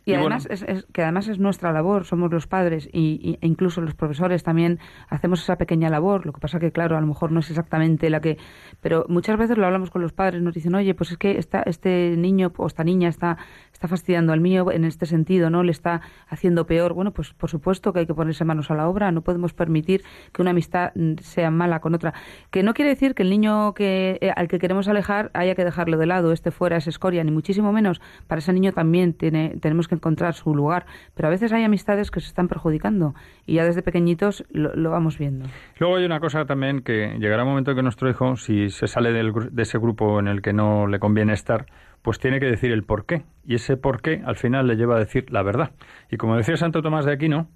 Y, 0.10 0.14
además 0.14 0.48
es, 0.50 0.64
que 0.92 1.04
además 1.04 1.28
es 1.28 1.40
nuestra 1.40 1.72
labor, 1.72 2.06
somos 2.06 2.32
los 2.32 2.48
padres 2.48 2.90
y, 2.92 3.38
e 3.42 3.48
incluso 3.48 3.82
los 3.82 3.96
profesores 3.96 4.44
también 4.44 4.80
hacemos 5.10 5.42
esa 5.42 5.58
pequeña 5.58 5.90
labor. 5.90 6.26
Lo 6.26 6.34
que 6.34 6.40
pasa 6.40 6.60
que 6.60 6.72
claro, 6.72 6.98
a 6.98 7.02
lo 7.02 7.08
mejor 7.08 7.32
no 7.32 7.40
es 7.40 7.50
exactamente 7.50 8.10
la 8.10 8.22
que, 8.22 8.38
pero 8.82 9.06
muchas 9.10 9.38
veces 9.38 9.58
lo 9.58 9.66
hablamos 9.66 9.90
con 9.90 10.02
los 10.02 10.14
padres, 10.14 10.42
nos 10.42 10.54
dicen, 10.54 10.76
oye, 10.76 10.94
pues 10.94 11.12
es 11.12 11.18
que 11.18 11.38
esta, 11.38 11.62
este 11.64 12.16
niño 12.18 12.52
o 12.58 12.68
esta 12.68 12.84
niña 12.84 13.10
está 13.10 13.38
está 13.80 13.88
fastidiando 13.88 14.34
al 14.34 14.42
mío 14.42 14.72
en 14.74 14.84
este 14.84 15.06
sentido, 15.06 15.50
¿no? 15.50 15.64
Le 15.64 15.72
está 15.72 16.02
haciendo 16.28 16.66
peor. 16.66 16.94
Bueno, 16.94 17.12
pues 17.12 17.34
por 17.34 17.50
supuesto 17.50 17.94
que 17.94 18.00
hay 18.00 18.06
que 18.06 18.14
ponerse 18.14 18.44
manos 18.44 18.70
a 18.72 18.76
la 18.76 18.90
obra, 18.90 19.10
no 19.14 19.22
podemos 19.22 19.54
permitir 19.54 20.04
que 20.34 20.42
una 20.42 20.52
amistad 20.52 20.92
mm, 20.96 21.14
sea 21.22 21.50
mala 21.50 21.80
con 21.80 21.96
otra. 21.96 22.14
Que 22.52 22.62
no 22.62 22.74
quiere 22.74 22.90
decir 22.90 23.16
que 23.16 23.24
el 23.24 23.30
niño 23.30 23.74
que 23.74 24.18
eh, 24.20 24.34
al 24.36 24.50
que 24.50 24.60
queremos 24.60 24.90
alejar 24.90 25.32
haya 25.34 25.56
que 25.56 25.64
dejarlo 25.64 25.98
de 25.98 26.08
lado, 26.08 26.34
este 26.34 26.52
fuera 26.52 26.76
es 26.76 26.88
escoria, 26.88 27.24
ni 27.24 27.32
muchísimo 27.32 27.72
menos. 27.72 28.02
Para 28.28 28.40
ese 28.40 28.52
niño 28.52 28.74
también 28.74 29.14
tiene, 29.14 29.56
tenemos 29.62 29.88
que 29.88 29.96
encontrar 30.00 30.34
su 30.34 30.56
lugar. 30.56 30.86
Pero 31.14 31.28
a 31.28 31.32
veces 31.32 31.52
hay 31.52 31.64
amistades 31.64 32.10
que 32.10 32.20
se 32.22 32.28
están 32.28 32.48
perjudicando 32.48 33.14
y 33.46 33.56
ya 33.56 33.66
desde 33.66 33.82
pequeñitos 33.82 34.46
lo, 34.50 34.90
vamos 34.90 35.18
viendo. 35.18 35.46
Luego 35.78 35.98
hay 35.98 36.06
una 36.06 36.20
cosa 36.20 36.46
también 36.46 36.82
que 36.82 37.18
llegará 37.20 37.44
un 37.44 37.50
momento 37.50 37.76
que 37.76 37.84
nuestro 37.84 38.10
hijo, 38.10 38.36
si 38.38 38.70
se 38.70 38.88
sale 38.88 39.12
de 39.12 39.62
ese 39.62 39.78
grupo 39.78 40.20
en 40.20 40.28
el 40.28 40.42
que 40.42 40.54
no 40.54 40.88
le 40.88 41.00
conviene 41.00 41.34
estar, 41.34 41.66
pues 42.02 42.20
tiene 42.20 42.40
que 42.40 42.46
decir 42.46 42.72
el 42.72 42.84
por 42.84 43.06
qué. 43.06 43.24
Y 43.46 43.56
ese 43.56 43.78
por 43.78 44.02
qué 44.02 44.22
al 44.26 44.38
final 44.38 44.68
le 44.68 44.76
lleva 44.76 44.96
a 44.96 45.00
decir 45.00 45.32
la 45.32 45.44
verdad. 45.44 45.72
Y 46.10 46.18
como 46.18 46.38
decía 46.38 46.58
Santo 46.58 46.82
Tomás 46.82 47.06
de 47.06 47.14
Aquino, 47.14 47.50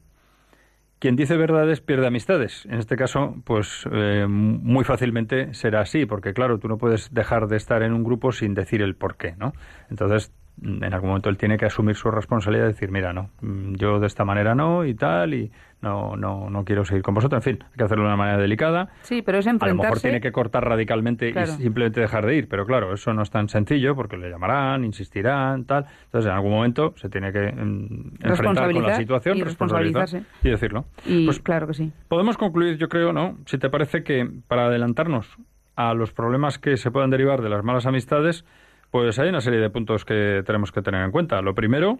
quien 1.03 1.17
dice 1.17 1.35
verdades 1.35 1.81
pierde 1.81 2.07
amistades. 2.07 2.65
En 2.65 2.75
este 2.75 2.95
caso, 2.95 3.35
pues 3.43 3.85
eh, 3.91 4.25
muy 4.29 4.85
fácilmente 4.85 5.53
será 5.53 5.81
así, 5.81 6.05
porque 6.05 6.33
claro, 6.33 6.59
tú 6.59 6.69
no 6.69 6.77
puedes 6.77 7.13
dejar 7.13 7.47
de 7.47 7.57
estar 7.57 7.83
en 7.83 7.91
un 7.91 8.05
grupo 8.05 8.31
sin 8.31 8.53
decir 8.53 8.81
el 8.81 8.95
por 8.95 9.17
qué, 9.17 9.35
¿no? 9.38 9.51
Entonces, 9.89 10.31
en 10.62 10.93
algún 10.93 11.10
momento 11.10 11.29
él 11.29 11.38
tiene 11.38 11.57
que 11.57 11.65
asumir 11.65 11.95
su 11.95 12.10
responsabilidad 12.12 12.65
y 12.65 12.69
decir, 12.69 12.91
mira, 12.91 13.12
no, 13.12 13.29
yo 13.41 14.00
de 14.00 14.07
esta 14.07 14.24
manera 14.24 14.55
no 14.55 14.86
y 14.86 14.93
tal, 14.93 15.33
y 15.33 15.51
no, 15.81 16.15
no, 16.15 16.50
no 16.50 16.63
quiero 16.63 16.86
seguir 16.86 17.03
con 17.03 17.13
vosotros. 17.13 17.45
En 17.45 17.57
fin, 17.57 17.65
hay 17.69 17.77
que 17.77 17.83
hacerlo 17.83 18.03
de 18.03 18.10
una 18.10 18.17
manera 18.17 18.38
delicada. 18.38 18.89
Sí, 19.01 19.22
pero 19.22 19.39
es 19.39 19.48
enfrentarse... 19.48 19.72
A 19.72 19.75
lo 19.75 19.83
mejor 19.83 20.00
tiene 20.00 20.22
que 20.22 20.31
cortar 20.31 20.63
radicalmente 20.63 21.29
y 21.29 21.48
simplemente 21.48 22.00
dejar 22.00 22.25
de 22.25 22.38
ir, 22.38 22.48
pero 22.48 22.65
claro, 22.65 22.93
eso 22.93 23.13
no 23.13 23.24
es 23.24 23.29
tan 23.29 23.50
sencillo 23.50 23.95
porque 23.95 24.15
le 24.15 24.29
llamarán, 24.29 24.86
insistirán, 24.86 25.65
tal. 25.65 25.86
Entonces, 26.05 26.29
en 26.29 26.36
algún 26.36 26.51
momento 26.51 26.93
se 26.98 27.10
tiene 27.10 27.33
que 27.33 27.51
mm, 27.51 28.15
enfrentar 28.22 28.72
con 28.72 28.83
la 28.83 28.95
situación, 28.95 29.38
y 29.38 29.43
responsabilizarse 29.43 30.24
y 30.43 30.50
decirlo. 30.50 30.86
Y 31.05 31.25
pues, 31.25 31.39
claro 31.39 31.67
que 31.67 31.74
sí. 31.74 31.91
Podemos 32.07 32.38
concluir, 32.38 32.77
yo 32.77 32.88
creo, 32.88 33.12
¿no? 33.12 33.38
Si 33.45 33.57
te 33.57 33.69
parece 33.69 34.03
que 34.03 34.29
para 34.48 34.67
adelantarnos 34.67 35.38
a 35.75 35.93
los 35.93 36.13
problemas 36.13 36.60
que 36.60 36.77
se 36.77 36.91
puedan 36.91 37.10
derivar 37.10 37.41
de 37.41 37.50
las 37.50 37.63
malas 37.63 37.86
amistades, 37.86 38.45
pues 38.93 39.17
hay 39.17 39.29
una 39.29 39.41
serie 39.41 39.59
de 39.59 39.71
puntos 39.71 40.05
que 40.05 40.43
tenemos 40.45 40.71
que 40.71 40.83
tener 40.83 41.03
en 41.03 41.09
cuenta. 41.09 41.41
Lo 41.41 41.55
primero, 41.55 41.97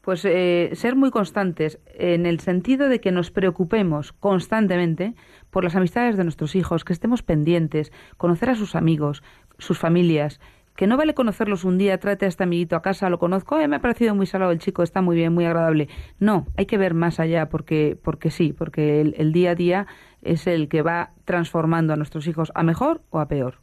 pues 0.00 0.24
eh, 0.24 0.70
ser 0.72 0.96
muy 0.96 1.12
constantes 1.12 1.78
en 1.94 2.26
el 2.26 2.40
sentido 2.40 2.88
de 2.88 3.00
que 3.00 3.12
nos 3.12 3.30
preocupemos 3.30 4.12
constantemente 4.12 5.14
por 5.50 5.62
las 5.62 5.76
amistades 5.76 6.16
de 6.16 6.24
nuestros 6.24 6.56
hijos, 6.56 6.82
que 6.82 6.92
estemos 6.92 7.22
pendientes, 7.22 7.92
conocer 8.16 8.50
a 8.50 8.56
sus 8.56 8.74
amigos, 8.74 9.22
sus 9.58 9.78
familias, 9.78 10.40
que 10.74 10.88
no 10.88 10.96
vale 10.96 11.14
conocerlos 11.14 11.62
un 11.62 11.78
día, 11.78 12.00
trate 12.00 12.24
a 12.24 12.28
este 12.28 12.42
amiguito 12.42 12.74
a 12.74 12.82
casa, 12.82 13.08
lo 13.08 13.20
conozco, 13.20 13.56
me 13.68 13.76
ha 13.76 13.80
parecido 13.80 14.16
muy 14.16 14.26
salado 14.26 14.50
el 14.50 14.58
chico, 14.58 14.82
está 14.82 15.00
muy 15.00 15.14
bien, 15.14 15.32
muy 15.32 15.44
agradable. 15.44 15.88
No, 16.18 16.48
hay 16.56 16.66
que 16.66 16.76
ver 16.76 16.94
más 16.94 17.20
allá 17.20 17.48
porque, 17.50 17.96
porque 18.02 18.32
sí, 18.32 18.52
porque 18.52 19.00
el 19.00 19.32
día 19.32 19.52
a 19.52 19.54
día 19.54 19.86
es 20.22 20.48
el 20.48 20.68
que 20.68 20.82
va 20.82 21.12
transformando 21.24 21.92
a 21.92 21.96
nuestros 21.96 22.26
hijos 22.26 22.50
a 22.56 22.64
mejor 22.64 23.00
o 23.10 23.20
a 23.20 23.28
peor. 23.28 23.61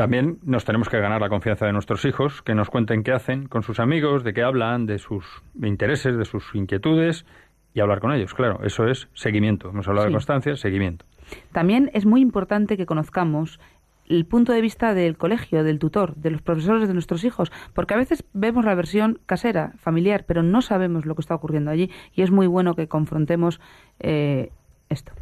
También 0.00 0.38
nos 0.44 0.64
tenemos 0.64 0.88
que 0.88 0.98
ganar 0.98 1.20
la 1.20 1.28
confianza 1.28 1.66
de 1.66 1.74
nuestros 1.74 2.06
hijos, 2.06 2.40
que 2.40 2.54
nos 2.54 2.70
cuenten 2.70 3.02
qué 3.02 3.12
hacen 3.12 3.48
con 3.48 3.62
sus 3.62 3.80
amigos, 3.80 4.24
de 4.24 4.32
qué 4.32 4.42
hablan, 4.42 4.86
de 4.86 4.96
sus 4.96 5.26
intereses, 5.62 6.16
de 6.16 6.24
sus 6.24 6.54
inquietudes 6.54 7.26
y 7.74 7.80
hablar 7.80 8.00
con 8.00 8.10
ellos. 8.10 8.32
Claro, 8.32 8.60
eso 8.64 8.86
es 8.86 9.10
seguimiento. 9.12 9.68
Hemos 9.68 9.86
hablado 9.88 10.06
de 10.06 10.12
constancia, 10.14 10.56
seguimiento. 10.56 11.04
También 11.52 11.90
es 11.92 12.06
muy 12.06 12.22
importante 12.22 12.78
que 12.78 12.86
conozcamos 12.86 13.60
el 14.08 14.24
punto 14.24 14.54
de 14.54 14.62
vista 14.62 14.94
del 14.94 15.18
colegio, 15.18 15.64
del 15.64 15.78
tutor, 15.78 16.14
de 16.16 16.30
los 16.30 16.40
profesores 16.40 16.88
de 16.88 16.94
nuestros 16.94 17.22
hijos, 17.24 17.52
porque 17.74 17.92
a 17.92 17.98
veces 17.98 18.24
vemos 18.32 18.64
la 18.64 18.74
versión 18.74 19.20
casera, 19.26 19.74
familiar, 19.76 20.24
pero 20.26 20.42
no 20.42 20.62
sabemos 20.62 21.04
lo 21.04 21.14
que 21.14 21.20
está 21.20 21.34
ocurriendo 21.34 21.70
allí 21.70 21.90
y 22.14 22.22
es 22.22 22.30
muy 22.30 22.46
bueno 22.46 22.74
que 22.74 22.88
confrontemos 22.88 23.60
eh, 23.98 24.50
esto. 24.88 25.12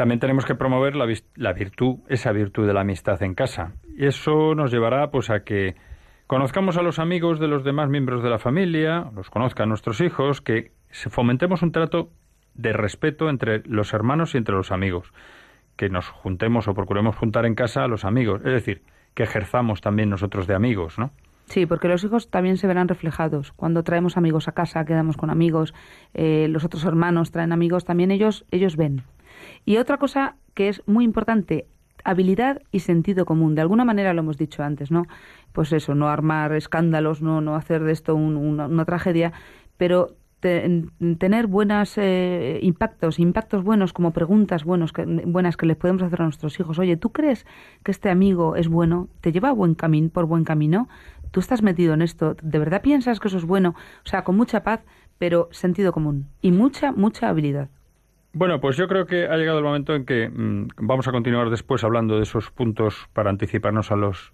También 0.00 0.18
tenemos 0.18 0.46
que 0.46 0.54
promover 0.54 0.96
la, 0.96 1.06
la, 1.36 1.52
virtud, 1.52 1.98
esa 2.08 2.32
virtud 2.32 2.66
de 2.66 2.72
la 2.72 2.80
amistad 2.80 3.22
en 3.22 3.34
casa. 3.34 3.74
Y 3.98 4.06
eso 4.06 4.54
nos 4.54 4.70
llevará 4.70 5.10
pues 5.10 5.28
a 5.28 5.44
que 5.44 5.74
conozcamos 6.26 6.78
a 6.78 6.82
los 6.82 6.98
amigos 6.98 7.38
de 7.38 7.48
los 7.48 7.64
demás 7.64 7.90
miembros 7.90 8.22
de 8.22 8.30
la 8.30 8.38
familia, 8.38 9.10
los 9.14 9.28
conozcan 9.28 9.68
nuestros 9.68 10.00
hijos, 10.00 10.40
que 10.40 10.72
fomentemos 11.10 11.60
un 11.60 11.72
trato 11.72 12.08
de 12.54 12.72
respeto 12.72 13.28
entre 13.28 13.62
los 13.66 13.92
hermanos 13.92 14.34
y 14.34 14.38
entre 14.38 14.54
los 14.54 14.72
amigos, 14.72 15.12
que 15.76 15.90
nos 15.90 16.08
juntemos 16.08 16.66
o 16.66 16.72
procuremos 16.72 17.14
juntar 17.14 17.44
en 17.44 17.54
casa 17.54 17.84
a 17.84 17.86
los 17.86 18.06
amigos, 18.06 18.40
es 18.46 18.54
decir, 18.54 18.80
que 19.12 19.24
ejerzamos 19.24 19.82
también 19.82 20.08
nosotros 20.08 20.46
de 20.46 20.54
amigos, 20.54 20.98
¿no? 20.98 21.10
Sí, 21.44 21.66
porque 21.66 21.88
los 21.88 22.02
hijos 22.04 22.30
también 22.30 22.56
se 22.56 22.66
verán 22.66 22.88
reflejados. 22.88 23.52
Cuando 23.52 23.82
traemos 23.82 24.16
amigos 24.16 24.48
a 24.48 24.52
casa, 24.52 24.82
quedamos 24.86 25.18
con 25.18 25.28
amigos, 25.28 25.74
eh, 26.14 26.46
los 26.48 26.64
otros 26.64 26.86
hermanos 26.86 27.32
traen 27.32 27.52
amigos, 27.52 27.84
también 27.84 28.10
ellos, 28.10 28.46
ellos 28.50 28.76
ven. 28.76 29.02
Y 29.64 29.76
otra 29.76 29.98
cosa 29.98 30.36
que 30.54 30.68
es 30.68 30.82
muy 30.86 31.04
importante, 31.04 31.66
habilidad 32.04 32.62
y 32.72 32.80
sentido 32.80 33.24
común. 33.24 33.54
De 33.54 33.60
alguna 33.60 33.84
manera 33.84 34.14
lo 34.14 34.20
hemos 34.20 34.36
dicho 34.36 34.62
antes, 34.62 34.90
¿no? 34.90 35.06
Pues 35.52 35.72
eso, 35.72 35.94
no 35.94 36.08
armar 36.08 36.52
escándalos, 36.52 37.22
no, 37.22 37.40
no 37.40 37.54
hacer 37.54 37.82
de 37.82 37.92
esto 37.92 38.14
una, 38.14 38.84
tragedia, 38.84 39.32
pero 39.76 40.16
tener 40.40 41.48
buenos 41.48 41.98
eh, 41.98 42.60
impactos, 42.62 43.18
impactos 43.18 43.62
buenos 43.62 43.92
como 43.92 44.12
preguntas 44.12 44.64
buenos, 44.64 44.90
que, 44.90 45.04
buenas 45.04 45.58
que 45.58 45.66
les 45.66 45.76
podemos 45.76 46.02
hacer 46.02 46.22
a 46.22 46.24
nuestros 46.24 46.58
hijos. 46.58 46.78
Oye, 46.78 46.96
¿tú 46.96 47.12
crees 47.12 47.44
que 47.84 47.90
este 47.90 48.08
amigo 48.08 48.56
es 48.56 48.68
bueno? 48.68 49.08
¿Te 49.20 49.32
lleva 49.32 49.52
buen 49.52 49.74
camino, 49.74 50.08
por 50.08 50.24
buen 50.24 50.44
camino? 50.44 50.88
¿Tú 51.30 51.40
estás 51.40 51.62
metido 51.62 51.92
en 51.92 52.00
esto? 52.00 52.36
¿De 52.42 52.58
verdad 52.58 52.80
piensas 52.80 53.20
que 53.20 53.28
eso 53.28 53.36
es 53.36 53.44
bueno? 53.44 53.74
O 54.04 54.08
sea, 54.08 54.24
con 54.24 54.36
mucha 54.36 54.62
paz, 54.62 54.80
pero 55.18 55.48
sentido 55.52 55.92
común 55.92 56.26
y 56.40 56.52
mucha, 56.52 56.92
mucha 56.92 57.28
habilidad. 57.28 57.68
Bueno, 58.32 58.60
pues 58.60 58.76
yo 58.76 58.86
creo 58.86 59.06
que 59.06 59.26
ha 59.26 59.36
llegado 59.36 59.58
el 59.58 59.64
momento 59.64 59.94
en 59.94 60.04
que 60.04 60.28
mm, 60.28 60.68
vamos 60.78 61.08
a 61.08 61.12
continuar 61.12 61.50
después 61.50 61.82
hablando 61.82 62.16
de 62.16 62.22
esos 62.22 62.50
puntos 62.50 63.08
para 63.12 63.30
anticiparnos 63.30 63.90
a 63.90 63.96
los 63.96 64.32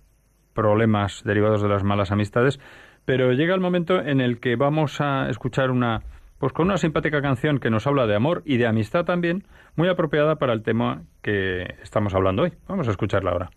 problemas 0.52 1.22
derivados 1.24 1.62
de 1.62 1.68
las 1.68 1.82
malas 1.82 2.12
amistades, 2.12 2.61
pero 3.06 3.32
llega 3.32 3.54
el 3.54 3.61
momento 3.61 4.00
en 4.00 4.20
el 4.20 4.38
que 4.38 4.56
vamos 4.56 5.00
a 5.00 5.28
escuchar 5.30 5.70
una 5.70 6.02
pues 6.38 6.52
con 6.52 6.66
una 6.66 6.76
simpática 6.76 7.22
canción 7.22 7.59
que 7.59 7.70
nos 7.70 7.87
habla 7.87 8.06
de 8.06 8.14
amor 8.14 8.42
y 8.44 8.59
de 8.59 8.66
amistad 8.66 9.04
también, 9.04 9.44
muy 9.74 9.88
apropiada 9.88 10.37
para 10.37 10.52
el 10.52 10.62
tema 10.62 11.02
que 11.22 11.76
estamos 11.82 12.14
hablando 12.14 12.42
hoy. 12.42 12.52
Vamos 12.68 12.88
a 12.88 12.90
escucharla 12.90 13.30
ahora. 13.30 13.50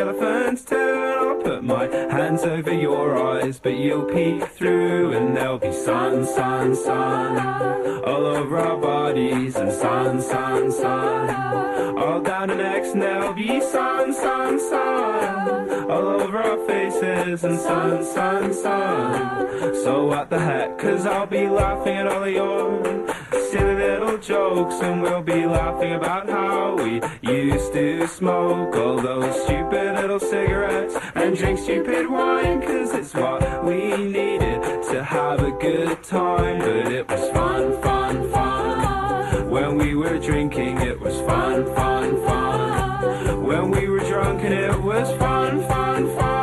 Elephant's 0.00 0.64
tail, 0.64 0.78
and 0.78 1.14
I'll 1.14 1.42
put 1.42 1.62
my 1.62 1.84
hands 1.86 2.42
over 2.42 2.72
your 2.72 3.16
eyes, 3.16 3.58
but 3.58 3.76
you'll 3.76 4.04
peek 4.04 4.42
through 4.48 5.12
and 5.12 5.36
there'll 5.36 5.58
be 5.58 5.72
sun, 5.72 6.26
sun, 6.26 6.74
sun. 6.74 7.38
All 8.04 8.26
over 8.26 8.58
our 8.58 8.78
bodies 8.78 9.56
and 9.56 9.72
sun, 9.72 10.22
sun, 10.22 10.72
sun. 10.72 11.98
All 11.98 12.20
down 12.22 12.48
the 12.48 12.54
necks 12.54 12.92
and 12.92 13.02
there'll 13.02 13.34
be 13.34 13.60
sun, 13.60 14.12
sun, 14.12 14.58
sun. 14.58 15.90
All 15.90 16.08
over 16.20 16.38
our 16.38 16.66
faces 16.66 17.44
and 17.44 17.58
sun, 17.58 18.04
sun, 18.04 18.54
sun. 18.54 19.74
So 19.84 20.06
what 20.06 20.30
the 20.30 20.38
heck, 20.38 20.78
cause 20.78 21.06
I'll 21.06 21.26
be 21.26 21.46
laughing 21.46 21.96
at 21.96 22.06
all 22.06 22.24
of 22.24 22.32
your 22.32 22.99
jokes 24.20 24.74
and 24.82 25.00
we'll 25.02 25.22
be 25.22 25.46
laughing 25.46 25.94
about 25.94 26.28
how 26.28 26.76
we 26.76 27.00
used 27.22 27.72
to 27.72 28.06
smoke 28.06 28.76
all 28.76 29.00
those 29.00 29.34
stupid 29.44 29.94
little 29.94 30.20
cigarettes 30.20 30.94
and 31.14 31.36
drink 31.36 31.58
stupid 31.58 32.08
wine 32.08 32.60
cause 32.60 32.92
it's 32.92 33.14
what 33.14 33.64
we 33.64 33.96
needed 33.96 34.60
to 34.90 35.02
have 35.02 35.40
a 35.42 35.50
good 35.52 36.02
time. 36.02 36.58
But 36.58 36.92
it 36.92 37.08
was 37.08 37.30
fun 37.30 37.80
fun 37.80 38.30
fun. 38.30 39.50
When 39.50 39.78
we 39.78 39.94
were 39.94 40.18
drinking 40.18 40.78
it 40.82 41.00
was 41.00 41.18
fun 41.22 41.64
fun 41.74 42.22
fun. 42.26 43.42
When 43.44 43.70
we 43.70 43.88
were 43.88 44.00
drunk 44.00 44.42
and 44.42 44.52
it 44.52 44.82
was 44.82 45.08
fun 45.16 45.66
fun 45.66 46.14
fun 46.16 46.39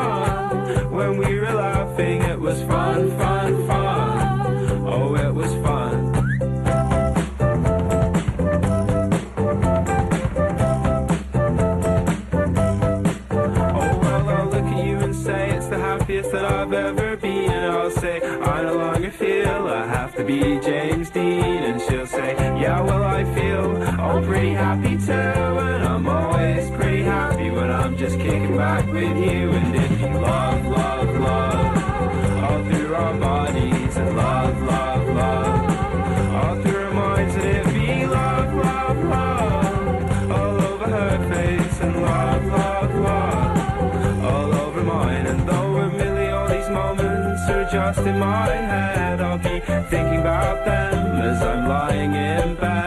And 25.10 25.84
I'm 25.86 26.08
always 26.08 26.70
pretty 26.72 27.04
happy 27.04 27.50
when 27.50 27.72
I'm 27.72 27.96
just 27.96 28.20
kicking 28.20 28.58
back 28.58 28.86
with 28.88 29.18
you. 29.18 29.52
And 29.52 29.76
if 29.76 30.02
you 30.02 30.08
love, 30.20 30.66
love, 30.66 31.20
love, 31.20 32.44
all 32.44 32.64
through 32.66 32.94
our 32.94 33.18
bodies, 33.18 33.96
and 33.96 34.18
love, 34.18 34.62
love, 34.64 35.08
love, 35.08 36.36
all 36.36 36.62
through 36.62 36.86
our 36.86 36.94
minds, 36.94 37.36
and 37.36 37.46
it 37.46 37.66
be 37.74 38.06
love, 38.06 38.54
love, 38.54 39.04
love, 39.06 40.32
all 40.32 40.62
over 40.62 40.86
her 40.86 41.34
face, 41.34 41.82
and 41.82 42.02
love, 42.02 42.46
love, 42.46 42.96
love, 42.96 44.26
all 44.26 44.54
over 44.56 44.84
mine. 44.84 45.26
And 45.28 45.48
though 45.48 45.78
a 45.78 45.90
million 45.90 46.34
all 46.34 46.50
these 46.50 46.70
moments 46.70 47.50
are 47.50 47.70
just 47.72 48.00
in 48.00 48.20
my 48.20 48.48
head, 48.48 49.22
I'll 49.22 49.38
be 49.38 49.62
thinking 49.90 50.20
about 50.20 50.66
them 50.66 51.16
as 51.22 51.42
I'm 51.42 51.68
lying 51.70 52.14
in 52.14 52.56
bed. 52.56 52.87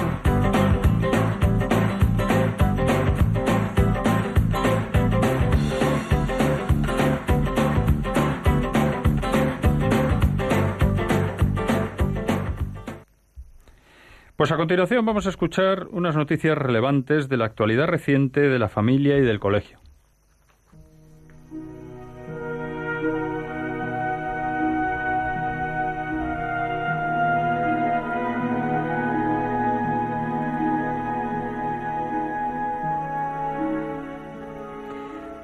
Pues 14.41 14.51
a 14.51 14.57
continuación 14.57 15.05
vamos 15.05 15.27
a 15.27 15.29
escuchar 15.29 15.85
unas 15.91 16.15
noticias 16.15 16.57
relevantes 16.57 17.29
de 17.29 17.37
la 17.37 17.45
actualidad 17.45 17.85
reciente 17.85 18.41
de 18.41 18.57
la 18.57 18.69
familia 18.69 19.15
y 19.19 19.21
del 19.21 19.39
colegio. 19.39 19.77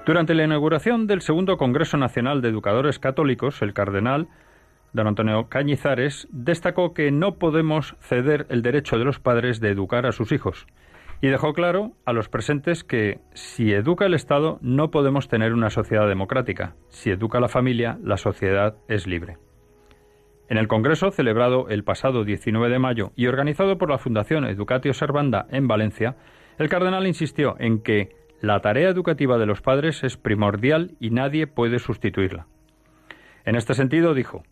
Durante 0.08 0.34
la 0.34 0.44
inauguración 0.44 1.06
del 1.06 1.22
segundo 1.22 1.58
Congreso 1.58 1.98
Nacional 1.98 2.42
de 2.42 2.50
Educadores 2.50 2.98
Católicos, 2.98 3.62
el 3.62 3.76
cardenal 3.76 4.28
don 4.94 5.08
Antonio 5.08 5.48
Cañizares 5.50 6.28
destacó 6.32 6.94
que 6.94 7.12
no 7.12 7.36
podemos 7.36 7.96
ceder 8.00 8.46
el 8.50 8.62
derecho 8.62 8.98
de 8.98 9.06
los 9.06 9.20
padres 9.20 9.60
de 9.60 9.70
educar 9.70 10.06
a 10.06 10.12
sus 10.12 10.32
hijos 10.32 10.68
y 11.22 11.28
dejó 11.28 11.54
claro 11.54 11.94
a 12.06 12.14
los 12.14 12.30
presentes 12.30 12.84
que 12.84 13.20
si 13.34 13.74
educa 13.74 14.06
el 14.06 14.14
Estado 14.14 14.60
no 14.62 14.92
podemos 14.92 15.28
tener 15.28 15.54
una 15.54 15.70
sociedad 15.70 16.08
democrática, 16.08 16.76
si 16.90 17.10
educa 17.10 17.40
la 17.40 17.48
familia 17.50 17.98
la 18.04 18.18
sociedad 18.18 18.76
es 18.88 19.08
libre. 19.08 19.38
En 20.50 20.58
el 20.58 20.68
Congreso, 20.68 21.12
celebrado 21.12 21.68
el 21.70 21.84
pasado 21.84 22.24
19 22.24 22.70
de 22.70 22.80
mayo 22.80 23.12
y 23.16 23.28
organizado 23.28 23.78
por 23.78 23.90
la 23.90 23.98
Fundación 23.98 24.46
Educatio 24.46 24.94
Servanda 24.94 25.46
en 25.50 25.68
Valencia, 25.68 26.16
el 26.58 26.70
cardenal 26.70 27.06
insistió 27.06 27.56
en 27.60 27.82
que 27.82 28.16
la 28.40 28.62
tarea 28.62 28.90
educativa 28.90 29.38
de 29.38 29.46
los 29.46 29.62
padres 29.62 30.04
es 30.04 30.16
primordial 30.16 30.96
y 31.00 31.10
nadie 31.10 31.48
puede 31.48 31.80
sustituirla. 31.80 32.48
En 33.44 33.56
este 33.56 33.74
sentido, 33.74 34.14
dijo, 34.14 34.44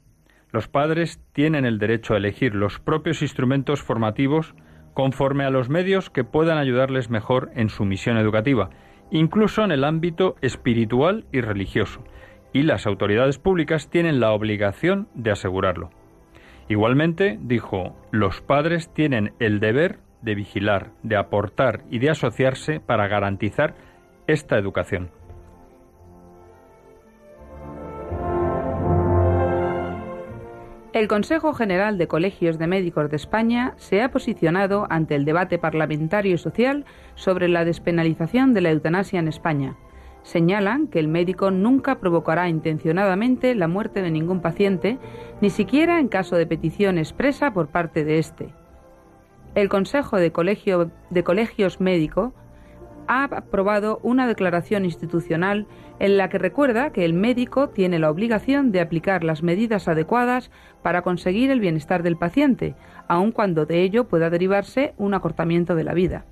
los 0.55 0.69
padres 0.69 1.19
tienen 1.33 1.65
el 1.65 1.79
derecho 1.79 2.13
a 2.13 2.17
elegir 2.17 2.55
los 2.55 2.79
propios 2.79 3.21
instrumentos 3.21 3.83
formativos 3.83 4.55
conforme 4.93 5.43
a 5.43 5.49
los 5.49 5.67
medios 5.67 6.09
que 6.09 6.23
puedan 6.23 6.57
ayudarles 6.57 7.09
mejor 7.09 7.51
en 7.55 7.67
su 7.67 7.83
misión 7.83 8.17
educativa, 8.17 8.69
incluso 9.11 9.65
en 9.65 9.73
el 9.73 9.83
ámbito 9.83 10.37
espiritual 10.41 11.25
y 11.33 11.41
religioso, 11.41 12.05
y 12.53 12.63
las 12.63 12.87
autoridades 12.87 13.37
públicas 13.37 13.89
tienen 13.89 14.21
la 14.21 14.31
obligación 14.31 15.09
de 15.13 15.31
asegurarlo. 15.31 15.89
Igualmente, 16.69 17.37
dijo, 17.41 17.97
los 18.11 18.39
padres 18.39 18.93
tienen 18.93 19.33
el 19.41 19.59
deber 19.59 19.99
de 20.21 20.35
vigilar, 20.35 20.91
de 21.03 21.17
aportar 21.17 21.83
y 21.91 21.99
de 21.99 22.11
asociarse 22.11 22.79
para 22.79 23.09
garantizar 23.09 23.75
esta 24.25 24.57
educación. 24.57 25.11
El 30.95 31.09
Consejo 31.09 31.53
General 31.53 31.97
de 31.97 32.07
Colegios 32.07 32.57
de 32.57 32.67
Médicos 32.67 33.09
de 33.09 33.17
España 33.17 33.73
se 33.75 34.01
ha 34.01 34.11
posicionado 34.11 34.87
ante 34.89 35.15
el 35.15 35.25
debate 35.25 35.59
parlamentario 35.59 36.35
y 36.35 36.37
social 36.37 36.85
sobre 37.15 37.49
la 37.49 37.65
despenalización 37.65 38.53
de 38.53 38.61
la 38.61 38.71
eutanasia 38.71 39.19
en 39.19 39.27
España. 39.27 39.75
Señalan 40.23 40.87
que 40.87 40.99
el 40.99 41.09
médico 41.09 41.51
nunca 41.51 41.99
provocará 41.99 42.47
intencionadamente 42.47 43.55
la 43.55 43.67
muerte 43.67 44.01
de 44.01 44.09
ningún 44.09 44.39
paciente, 44.39 44.97
ni 45.41 45.49
siquiera 45.49 45.99
en 45.99 46.07
caso 46.07 46.37
de 46.37 46.47
petición 46.47 46.97
expresa 46.97 47.51
por 47.51 47.67
parte 47.67 48.05
de 48.05 48.17
éste. 48.17 48.53
El 49.53 49.67
Consejo 49.67 50.15
de, 50.15 50.31
Colegio, 50.31 50.91
de 51.09 51.23
Colegios 51.25 51.81
Médicos 51.81 52.31
ha 53.07 53.23
aprobado 53.23 53.99
una 54.03 54.27
declaración 54.27 54.85
institucional 54.85 55.67
en 55.99 56.17
la 56.17 56.29
que 56.29 56.37
recuerda 56.37 56.91
que 56.91 57.05
el 57.05 57.13
médico 57.13 57.69
tiene 57.69 57.99
la 57.99 58.09
obligación 58.09 58.71
de 58.71 58.81
aplicar 58.81 59.23
las 59.23 59.43
medidas 59.43 59.87
adecuadas 59.87 60.51
para 60.81 61.01
conseguir 61.01 61.51
el 61.51 61.59
bienestar 61.59 62.03
del 62.03 62.17
paciente, 62.17 62.75
aun 63.07 63.31
cuando 63.31 63.65
de 63.65 63.81
ello 63.81 64.07
pueda 64.07 64.29
derivarse 64.29 64.93
un 64.97 65.13
acortamiento 65.13 65.75
de 65.75 65.83
la 65.83 65.93
vida. 65.93 66.25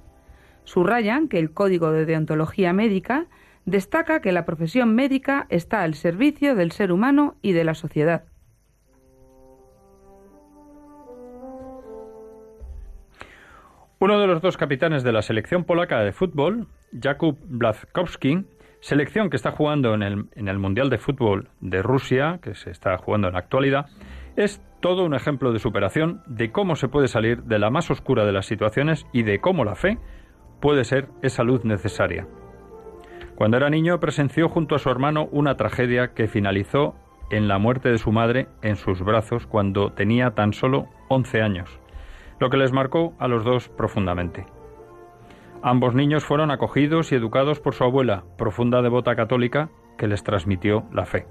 Subrayan 0.64 1.28
que 1.28 1.40
el 1.40 1.52
Código 1.52 1.92
de 1.92 2.06
Deontología 2.06 2.74
Médica 2.74 3.28
destaca 3.66 4.22
que 4.22 4.32
la 4.32 4.46
profesión 4.46 4.96
médica 4.96 5.46
está 5.50 5.84
al 5.84 5.94
servicio 5.94 6.56
del 6.56 6.72
ser 6.72 6.92
humano 6.92 7.36
y 7.42 7.54
de 7.54 7.64
la 7.64 7.76
sociedad. 7.76 8.24
Uno 14.04 14.20
de 14.20 14.28
los 14.28 14.42
dos 14.42 14.58
capitanes 14.58 15.02
de 15.04 15.14
la 15.14 15.22
selección 15.22 15.64
polaca 15.64 16.02
de 16.02 16.12
fútbol, 16.12 16.68
Jakub 16.92 17.38
Blazkowski, 17.46 18.44
selección 18.82 19.30
que 19.30 19.38
está 19.38 19.52
jugando 19.52 19.94
en 19.94 20.04
el, 20.04 20.26
en 20.36 20.50
el, 20.50 20.60
Mundial 20.60 20.90
de 20.90 20.98
Fútbol 20.98 21.48
de 21.62 21.82
Rusia, 21.82 22.38
que 22.44 22.54
se 22.54 22.70
está 22.70 22.98
jugando 22.98 23.30
en 23.30 23.34
la 23.36 23.40
actualidad, 23.40 23.86
es 24.36 24.62
todo 24.82 25.06
un 25.06 25.14
ejemplo 25.14 25.54
de 25.54 25.60
superación, 25.60 26.22
de 26.28 26.52
cómo 26.52 26.76
se 26.76 26.90
puede 26.90 27.08
salir 27.08 27.44
de 27.44 27.60
la 27.60 27.70
más 27.70 27.90
oscura 27.92 28.26
de 28.26 28.34
las 28.34 28.46
situaciones 28.46 29.06
y 29.14 29.24
de 29.24 29.40
cómo 29.40 29.64
la 29.64 29.76
fe 29.76 29.98
puede 30.60 30.84
ser 30.84 31.08
esa 31.22 31.44
luz 31.44 31.64
necesaria. 31.64 32.28
Cuando 33.36 33.56
era 33.56 33.70
niño 33.70 34.02
presenció 34.02 34.50
junto 34.50 34.76
a 34.76 34.80
su 34.80 34.90
hermano 34.90 35.30
una 35.32 35.56
tragedia 35.56 36.10
que 36.14 36.28
finalizó 36.28 36.94
en 37.32 37.48
la 37.48 37.58
muerte 37.58 37.88
de 37.88 38.00
su 38.00 38.12
madre 38.12 38.48
en 38.64 38.76
sus 38.76 39.00
brazos 39.00 39.48
cuando 39.48 39.94
tenía 39.94 40.32
tan 40.32 40.52
solo 40.52 40.90
11 41.08 41.42
años, 41.42 41.80
lo 42.44 42.50
que 42.50 42.58
les 42.58 42.74
marcó 42.74 43.14
a 43.20 43.30
los 43.30 43.46
dos 43.46 43.70
profundamente. 43.70 44.46
Ambos 45.62 45.96
niños 45.96 46.26
fueron 46.26 46.52
acogidos 46.52 47.14
y 47.14 47.16
educados 47.16 47.62
por 47.62 47.74
su 47.74 47.86
abuela, 47.86 48.26
profunda 48.38 48.82
devota 48.82 49.16
católica, 49.16 49.70
que 49.98 50.10
les 50.10 50.24
transmitió 50.24 50.84
la 50.92 51.06
fe. 51.06 51.26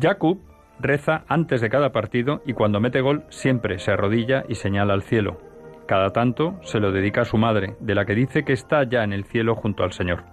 Jakub 0.00 0.40
reza 0.80 1.22
antes 1.28 1.60
de 1.60 1.70
cada 1.70 1.92
partido 1.92 2.42
y 2.44 2.54
cuando 2.54 2.80
mete 2.80 3.02
gol 3.02 3.22
siempre 3.28 3.78
se 3.78 3.92
arrodilla 3.92 4.42
y 4.48 4.56
señala 4.56 4.94
al 4.94 5.02
cielo. 5.02 5.38
Cada 5.86 6.10
tanto 6.10 6.58
se 6.62 6.80
lo 6.80 6.90
dedica 6.90 7.20
a 7.20 7.24
su 7.24 7.38
madre, 7.38 7.76
de 7.78 7.94
la 7.94 8.04
que 8.04 8.16
dice 8.16 8.44
que 8.44 8.52
está 8.52 8.82
ya 8.82 9.04
en 9.04 9.12
el 9.12 9.26
cielo 9.26 9.54
junto 9.54 9.84
al 9.84 9.92
Señor. 9.92 10.24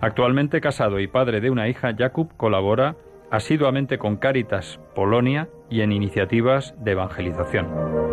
Actualmente 0.00 0.60
casado 0.60 1.00
y 1.00 1.08
padre 1.08 1.40
de 1.40 1.50
una 1.50 1.68
hija, 1.68 1.92
Jakub 1.98 2.36
colabora 2.36 2.94
asiduamente 3.32 3.98
con 3.98 4.16
Caritas 4.16 4.78
Polonia 4.94 5.48
y 5.68 5.80
en 5.80 5.90
iniciativas 5.90 6.76
de 6.78 6.92
evangelización. 6.92 8.11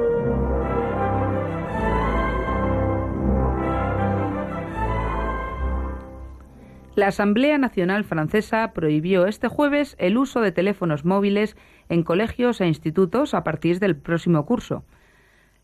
La 6.99 7.07
Asamblea 7.07 7.57
Nacional 7.57 8.03
Francesa 8.03 8.73
prohibió 8.73 9.25
este 9.25 9.47
jueves 9.47 9.95
el 9.99 10.17
uso 10.17 10.41
de 10.41 10.51
teléfonos 10.51 11.05
móviles 11.05 11.55
en 11.88 12.03
colegios 12.03 12.59
e 12.59 12.67
institutos 12.67 13.33
a 13.33 13.45
partir 13.45 13.79
del 13.79 13.95
próximo 13.95 14.45
curso. 14.45 14.83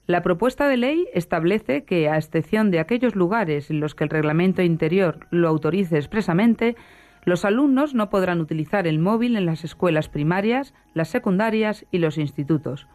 La 0.08 0.22
propuesta 0.22 0.70
de 0.70 0.78
ley 0.78 1.10
establece 1.14 1.84
que, 1.84 2.08
a 2.08 2.16
excepción 2.16 2.72
de 2.72 2.80
aquellos 2.80 3.18
lugares 3.18 3.70
en 3.70 3.82
los 3.82 3.96
que 3.96 4.06
el 4.06 4.12
reglamento 4.12 4.62
interior 4.62 5.28
lo 5.30 5.50
autorice 5.50 5.98
expresamente, 5.98 6.78
los 7.26 7.44
alumnos 7.44 7.94
no 7.94 8.10
podrán 8.10 8.40
utilizar 8.40 8.88
el 8.88 9.00
móvil 9.00 9.36
en 9.36 9.46
las 9.46 9.66
escuelas 9.66 10.08
primarias, 10.08 10.74
las 10.94 11.10
secundarias 11.10 11.86
y 11.92 11.98
los 11.98 12.18
institutos. 12.18 12.88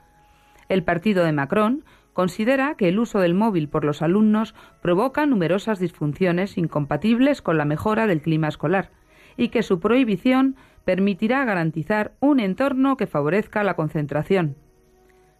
El 0.71 0.83
partido 0.83 1.25
de 1.27 1.33
Macron 1.33 1.85
considera 2.21 2.75
que 2.75 2.91
el 2.91 2.99
uso 2.99 3.19
del 3.21 3.33
móvil 3.33 3.71
por 3.71 3.83
los 3.83 4.03
alumnos 4.03 4.55
provoca 4.83 5.25
numerosas 5.25 5.79
disfunciones 5.79 6.59
incompatibles 6.59 7.41
con 7.41 7.57
la 7.57 7.65
mejora 7.65 8.07
del 8.07 8.21
clima 8.21 8.47
escolar 8.47 8.91
y 9.39 9.49
que 9.49 9.63
su 9.63 9.81
prohibición 9.81 10.55
permitirá 10.85 11.43
garantizar 11.47 12.13
un 12.21 12.39
entorno 12.39 12.99
que 12.99 13.07
favorezca 13.07 13.65
la 13.65 13.73
concentración, 13.75 14.57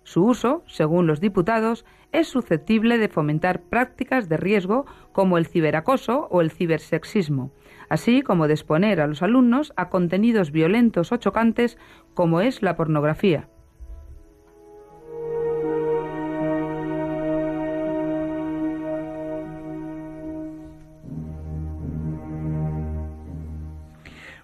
su 0.05 0.25
uso, 0.25 0.63
según 0.67 1.07
los 1.07 1.21
diputados, 1.21 1.85
es 2.13 2.29
susceptible 2.29 2.97
de 2.97 3.11
fomentar 3.11 3.61
prácticas 3.61 4.31
de 4.31 4.39
riesgo 4.39 4.87
como 5.13 5.37
el 5.37 5.47
ciberacoso 5.47 6.29
o 6.31 6.41
el 6.41 6.51
cibersexismo, 6.51 7.53
así 7.91 8.23
como 8.23 8.49
de 8.49 8.55
exponer 8.55 9.03
a 9.03 9.07
los 9.07 9.23
alumnos 9.23 9.75
a 9.77 9.91
contenidos 9.91 10.51
violentos 10.51 11.13
o 11.13 11.19
chocantes 11.19 11.77
como 12.15 12.41
es 12.41 12.63
la 12.63 12.75
pornografía. 12.75 13.51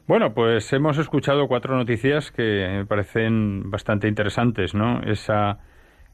Bueno, 0.06 0.34
pues 0.34 0.72
hemos 0.72 0.98
escuchado 0.98 1.48
cuatro 1.48 1.74
noticias 1.76 2.30
que 2.30 2.68
me 2.70 2.86
parecen 2.86 3.72
bastante 3.72 4.06
interesantes, 4.06 4.72
¿no? 4.72 5.02
Esa, 5.02 5.58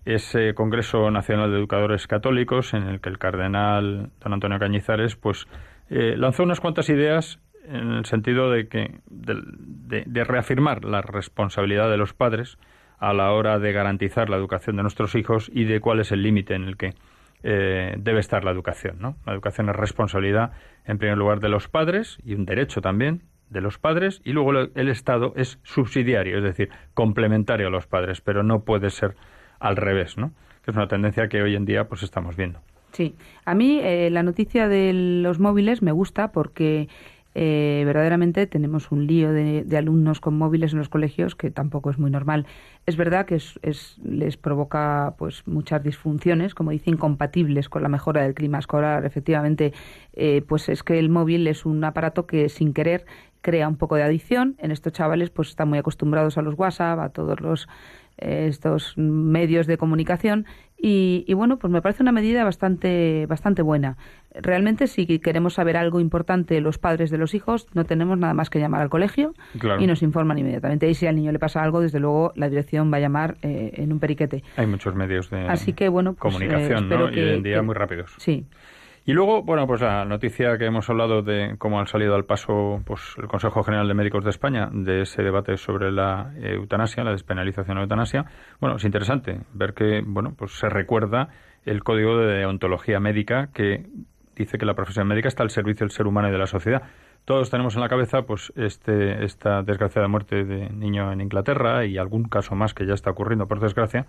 ese 0.06 0.54
Congreso 0.54 1.10
Nacional 1.10 1.50
de 1.50 1.58
Educadores 1.58 2.06
Católicos 2.06 2.72
en 2.72 2.84
el 2.84 3.02
que 3.02 3.10
el 3.10 3.18
cardenal 3.18 4.10
don 4.18 4.32
Antonio 4.32 4.58
Cañizares, 4.58 5.16
pues, 5.16 5.46
eh, 5.90 6.14
lanzó 6.16 6.42
unas 6.42 6.58
cuantas 6.58 6.88
ideas 6.88 7.38
en 7.66 7.92
el 7.92 8.06
sentido 8.06 8.50
de 8.50 8.66
que 8.66 9.00
de, 9.10 10.24
reafirmar 10.24 10.86
la 10.86 11.02
responsabilidad 11.02 11.90
de 11.90 11.98
los 11.98 12.14
padres 12.14 12.56
a 12.98 13.12
la 13.12 13.30
hora 13.32 13.58
de 13.58 13.72
garantizar 13.72 14.30
la 14.30 14.38
educación 14.38 14.76
de 14.76 14.82
nuestros 14.82 15.14
hijos 15.16 15.50
y 15.52 15.64
de 15.64 15.80
cuál 15.80 16.00
es 16.00 16.12
el 16.12 16.22
límite 16.22 16.54
en 16.54 16.64
el 16.64 16.78
que 16.78 16.94
eh, 17.42 17.94
debe 17.98 18.20
estar 18.20 18.42
la 18.42 18.52
educación. 18.52 18.96
¿no? 19.00 19.16
La 19.26 19.34
educación 19.34 19.68
es 19.68 19.76
responsabilidad, 19.76 20.52
en 20.86 20.96
primer 20.96 21.18
lugar, 21.18 21.40
de 21.40 21.50
los 21.50 21.68
padres 21.68 22.16
y 22.24 22.32
un 22.32 22.46
derecho 22.46 22.80
también 22.80 23.24
de 23.52 23.60
los 23.60 23.78
padres 23.78 24.20
y 24.24 24.32
luego 24.32 24.52
el 24.52 24.88
Estado 24.88 25.32
es 25.36 25.58
subsidiario, 25.62 26.38
es 26.38 26.44
decir, 26.44 26.70
complementario 26.94 27.68
a 27.68 27.70
los 27.70 27.86
padres, 27.86 28.20
pero 28.20 28.42
no 28.42 28.64
puede 28.64 28.90
ser 28.90 29.14
al 29.60 29.76
revés, 29.76 30.16
¿no? 30.16 30.32
Que 30.64 30.70
es 30.70 30.76
una 30.76 30.88
tendencia 30.88 31.28
que 31.28 31.42
hoy 31.42 31.54
en 31.54 31.64
día 31.64 31.88
pues 31.88 32.02
estamos 32.02 32.36
viendo. 32.36 32.60
Sí, 32.92 33.14
a 33.44 33.54
mí 33.54 33.80
eh, 33.82 34.10
la 34.10 34.22
noticia 34.22 34.68
de 34.68 34.92
los 34.92 35.38
móviles 35.38 35.82
me 35.82 35.92
gusta 35.92 36.32
porque 36.32 36.88
eh, 37.34 37.82
verdaderamente 37.86 38.46
tenemos 38.46 38.92
un 38.92 39.06
lío 39.06 39.32
de, 39.32 39.64
alumnos 39.76 40.20
con 40.20 40.36
móviles 40.36 40.72
en 40.72 40.78
los 40.78 40.90
colegios 40.90 41.34
que 41.34 41.50
tampoco 41.50 41.90
es 41.90 41.98
muy 41.98 42.10
normal. 42.10 42.46
Es 42.84 42.96
verdad 42.96 43.24
que 43.24 43.36
es, 43.36 43.98
les 44.04 44.36
provoca 44.36 45.14
pues 45.16 45.46
muchas 45.46 45.82
disfunciones, 45.82 46.54
como 46.54 46.70
dice, 46.72 46.90
incompatibles 46.90 47.68
con 47.68 47.82
la 47.82 47.88
mejora 47.88 48.22
del 48.22 48.34
clima 48.34 48.58
escolar. 48.58 49.06
Efectivamente, 49.06 49.72
eh, 50.12 50.42
pues 50.46 50.68
es 50.68 50.82
que 50.82 50.98
el 50.98 51.08
móvil 51.08 51.46
es 51.46 51.64
un 51.64 51.82
aparato 51.84 52.26
que 52.26 52.48
sin 52.48 52.74
querer 52.74 53.06
crea 53.42 53.68
un 53.68 53.76
poco 53.76 53.96
de 53.96 54.04
adicción. 54.04 54.56
En 54.58 54.70
estos 54.70 54.92
chavales 54.92 55.30
pues 55.30 55.50
están 55.50 55.68
muy 55.68 55.78
acostumbrados 55.78 56.38
a 56.38 56.42
los 56.42 56.54
WhatsApp, 56.58 56.98
a 56.98 57.08
todos 57.10 57.40
los 57.40 57.68
eh, 58.18 58.46
estos 58.48 58.94
medios 58.96 59.66
de 59.66 59.76
comunicación 59.76 60.46
y, 60.84 61.32
bueno, 61.34 61.58
pues 61.60 61.72
me 61.72 61.80
parece 61.80 62.02
una 62.02 62.10
medida 62.10 62.42
bastante 62.42 63.24
bastante 63.26 63.62
buena. 63.62 63.96
Realmente 64.34 64.88
si 64.88 65.06
queremos 65.20 65.54
saber 65.54 65.76
algo 65.76 66.00
importante 66.00 66.60
los 66.60 66.78
padres 66.78 67.10
de 67.10 67.18
los 67.18 67.34
hijos, 67.34 67.68
no 67.72 67.84
tenemos 67.84 68.18
nada 68.18 68.34
más 68.34 68.50
que 68.50 68.58
llamar 68.58 68.82
al 68.82 68.90
colegio 68.90 69.32
y 69.78 69.86
nos 69.86 70.02
informan 70.02 70.38
inmediatamente. 70.38 70.90
Y 70.90 70.94
si 70.94 71.06
al 71.06 71.14
niño 71.14 71.30
le 71.30 71.38
pasa 71.38 71.62
algo, 71.62 71.80
desde 71.80 72.00
luego 72.00 72.32
la 72.34 72.48
dirección 72.48 72.92
va 72.92 72.96
a 72.96 73.00
llamar 73.00 73.36
eh, 73.42 73.74
en 73.76 73.92
un 73.92 74.00
periquete. 74.00 74.42
Hay 74.56 74.66
muchos 74.66 74.96
medios 74.96 75.30
de 75.30 75.46
Así 75.46 75.72
que, 75.72 75.88
bueno, 75.88 76.14
pues, 76.14 76.34
comunicación, 76.34 76.92
eh, 76.92 76.96
¿no? 76.96 77.10
y 77.10 77.20
hoy 77.20 77.34
en 77.36 77.42
día 77.44 77.62
muy 77.62 77.76
rápidos. 77.76 78.12
Sí. 78.18 78.44
Y 79.04 79.14
luego, 79.14 79.42
bueno, 79.42 79.66
pues 79.66 79.80
la 79.80 80.04
noticia 80.04 80.56
que 80.58 80.66
hemos 80.66 80.88
hablado 80.88 81.22
de 81.22 81.56
cómo 81.58 81.80
han 81.80 81.88
salido 81.88 82.14
al 82.14 82.24
paso 82.24 82.80
pues 82.86 83.00
el 83.18 83.26
Consejo 83.26 83.64
General 83.64 83.88
de 83.88 83.94
Médicos 83.94 84.22
de 84.22 84.30
España 84.30 84.68
de 84.72 85.02
ese 85.02 85.24
debate 85.24 85.56
sobre 85.56 85.90
la 85.90 86.32
eutanasia, 86.40 87.02
la 87.02 87.10
despenalización 87.10 87.74
de 87.74 87.80
la 87.80 87.82
eutanasia. 87.82 88.26
Bueno, 88.60 88.76
es 88.76 88.84
interesante 88.84 89.40
ver 89.54 89.74
que, 89.74 90.02
bueno, 90.06 90.34
pues 90.38 90.52
se 90.52 90.68
recuerda 90.68 91.30
el 91.64 91.82
Código 91.82 92.16
de 92.16 92.38
Deontología 92.38 93.00
Médica 93.00 93.50
que 93.52 93.86
dice 94.36 94.56
que 94.56 94.66
la 94.66 94.74
profesión 94.74 95.08
médica 95.08 95.28
está 95.28 95.42
al 95.42 95.50
servicio 95.50 95.84
del 95.84 95.90
ser 95.90 96.06
humano 96.06 96.28
y 96.28 96.32
de 96.32 96.38
la 96.38 96.46
sociedad. 96.46 96.82
Todos 97.24 97.50
tenemos 97.50 97.74
en 97.76 97.82
la 97.82 97.88
cabeza 97.88 98.22
pues 98.22 98.52
este 98.56 99.24
esta 99.24 99.62
desgraciada 99.62 100.08
muerte 100.08 100.44
de 100.44 100.70
niño 100.70 101.12
en 101.12 101.20
Inglaterra 101.20 101.84
y 101.84 101.98
algún 101.98 102.24
caso 102.24 102.54
más 102.56 102.74
que 102.74 102.86
ya 102.86 102.94
está 102.94 103.10
ocurriendo 103.10 103.46
por 103.46 103.60
desgracia 103.60 104.06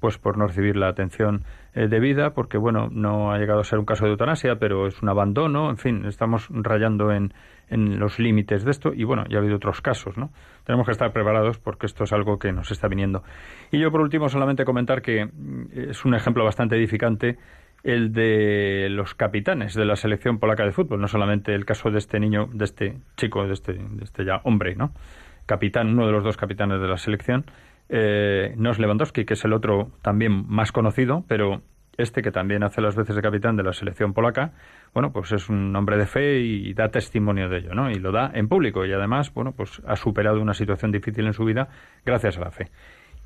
pues 0.00 0.18
por 0.18 0.38
no 0.38 0.46
recibir 0.46 0.76
la 0.76 0.88
atención 0.88 1.44
eh, 1.74 1.88
debida, 1.88 2.30
porque 2.30 2.58
bueno, 2.58 2.88
no 2.90 3.32
ha 3.32 3.38
llegado 3.38 3.60
a 3.60 3.64
ser 3.64 3.78
un 3.78 3.84
caso 3.84 4.04
de 4.04 4.12
eutanasia, 4.12 4.56
pero 4.56 4.86
es 4.86 5.02
un 5.02 5.08
abandono, 5.08 5.70
en 5.70 5.78
fin, 5.78 6.04
estamos 6.06 6.48
rayando 6.50 7.12
en, 7.12 7.32
en 7.68 7.98
los 7.98 8.18
límites 8.18 8.64
de 8.64 8.70
esto 8.70 8.92
y 8.94 9.04
bueno, 9.04 9.24
ya 9.28 9.38
ha 9.38 9.40
habido 9.40 9.56
otros 9.56 9.80
casos, 9.80 10.16
¿no? 10.16 10.30
Tenemos 10.64 10.86
que 10.86 10.92
estar 10.92 11.12
preparados 11.12 11.58
porque 11.58 11.86
esto 11.86 12.04
es 12.04 12.12
algo 12.12 12.38
que 12.38 12.52
nos 12.52 12.70
está 12.70 12.88
viniendo. 12.88 13.22
Y 13.70 13.78
yo 13.78 13.90
por 13.90 14.00
último 14.00 14.28
solamente 14.28 14.64
comentar 14.64 15.02
que 15.02 15.24
mm, 15.26 15.90
es 15.90 16.04
un 16.04 16.14
ejemplo 16.14 16.44
bastante 16.44 16.76
edificante 16.76 17.38
el 17.82 18.12
de 18.12 18.88
los 18.90 19.14
capitanes 19.14 19.74
de 19.74 19.84
la 19.84 19.96
selección 19.96 20.38
polaca 20.38 20.64
de 20.64 20.72
fútbol, 20.72 21.00
no 21.00 21.08
solamente 21.08 21.54
el 21.54 21.64
caso 21.64 21.90
de 21.90 21.98
este 21.98 22.18
niño, 22.18 22.48
de 22.52 22.64
este 22.64 22.98
chico, 23.16 23.46
de 23.46 23.52
este, 23.52 23.74
de 23.74 24.04
este 24.04 24.24
ya 24.24 24.40
hombre, 24.44 24.74
¿no? 24.74 24.92
Capitán, 25.46 25.90
uno 25.90 26.06
de 26.06 26.12
los 26.12 26.24
dos 26.24 26.36
capitanes 26.36 26.80
de 26.80 26.88
la 26.88 26.96
selección, 26.96 27.44
eh, 27.88 28.54
Nos 28.56 28.78
Lewandowski, 28.78 29.24
que 29.24 29.34
es 29.34 29.44
el 29.44 29.52
otro 29.52 29.90
también 30.02 30.46
más 30.48 30.72
conocido, 30.72 31.24
pero 31.28 31.62
este 31.96 32.22
que 32.22 32.30
también 32.30 32.62
hace 32.62 32.80
las 32.80 32.94
veces 32.94 33.16
de 33.16 33.22
capitán 33.22 33.56
de 33.56 33.62
la 33.62 33.72
selección 33.72 34.12
polaca, 34.12 34.52
bueno, 34.92 35.12
pues 35.12 35.32
es 35.32 35.48
un 35.48 35.74
hombre 35.74 35.96
de 35.96 36.06
fe 36.06 36.40
y 36.40 36.74
da 36.74 36.88
testimonio 36.88 37.48
de 37.48 37.58
ello, 37.58 37.74
¿no? 37.74 37.90
Y 37.90 37.94
lo 37.94 38.12
da 38.12 38.30
en 38.34 38.48
público 38.48 38.84
y 38.84 38.92
además, 38.92 39.32
bueno, 39.32 39.52
pues 39.52 39.80
ha 39.86 39.96
superado 39.96 40.40
una 40.40 40.54
situación 40.54 40.92
difícil 40.92 41.26
en 41.26 41.32
su 41.32 41.44
vida 41.44 41.68
gracias 42.04 42.36
a 42.36 42.40
la 42.40 42.50
fe. 42.50 42.70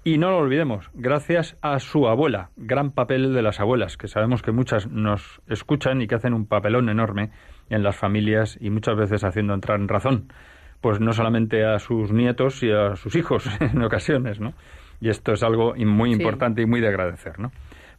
Y 0.02 0.16
no 0.16 0.30
lo 0.30 0.38
olvidemos, 0.38 0.90
gracias 0.94 1.58
a 1.60 1.78
su 1.78 2.08
abuela, 2.08 2.50
gran 2.56 2.92
papel 2.92 3.34
de 3.34 3.42
las 3.42 3.60
abuelas, 3.60 3.98
que 3.98 4.08
sabemos 4.08 4.40
que 4.40 4.50
muchas 4.50 4.86
nos 4.86 5.42
escuchan 5.46 6.00
y 6.00 6.06
que 6.06 6.14
hacen 6.14 6.32
un 6.32 6.46
papelón 6.46 6.88
enorme 6.88 7.32
en 7.68 7.82
las 7.82 7.96
familias 7.96 8.56
y 8.60 8.70
muchas 8.70 8.96
veces 8.96 9.24
haciendo 9.24 9.52
entrar 9.52 9.78
en 9.78 9.88
razón 9.88 10.32
pues 10.80 11.00
no 11.00 11.12
solamente 11.12 11.64
a 11.64 11.78
sus 11.78 12.12
nietos 12.12 12.62
y 12.62 12.70
a 12.70 12.96
sus 12.96 13.14
hijos 13.16 13.48
en 13.60 13.82
ocasiones, 13.82 14.40
¿no? 14.40 14.54
Y 15.00 15.08
esto 15.08 15.32
es 15.32 15.42
algo 15.42 15.74
muy 15.76 16.12
importante 16.12 16.62
y 16.62 16.66
muy 16.66 16.80
de 16.80 16.88
agradecer, 16.88 17.38
¿no? 17.38 17.52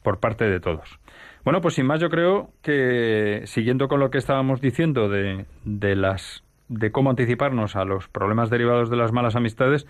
Por 0.03 0.19
parte 0.19 0.45
de 0.45 0.59
todos. 0.59 0.99
Bueno, 1.43 1.61
pues 1.61 1.75
sin 1.75 1.87
más 1.87 1.99
yo 1.99 2.09
creo 2.09 2.51
que 2.61 3.41
siguiendo 3.45 3.87
con 3.87 3.99
lo 3.99 4.11
que 4.11 4.19
estábamos 4.19 4.61
diciendo 4.61 5.09
de, 5.09 5.45
de 5.63 5.95
las 5.95 6.43
de 6.67 6.91
cómo 6.91 7.09
anticiparnos 7.09 7.75
a 7.75 7.83
los 7.83 8.07
problemas 8.07 8.49
derivados 8.49 8.89
de 8.89 8.97
las 8.97 9.11
malas 9.11 9.35
amistades, 9.35 9.87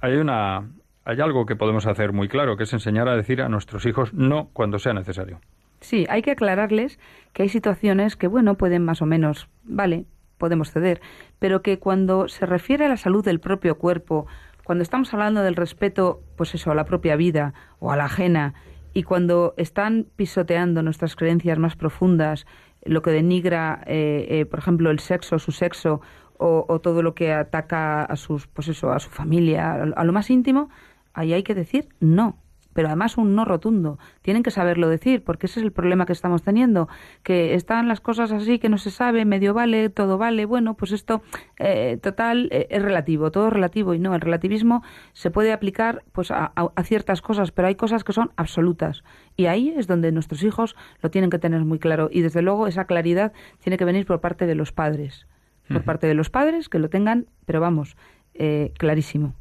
hay 0.00 0.16
una 0.16 0.68
hay 1.04 1.20
algo 1.20 1.46
que 1.46 1.56
podemos 1.56 1.86
hacer 1.86 2.12
muy 2.12 2.28
claro, 2.28 2.56
que 2.56 2.64
es 2.64 2.72
enseñar 2.72 3.08
a 3.08 3.16
decir 3.16 3.40
a 3.42 3.48
nuestros 3.48 3.86
hijos 3.86 4.12
no 4.14 4.50
cuando 4.52 4.78
sea 4.78 4.92
necesario. 4.92 5.40
Sí, 5.80 6.06
hay 6.08 6.22
que 6.22 6.30
aclararles 6.30 7.00
que 7.32 7.42
hay 7.42 7.48
situaciones 7.48 8.16
que 8.16 8.28
bueno, 8.28 8.54
pueden 8.54 8.84
más 8.84 9.00
o 9.02 9.06
menos, 9.06 9.48
vale, 9.64 10.04
podemos 10.40 10.72
ceder, 10.72 11.00
pero 11.38 11.62
que 11.62 11.78
cuando 11.78 12.26
se 12.26 12.46
refiere 12.46 12.86
a 12.86 12.88
la 12.88 12.96
salud 12.96 13.24
del 13.24 13.38
propio 13.38 13.78
cuerpo, 13.78 14.26
cuando 14.64 14.82
estamos 14.82 15.14
hablando 15.14 15.42
del 15.42 15.54
respeto, 15.54 16.20
pues 16.34 16.56
eso, 16.56 16.72
a 16.72 16.74
la 16.74 16.84
propia 16.84 17.14
vida 17.14 17.54
o 17.78 17.92
a 17.92 17.96
la 17.96 18.06
ajena, 18.06 18.54
y 18.92 19.04
cuando 19.04 19.54
están 19.56 20.06
pisoteando 20.16 20.82
nuestras 20.82 21.14
creencias 21.14 21.58
más 21.58 21.76
profundas, 21.76 22.46
lo 22.84 23.02
que 23.02 23.12
denigra, 23.12 23.84
eh, 23.86 24.26
eh, 24.28 24.46
por 24.46 24.58
ejemplo, 24.58 24.90
el 24.90 24.98
sexo, 24.98 25.38
su 25.38 25.52
sexo, 25.52 26.00
o, 26.42 26.80
todo 26.80 27.02
lo 27.02 27.14
que 27.14 27.34
ataca 27.34 28.02
a 28.02 28.16
sus, 28.16 28.46
pues 28.46 28.68
eso, 28.68 28.92
a 28.92 28.98
su 28.98 29.10
familia, 29.10 29.74
a 29.74 30.04
lo 30.04 30.12
más 30.14 30.30
íntimo, 30.30 30.70
ahí 31.12 31.34
hay 31.34 31.42
que 31.42 31.54
decir 31.54 31.90
no 32.00 32.38
pero 32.80 32.88
además 32.88 33.18
un 33.18 33.34
no 33.34 33.44
rotundo. 33.44 33.98
Tienen 34.22 34.42
que 34.42 34.50
saberlo 34.50 34.88
decir, 34.88 35.22
porque 35.22 35.44
ese 35.44 35.60
es 35.60 35.64
el 35.66 35.70
problema 35.70 36.06
que 36.06 36.14
estamos 36.14 36.42
teniendo, 36.42 36.88
que 37.22 37.52
están 37.52 37.88
las 37.88 38.00
cosas 38.00 38.32
así, 38.32 38.58
que 38.58 38.70
no 38.70 38.78
se 38.78 38.90
sabe, 38.90 39.26
medio 39.26 39.52
vale, 39.52 39.90
todo 39.90 40.16
vale, 40.16 40.46
bueno, 40.46 40.78
pues 40.78 40.92
esto 40.92 41.20
eh, 41.58 41.98
total 42.02 42.48
eh, 42.50 42.68
es 42.70 42.80
relativo, 42.80 43.30
todo 43.30 43.48
es 43.48 43.52
relativo 43.52 43.92
y 43.92 43.98
no, 43.98 44.14
el 44.14 44.22
relativismo 44.22 44.82
se 45.12 45.30
puede 45.30 45.52
aplicar 45.52 46.04
pues 46.12 46.30
a, 46.30 46.54
ciertas 46.84 47.20
cosas, 47.20 47.52
pero 47.52 47.68
hay 47.68 47.74
cosas 47.74 48.02
que 48.02 48.14
son 48.14 48.30
absolutas 48.36 49.04
y 49.36 49.44
ahí 49.44 49.74
es 49.76 49.86
donde 49.86 50.10
nuestros 50.10 50.42
hijos 50.42 50.74
lo 51.02 51.10
tienen 51.10 51.28
que 51.28 51.38
tener 51.38 51.66
muy 51.66 51.78
claro 51.78 52.08
y 52.10 52.22
desde 52.22 52.40
luego 52.40 52.66
esa 52.66 52.86
claridad 52.86 53.34
tiene 53.62 53.76
que 53.76 53.84
venir 53.84 54.06
por 54.06 54.22
parte 54.22 54.46
de 54.46 54.54
los 54.54 54.72
padres, 54.72 55.26
por 55.68 55.84
parte 55.84 56.06
de 56.06 56.14
los 56.14 56.30
padres 56.30 56.70
que 56.70 56.78
lo 56.78 56.88
tengan, 56.88 57.26
pero 57.44 57.60
vamos, 57.60 57.98
eh, 58.32 58.72
clarísimo. 58.78 59.34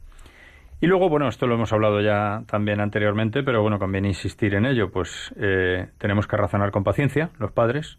Y 0.82 0.88
luego, 0.88 1.10
bueno, 1.10 1.28
esto 1.28 1.46
lo 1.46 1.56
hemos 1.56 1.74
hablado 1.74 2.00
ya 2.00 2.44
también 2.48 2.80
anteriormente, 2.80 3.44
pero 3.44 3.62
bueno, 3.62 3.80
conviene 3.80 4.08
insistir 4.08 4.56
en 4.56 4.66
ello, 4.66 4.92
pues 4.92 5.34
eh, 5.38 5.90
tenemos 5.98 6.26
que 6.26 6.38
razonar 6.38 6.72
con 6.72 6.86
paciencia, 6.86 7.32
los 7.38 7.52
padres. 7.52 7.98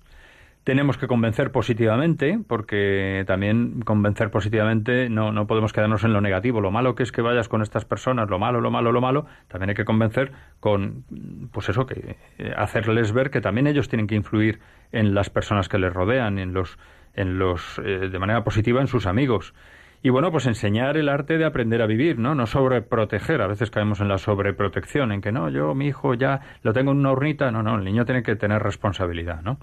Tenemos 0.65 0.97
que 0.97 1.07
convencer 1.07 1.53
positivamente, 1.53 2.39
porque 2.47 3.25
también 3.27 3.83
convencer 3.83 4.31
positivamente 4.31 5.11
no, 5.11 5.31
no 5.31 5.47
podemos 5.47 5.75
quedarnos 5.75 6.05
en 6.05 6.15
lo 6.15 6.23
negativo. 6.23 6.63
Lo 6.63 6.71
malo 6.71 6.95
que 6.95 7.03
es 7.03 7.13
que 7.13 7.21
vayas 7.21 7.49
con 7.49 7.61
estas 7.61 7.85
personas, 7.85 8.31
lo 8.31 8.39
malo, 8.39 8.63
lo 8.63 8.71
malo, 8.71 8.93
lo 8.93 9.01
malo, 9.01 9.27
también 9.49 9.71
hay 9.71 9.75
que 9.75 9.85
convencer 9.85 10.33
con, 10.61 11.05
pues 11.53 11.69
eso, 11.69 11.85
que 11.85 12.17
eh, 12.39 12.53
hacerles 12.57 13.13
ver 13.13 13.31
que 13.31 13.43
también 13.43 13.67
ellos 13.67 13.89
tienen 13.89 14.07
que 14.07 14.15
influir 14.15 14.61
en 14.93 15.15
las 15.15 15.29
personas 15.29 15.69
que 15.69 15.79
les 15.79 15.93
rodean, 15.93 16.39
en 16.39 16.55
los, 16.55 16.79
en 17.15 17.39
los, 17.39 17.79
eh, 17.85 18.09
de 18.11 18.19
manera 18.19 18.43
positiva 18.43 18.81
en 18.81 18.87
sus 18.87 19.07
amigos. 19.07 19.55
Y 20.03 20.09
bueno, 20.09 20.31
pues 20.31 20.47
enseñar 20.47 20.97
el 20.97 21.11
arte 21.11 21.37
de 21.37 21.45
aprender 21.45 21.83
a 21.83 21.87
vivir, 21.87 22.19
¿no? 22.19 22.35
No 22.35 22.47
sobreproteger. 22.47 23.43
A 23.43 23.47
veces 23.47 23.71
caemos 23.71 24.01
en 24.01 24.09
la 24.09 24.17
sobreprotección, 24.17 25.13
en 25.13 25.21
que 25.21 25.31
no, 25.31 25.51
yo, 25.51 25.75
mi 25.75 25.89
hijo 25.89 26.15
ya 26.15 26.41
lo 26.63 26.73
tengo 26.73 26.93
en 26.93 26.99
una 26.99 27.13
urnita. 27.13 27.51
No, 27.51 27.63
no, 27.63 27.77
el 27.77 27.85
niño 27.85 28.07
tiene 28.07 28.23
que 28.23 28.35
tener 28.35 28.63
responsabilidad, 28.63 29.43
¿no? 29.43 29.59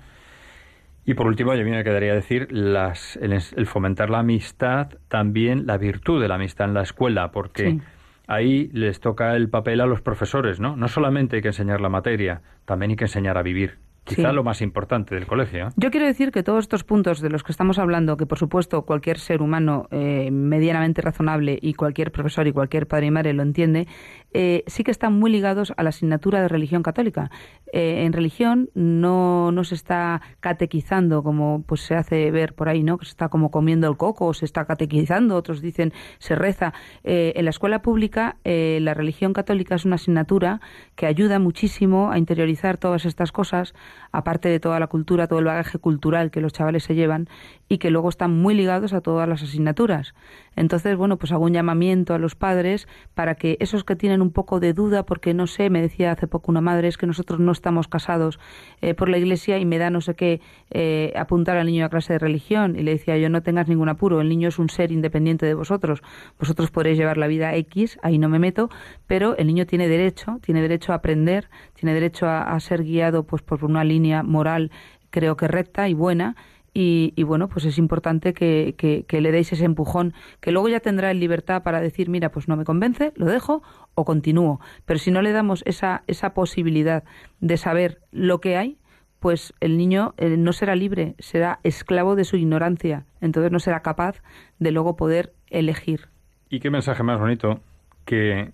Y 1.05 1.13
por 1.15 1.25
último, 1.25 1.55
yo 1.55 1.63
me 1.63 1.83
quedaría 1.83 2.13
decir 2.13 2.51
las, 2.51 3.15
el, 3.15 3.65
fomentar 3.65 4.09
la 4.09 4.19
amistad, 4.19 4.89
también 5.07 5.65
la 5.65 5.77
virtud 5.77 6.21
de 6.21 6.27
la 6.27 6.35
amistad 6.35 6.67
en 6.67 6.73
la 6.73 6.81
escuela, 6.81 7.31
porque 7.31 7.79
ahí 8.27 8.69
les 8.73 8.99
toca 8.99 9.33
el 9.37 9.49
papel 9.49 9.79
a 9.79 9.85
los 9.85 10.01
profesores, 10.01 10.59
¿no? 10.59 10.75
No 10.75 10.89
solamente 10.89 11.37
hay 11.37 11.41
que 11.41 11.47
enseñar 11.47 11.79
la 11.79 11.87
materia, 11.87 12.41
también 12.65 12.91
hay 12.91 12.97
que 12.97 13.05
enseñar 13.05 13.37
a 13.37 13.41
vivir. 13.41 13.77
Quizá 14.07 14.31
lo 14.31 14.43
más 14.43 14.61
importante 14.61 15.15
del 15.15 15.27
colegio. 15.27 15.69
Yo 15.75 15.91
quiero 15.91 16.05
decir 16.05 16.31
que 16.31 16.43
todos 16.43 16.63
estos 16.63 16.83
puntos 16.83 17.19
de 17.19 17.29
los 17.29 17.43
que 17.43 17.51
estamos 17.51 17.77
hablando, 17.77 18.15
que 18.17 18.25
por 18.25 18.37
supuesto 18.37 18.83
cualquier 18.83 19.19
ser 19.19 19.41
humano 19.41 19.87
eh, 19.91 20.31
medianamente 20.31 21.01
razonable 21.01 21.59
y 21.61 21.73
cualquier 21.73 22.11
profesor 22.11 22.47
y 22.47 22.53
cualquier 22.53 22.87
padre 22.87 23.07
y 23.07 23.11
madre 23.11 23.33
lo 23.33 23.43
entiende, 23.43 23.87
eh, 24.33 24.63
sí 24.67 24.83
que 24.83 24.91
están 24.91 25.13
muy 25.13 25.31
ligados 25.31 25.73
a 25.75 25.83
la 25.83 25.89
asignatura 25.89 26.41
de 26.41 26.47
religión 26.47 26.83
católica. 26.83 27.31
Eh, 27.73 28.05
en 28.05 28.13
religión 28.13 28.69
no, 28.75 29.51
no 29.51 29.63
se 29.65 29.75
está 29.75 30.21
catequizando 30.39 31.21
como 31.21 31.63
pues 31.63 31.81
se 31.81 31.95
hace 31.95 32.31
ver 32.31 32.53
por 32.53 32.69
ahí, 32.69 32.83
¿no? 32.83 32.97
Que 32.97 33.05
se 33.05 33.11
está 33.11 33.27
como 33.27 33.51
comiendo 33.51 33.89
el 33.89 33.97
coco, 33.97 34.27
o 34.27 34.33
se 34.33 34.45
está 34.45 34.65
catequizando, 34.65 35.35
otros 35.35 35.61
dicen 35.61 35.91
se 36.19 36.35
reza. 36.35 36.73
en 37.03 37.43
la 37.43 37.49
escuela 37.49 37.81
pública 37.81 38.37
la 38.43 38.93
religión 38.93 39.33
católica 39.33 39.75
es 39.75 39.85
una 39.85 39.95
asignatura 39.95 40.61
que 40.95 41.05
ayuda 41.05 41.39
muchísimo 41.39 42.11
a 42.11 42.17
interiorizar 42.17 42.77
todas 42.77 43.05
estas 43.05 43.31
cosas 43.31 43.73
aparte 44.11 44.49
de 44.49 44.59
toda 44.59 44.79
la 44.79 44.87
cultura, 44.87 45.27
todo 45.27 45.39
el 45.39 45.45
bagaje 45.45 45.79
cultural 45.79 46.31
que 46.31 46.41
los 46.41 46.53
chavales 46.53 46.83
se 46.83 46.95
llevan 46.95 47.27
y 47.69 47.77
que 47.79 47.91
luego 47.91 48.09
están 48.09 48.37
muy 48.37 48.53
ligados 48.53 48.93
a 48.93 49.01
todas 49.01 49.27
las 49.27 49.43
asignaturas. 49.43 50.13
Entonces, 50.55 50.95
bueno, 50.95 51.17
pues 51.17 51.31
hago 51.31 51.45
un 51.45 51.53
llamamiento 51.53 52.13
a 52.13 52.19
los 52.19 52.35
padres 52.35 52.87
para 53.13 53.35
que 53.35 53.57
esos 53.59 53.83
que 53.83 53.95
tienen 53.95 54.21
un 54.21 54.31
poco 54.31 54.59
de 54.59 54.73
duda, 54.73 55.03
porque 55.03 55.33
no 55.33 55.47
sé, 55.47 55.69
me 55.69 55.81
decía 55.81 56.11
hace 56.11 56.27
poco 56.27 56.51
una 56.51 56.61
madre, 56.61 56.87
es 56.87 56.97
que 56.97 57.07
nosotros 57.07 57.39
no 57.39 57.51
estamos 57.51 57.87
casados 57.87 58.39
eh, 58.81 58.93
por 58.93 59.09
la 59.09 59.17
iglesia 59.17 59.57
y 59.57 59.65
me 59.65 59.77
da 59.77 59.89
no 59.89 60.01
sé 60.01 60.15
qué 60.15 60.41
eh, 60.71 61.13
apuntar 61.15 61.57
al 61.57 61.67
niño 61.67 61.85
a 61.85 61.89
clase 61.89 62.13
de 62.13 62.19
religión. 62.19 62.75
Y 62.75 62.83
le 62.83 62.91
decía 62.91 63.17
yo, 63.17 63.29
no 63.29 63.43
tengas 63.43 63.67
ningún 63.67 63.89
apuro, 63.89 64.21
el 64.21 64.29
niño 64.29 64.47
es 64.49 64.59
un 64.59 64.69
ser 64.69 64.91
independiente 64.91 65.45
de 65.45 65.53
vosotros. 65.53 66.01
Vosotros 66.39 66.71
podréis 66.71 66.97
llevar 66.97 67.17
la 67.17 67.27
vida 67.27 67.55
X, 67.55 67.99
ahí 68.01 68.17
no 68.17 68.29
me 68.29 68.39
meto, 68.39 68.69
pero 69.05 69.37
el 69.37 69.47
niño 69.47 69.65
tiene 69.65 69.87
derecho, 69.87 70.39
tiene 70.41 70.61
derecho 70.61 70.93
a 70.93 70.95
aprender, 70.95 71.49
tiene 71.73 71.93
derecho 71.93 72.27
a, 72.27 72.57
ser 72.59 72.83
guiado 72.83 73.23
pues 73.23 73.43
por 73.43 73.63
una 73.63 73.83
línea 73.83 74.23
moral 74.23 74.71
creo 75.09 75.37
que 75.37 75.47
recta 75.47 75.87
y 75.87 75.93
buena 75.93 76.35
y, 76.79 77.23
bueno, 77.23 77.49
pues 77.49 77.65
es 77.65 77.79
importante 77.79 78.35
que, 78.35 79.05
le 79.09 79.31
deis 79.31 79.51
ese 79.51 79.65
empujón, 79.65 80.13
que 80.39 80.51
luego 80.51 80.69
ya 80.69 80.79
tendrá 80.79 81.09
en 81.09 81.19
libertad 81.19 81.63
para 81.63 81.81
decir, 81.81 82.07
mira, 82.07 82.29
pues 82.29 82.47
no 82.47 82.55
me 82.55 82.65
convence, 82.65 83.13
lo 83.15 83.25
dejo 83.25 83.63
o 83.95 84.05
continúo. 84.05 84.61
Pero 84.85 84.99
si 84.99 85.09
no 85.09 85.23
le 85.23 85.31
damos 85.31 85.63
esa, 85.65 86.03
esa 86.05 86.35
posibilidad 86.35 87.03
de 87.39 87.57
saber 87.57 87.97
lo 88.11 88.41
que 88.41 88.57
hay, 88.57 88.77
pues 89.19 89.55
el 89.59 89.75
niño 89.75 90.13
eh, 90.17 90.37
no 90.37 90.53
será 90.53 90.75
libre, 90.75 91.15
será 91.17 91.59
esclavo 91.63 92.15
de 92.15 92.25
su 92.25 92.37
ignorancia, 92.37 93.07
entonces 93.21 93.51
no 93.51 93.57
será 93.57 93.81
capaz 93.81 94.21
de 94.59 94.69
luego 94.69 94.95
poder 94.95 95.33
elegir. 95.49 96.09
¿Y 96.47 96.59
qué 96.59 96.69
mensaje 96.69 97.01
más 97.01 97.19
bonito 97.19 97.59
que 98.05 98.51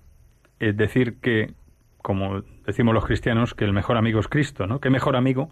eh, 0.61 0.71
decir 0.71 1.19
que, 1.19 1.51
como 2.01 2.41
decimos 2.65 2.93
los 2.93 3.05
cristianos, 3.05 3.53
que 3.53 3.65
el 3.65 3.73
mejor 3.73 3.97
amigo 3.97 4.21
es 4.21 4.29
Cristo, 4.29 4.65
¿no? 4.65 4.79
¿Qué 4.79 4.89
mejor 4.89 5.17
amigo 5.17 5.49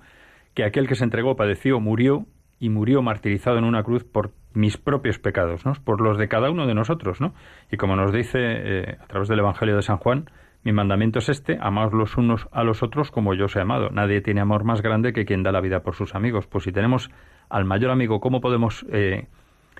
que 0.54 0.64
aquel 0.64 0.88
que 0.88 0.96
se 0.96 1.04
entregó, 1.04 1.36
padeció, 1.36 1.82
murió 1.82 2.28
y 2.62 2.70
murió 2.70 3.02
martirizado 3.02 3.58
en 3.58 3.64
una 3.64 3.82
cruz 3.82 4.04
por 4.04 4.32
mis 4.54 4.78
propios 4.78 5.18
pecados, 5.18 5.66
¿no? 5.66 5.74
por 5.84 6.00
los 6.00 6.20
de 6.20 6.28
cada 6.28 6.52
uno 6.52 6.68
de 6.68 6.76
nosotros. 6.76 7.20
¿no? 7.20 7.34
Y 7.72 7.78
como 7.78 7.96
nos 7.96 8.14
dice 8.14 8.38
eh, 8.40 8.98
a 9.02 9.08
través 9.08 9.28
del 9.28 9.40
Evangelio 9.40 9.76
de 9.76 9.82
San 9.82 9.98
Juan, 9.98 10.30
mi 10.64 10.72
mandamiento 10.72 11.18
es 11.18 11.30
este, 11.30 11.58
amaos 11.60 11.92
los 11.92 12.18
unos 12.18 12.48
a 12.52 12.64
los 12.64 12.84
otros 12.84 13.10
como 13.10 13.34
yo 13.34 13.46
os 13.46 13.56
he 13.56 13.62
amado. 13.62 13.90
Nadie 13.90 14.22
tiene 14.22 14.42
amor 14.42 14.64
más 14.64 14.84
grande 14.84 15.12
que 15.12 15.26
quien 15.26 15.42
da 15.42 15.52
la 15.52 15.60
vida 15.60 15.82
por 15.82 15.96
sus 15.96 16.14
amigos. 16.14 16.46
Pues 16.46 16.66
si 16.66 16.72
tenemos 16.72 17.10
al 17.50 17.66
mayor 17.66 17.90
amigo, 17.90 18.20
¿cómo 18.20 18.42
podemos 18.42 18.86
eh, 18.92 19.26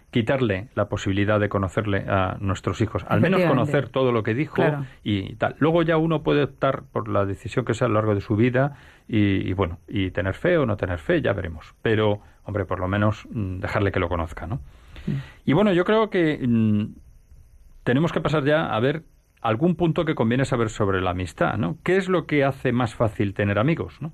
quitarle 0.10 0.70
la 0.74 0.90
posibilidad 0.90 1.40
de 1.40 1.50
conocerle 1.50 2.06
a 2.10 2.38
nuestros 2.40 2.82
hijos? 2.82 3.06
Al 3.08 3.22
menos 3.22 3.44
conocer 3.44 3.90
todo 3.90 4.12
lo 4.12 4.24
que 4.24 4.34
dijo 4.34 4.64
y 5.04 5.36
tal. 5.36 5.56
Luego 5.60 5.84
ya 5.84 5.98
uno 5.98 6.24
puede 6.24 6.46
optar 6.46 6.82
por 6.92 7.08
la 7.10 7.26
decisión 7.26 7.64
que 7.64 7.76
sea 7.76 7.86
a 7.86 7.90
lo 7.90 7.94
largo 7.94 8.16
de 8.16 8.22
su 8.22 8.36
vida 8.36 8.76
y, 9.08 9.50
y 9.50 9.54
bueno, 9.54 9.80
y 9.88 10.12
tener 10.12 10.34
fe 10.34 10.58
o 10.58 10.66
no 10.66 10.78
tener 10.78 11.00
fe, 11.00 11.22
ya 11.22 11.34
veremos. 11.34 11.74
Pero 11.82 12.22
hombre, 12.46 12.66
por 12.66 12.80
lo 12.80 12.88
menos 12.88 13.28
mm, 13.32 13.60
dejarle 13.60 13.92
que 13.92 14.00
lo 14.00 14.10
conozca, 14.10 14.48
¿no? 14.48 14.58
Mm. 15.08 15.12
Y 15.46 15.54
bueno, 15.54 15.74
yo 15.74 15.84
creo 15.86 16.10
que 16.10 16.40
mm, 16.46 16.94
tenemos 17.84 18.12
que 18.12 18.22
pasar 18.22 18.44
ya 18.44 18.66
a 18.66 18.80
ver 18.80 19.04
algún 19.42 19.76
punto 19.76 20.06
que 20.06 20.16
conviene 20.16 20.46
saber 20.46 20.70
sobre 20.70 21.02
la 21.02 21.12
amistad, 21.12 21.58
¿no? 21.58 21.78
¿Qué 21.84 21.98
es 21.98 22.10
lo 22.10 22.26
que 22.26 22.44
hace 22.44 22.72
más 22.72 22.96
fácil 22.96 23.34
tener 23.34 23.58
amigos, 23.58 24.02
¿no? 24.02 24.14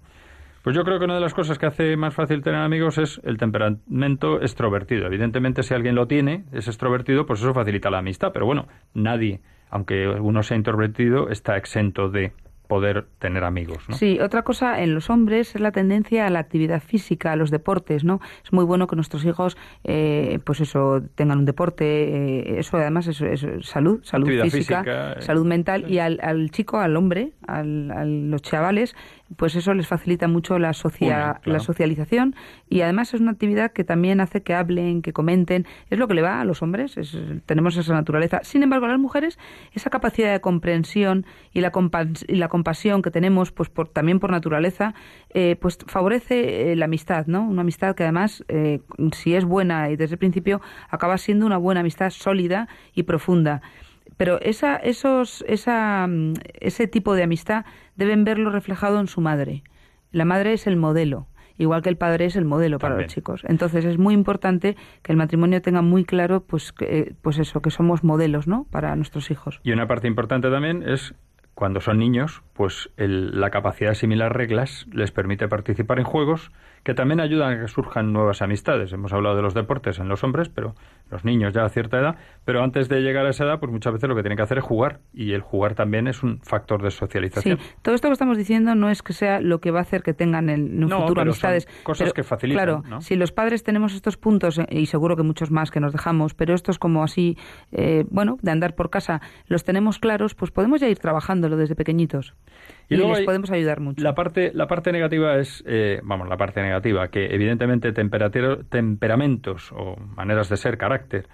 Pues 0.63 0.75
yo 0.75 0.83
creo 0.83 0.99
que 0.99 1.05
una 1.05 1.15
de 1.15 1.21
las 1.21 1.33
cosas 1.33 1.57
que 1.57 1.65
hace 1.65 1.95
más 1.95 2.13
fácil 2.13 2.41
tener 2.41 2.59
amigos 2.59 2.97
es 2.97 3.21
el 3.23 3.37
temperamento 3.37 4.41
extrovertido. 4.41 5.05
Evidentemente, 5.05 5.63
si 5.63 5.73
alguien 5.73 5.95
lo 5.95 6.07
tiene, 6.07 6.43
es 6.51 6.67
extrovertido, 6.67 7.25
pues 7.25 7.39
eso 7.39 7.53
facilita 7.53 7.89
la 7.89 7.99
amistad. 7.99 8.31
Pero 8.33 8.45
bueno, 8.45 8.67
nadie, 8.93 9.39
aunque 9.69 10.09
uno 10.09 10.43
sea 10.43 10.57
introvertido, 10.57 11.29
está 11.29 11.55
exento 11.55 12.09
de 12.09 12.33
poder 12.67 13.05
tener 13.19 13.43
amigos. 13.43 13.77
¿no? 13.87 13.95
Sí, 13.95 14.19
otra 14.19 14.43
cosa 14.43 14.81
en 14.81 14.93
los 14.93 15.09
hombres 15.09 15.55
es 15.55 15.61
la 15.61 15.71
tendencia 15.71 16.27
a 16.27 16.29
la 16.29 16.39
actividad 16.39 16.81
física, 16.81 17.31
a 17.31 17.35
los 17.35 17.51
deportes, 17.51 18.03
¿no? 18.03 18.19
Es 18.43 18.53
muy 18.53 18.65
bueno 18.65 18.87
que 18.87 18.95
nuestros 18.95 19.25
hijos, 19.25 19.57
eh, 19.83 20.39
pues 20.43 20.59
eso, 20.59 21.01
tengan 21.15 21.39
un 21.39 21.45
deporte, 21.45 21.85
eh, 21.85 22.59
eso 22.59 22.77
además 22.77 23.07
es, 23.07 23.17
salud, 23.61 24.01
salud 24.03 24.29
física, 24.43 25.15
eh, 25.17 25.21
salud 25.21 25.45
mental 25.45 25.89
y 25.89 25.99
al, 25.99 26.19
al 26.21 26.51
chico, 26.51 26.79
al 26.79 26.95
hombre, 26.95 27.31
al, 27.47 27.91
a 27.91 28.05
los 28.05 28.41
chavales, 28.41 28.95
pues 29.35 29.55
eso 29.55 29.73
les 29.73 29.87
facilita 29.87 30.27
mucho 30.27 30.57
la, 30.57 30.71
la 31.43 31.59
socialización 31.59 32.35
y 32.69 32.81
además 32.81 33.13
es 33.13 33.21
una 33.21 33.31
actividad 33.31 33.71
que 33.71 33.83
también 33.83 34.21
hace 34.21 34.41
que 34.41 34.53
hablen, 34.53 35.01
que 35.01 35.13
comenten. 35.13 35.65
Es 35.89 35.99
lo 35.99 36.07
que 36.07 36.13
le 36.13 36.21
va 36.21 36.39
a 36.39 36.45
los 36.45 36.61
hombres, 36.61 36.97
tenemos 37.45 37.75
esa 37.77 37.93
naturaleza. 37.93 38.39
Sin 38.43 38.63
embargo, 38.63 38.85
a 38.85 38.89
las 38.89 38.99
mujeres, 38.99 39.37
esa 39.73 39.89
capacidad 39.89 40.31
de 40.31 40.39
comprensión 40.39 41.25
y 41.53 41.61
la, 41.61 41.71
y 42.27 42.35
la 42.35 42.47
compasión 42.47 43.01
que 43.01 43.11
tenemos, 43.11 43.51
pues 43.51 43.69
por, 43.69 43.89
también 43.89 44.19
por 44.19 44.31
naturaleza, 44.31 44.93
eh, 45.33 45.57
pues 45.59 45.77
favorece 45.87 46.71
eh, 46.71 46.75
la 46.75 46.85
amistad, 46.85 47.27
¿no? 47.27 47.43
Una 47.43 47.61
amistad 47.61 47.95
que 47.95 48.03
además, 48.03 48.43
eh, 48.47 48.79
si 49.13 49.35
es 49.35 49.45
buena 49.45 49.89
y 49.89 49.95
desde 49.95 50.15
el 50.15 50.19
principio, 50.19 50.61
acaba 50.89 51.17
siendo 51.17 51.45
una 51.45 51.57
buena 51.57 51.81
amistad 51.81 52.09
sólida 52.11 52.67
y 52.93 53.03
profunda. 53.03 53.61
Pero 54.17 54.41
esa, 54.41 54.77
esos, 54.77 55.43
esa, 55.47 56.07
mm, 56.07 56.33
ese 56.59 56.87
tipo 56.87 57.13
de 57.13 57.23
amistad 57.23 57.65
deben 57.97 58.23
verlo 58.23 58.49
reflejado 58.51 58.99
en 58.99 59.07
su 59.07 59.19
madre. 59.21 59.63
La 60.11 60.23
madre 60.25 60.53
es 60.53 60.67
el 60.67 60.77
modelo 60.77 61.27
igual 61.59 61.81
que 61.81 61.89
el 61.89 61.97
padre 61.97 62.25
es 62.25 62.35
el 62.35 62.45
modelo 62.45 62.77
para 62.77 62.97
los 62.97 63.07
chicos. 63.07 63.41
Entonces 63.47 63.83
es 63.83 63.97
muy 63.97 64.13
importante 64.13 64.77
que 65.01 65.11
el 65.11 65.17
matrimonio 65.17 65.59
tenga 65.59 65.81
muy 65.81 66.05
claro, 66.05 66.41
pues, 66.41 66.71
que, 66.71 66.99
eh, 66.99 67.13
pues 67.23 67.39
eso, 67.39 67.63
que 67.63 67.71
somos 67.71 68.03
modelos, 68.03 68.47
¿no? 68.47 68.67
Para 68.69 68.95
nuestros 68.95 69.31
hijos. 69.31 69.59
Y 69.63 69.71
una 69.71 69.87
parte 69.87 70.07
importante 70.07 70.51
también 70.51 70.83
es 70.87 71.15
cuando 71.55 71.81
son 71.81 71.97
niños, 71.97 72.43
pues 72.53 72.91
el- 72.95 73.41
la 73.41 73.49
capacidad 73.49 73.87
de 73.89 73.93
asimilar 73.93 74.37
reglas 74.37 74.85
les 74.93 75.09
permite 75.11 75.47
participar 75.47 75.97
en 75.97 76.05
juegos 76.05 76.51
que 76.83 76.93
también 76.93 77.19
ayudan 77.19 77.53
a 77.53 77.59
que 77.61 77.67
surjan 77.67 78.13
nuevas 78.13 78.43
amistades. 78.43 78.93
Hemos 78.93 79.11
hablado 79.11 79.35
de 79.35 79.41
los 79.41 79.55
deportes 79.55 79.97
en 79.97 80.07
los 80.09 80.23
hombres, 80.23 80.49
pero 80.49 80.75
los 81.09 81.23
niños 81.25 81.53
ya 81.53 81.63
a 81.63 81.69
cierta 81.69 81.99
edad, 81.99 82.15
pero 82.45 82.63
antes 82.63 82.89
de 82.89 83.01
llegar 83.01 83.25
a 83.25 83.29
esa 83.29 83.45
edad, 83.45 83.59
pues 83.59 83.71
muchas 83.71 83.93
veces 83.93 84.09
lo 84.09 84.15
que 84.15 84.21
tienen 84.21 84.37
que 84.37 84.43
hacer 84.43 84.57
es 84.57 84.63
jugar 84.63 84.99
y 85.13 85.33
el 85.33 85.41
jugar 85.41 85.73
también 85.75 86.07
es 86.07 86.23
un 86.23 86.39
factor 86.41 86.81
de 86.81 86.91
Sí, 86.91 86.97
socialización. 86.97 87.59
todo 87.81 87.95
esto 87.95 88.07
que 88.07 88.13
estamos 88.13 88.37
diciendo 88.37 88.75
no 88.75 88.89
es 88.89 89.01
que 89.01 89.13
sea 89.13 89.39
lo 89.39 89.59
que 89.59 89.71
va 89.71 89.79
a 89.79 89.81
hacer 89.83 90.03
que 90.03 90.13
tengan 90.13 90.49
en, 90.49 90.83
un 90.83 90.89
No, 90.89 91.01
futuro 91.01 91.21
pero 91.21 91.33
son 91.33 91.49
amistades. 91.51 91.67
cosas 91.83 92.05
pero, 92.05 92.13
que 92.13 92.23
facilitan, 92.23 92.63
Claro, 92.65 92.83
¿no? 92.87 93.01
si 93.01 93.15
los 93.15 93.31
padres 93.31 93.63
tenemos 93.63 93.93
estos 93.93 94.17
puntos, 94.17 94.57
eh, 94.59 94.65
y 94.69 94.85
seguro 94.87 95.15
que 95.15 95.23
muchos 95.23 95.51
más 95.51 95.71
que 95.71 95.79
nos 95.79 95.93
dejamos, 95.93 96.33
pero 96.33 96.53
estos 96.53 96.79
como 96.79 97.03
así, 97.03 97.37
eh, 97.71 98.05
bueno, 98.09 98.37
de 98.41 98.51
andar 98.51 98.75
por 98.75 98.89
casa, 98.89 99.21
los 99.47 99.63
tenemos 99.63 99.99
claros, 99.99 100.35
pues 100.35 100.51
podemos 100.51 100.81
ya 100.81 100.87
ir 100.89 100.99
trabajándolo 100.99 101.57
desde 101.57 101.75
pequeñitos. 101.75 102.33
Y, 102.89 102.95
luego 102.95 103.15
les 103.15 103.25
podemos 103.25 103.51
ayudar 103.51 103.79
mucho. 103.81 104.01
La 104.03 104.15
parte, 104.15 104.51
la 104.53 104.67
parte 104.67 104.91
negativa 104.91 105.37
es, 105.37 105.63
eh, 105.67 105.99
vamos, 106.03 106.27
la 106.29 106.37
parte 106.37 106.61
negativa, 106.61 107.09
que 107.09 107.25
evidentemente 107.33 107.91
temperamentos 107.91 109.71
o 109.73 109.97
maneras 110.15 110.47
de 110.49 110.57
ser, 110.57 110.77
carácter, 110.77 111.27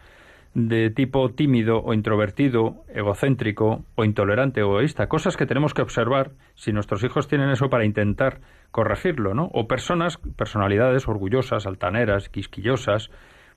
de 0.56 0.91
tipo 0.91 1.30
tímido 1.30 1.82
o 1.84 1.93
introvertido, 1.93 2.84
egocéntrico 2.93 3.86
o 3.95 4.06
intolerante 4.06 4.62
o 4.62 4.78
egoísta, 4.78 5.08
cosas 5.08 5.36
que 5.36 5.45
tenemos 5.45 5.74
que 5.74 5.82
observar 5.82 6.32
si 6.56 6.72
nuestros 6.72 7.04
hijos 7.04 7.28
tienen 7.28 7.49
eso 7.49 7.70
para 7.70 7.86
intentar 7.86 8.39
corregirlo, 8.72 9.34
¿no? 9.34 9.49
O 9.54 9.68
personas, 9.68 10.18
personalidades 10.36 11.08
orgullosas, 11.08 11.66
altaneras, 11.66 12.30
quisquillosas. 12.30 13.10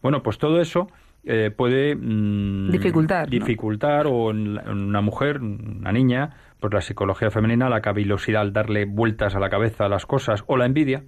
Bueno, 0.03 0.23
pues 0.23 0.39
todo 0.39 0.61
eso 0.61 0.89
eh, 1.27 1.51
puede 1.51 1.95
mm, 1.95 2.71
Dificultar, 2.71 3.27
¿no? 3.27 3.31
dificultar 3.31 4.07
o 4.07 4.31
en, 4.31 4.55
la- 4.55 4.63
en 4.63 4.79
una 4.79 5.01
mujer, 5.03 5.41
una 5.43 5.93
niña, 5.93 6.31
pues 6.61 6.73
la 6.73 6.81
psicología 6.81 7.31
femenina, 7.31 7.69
la 7.69 7.81
cavilosidad 7.83 8.41
al 8.43 8.53
darle 8.53 8.87
vueltas 8.87 9.35
a 9.35 9.41
la 9.41 9.51
cabeza 9.51 9.85
a 9.85 9.89
las 9.89 10.07
cosas 10.07 10.43
o 10.47 10.57
la 10.57 10.65
envidia, 10.67 11.03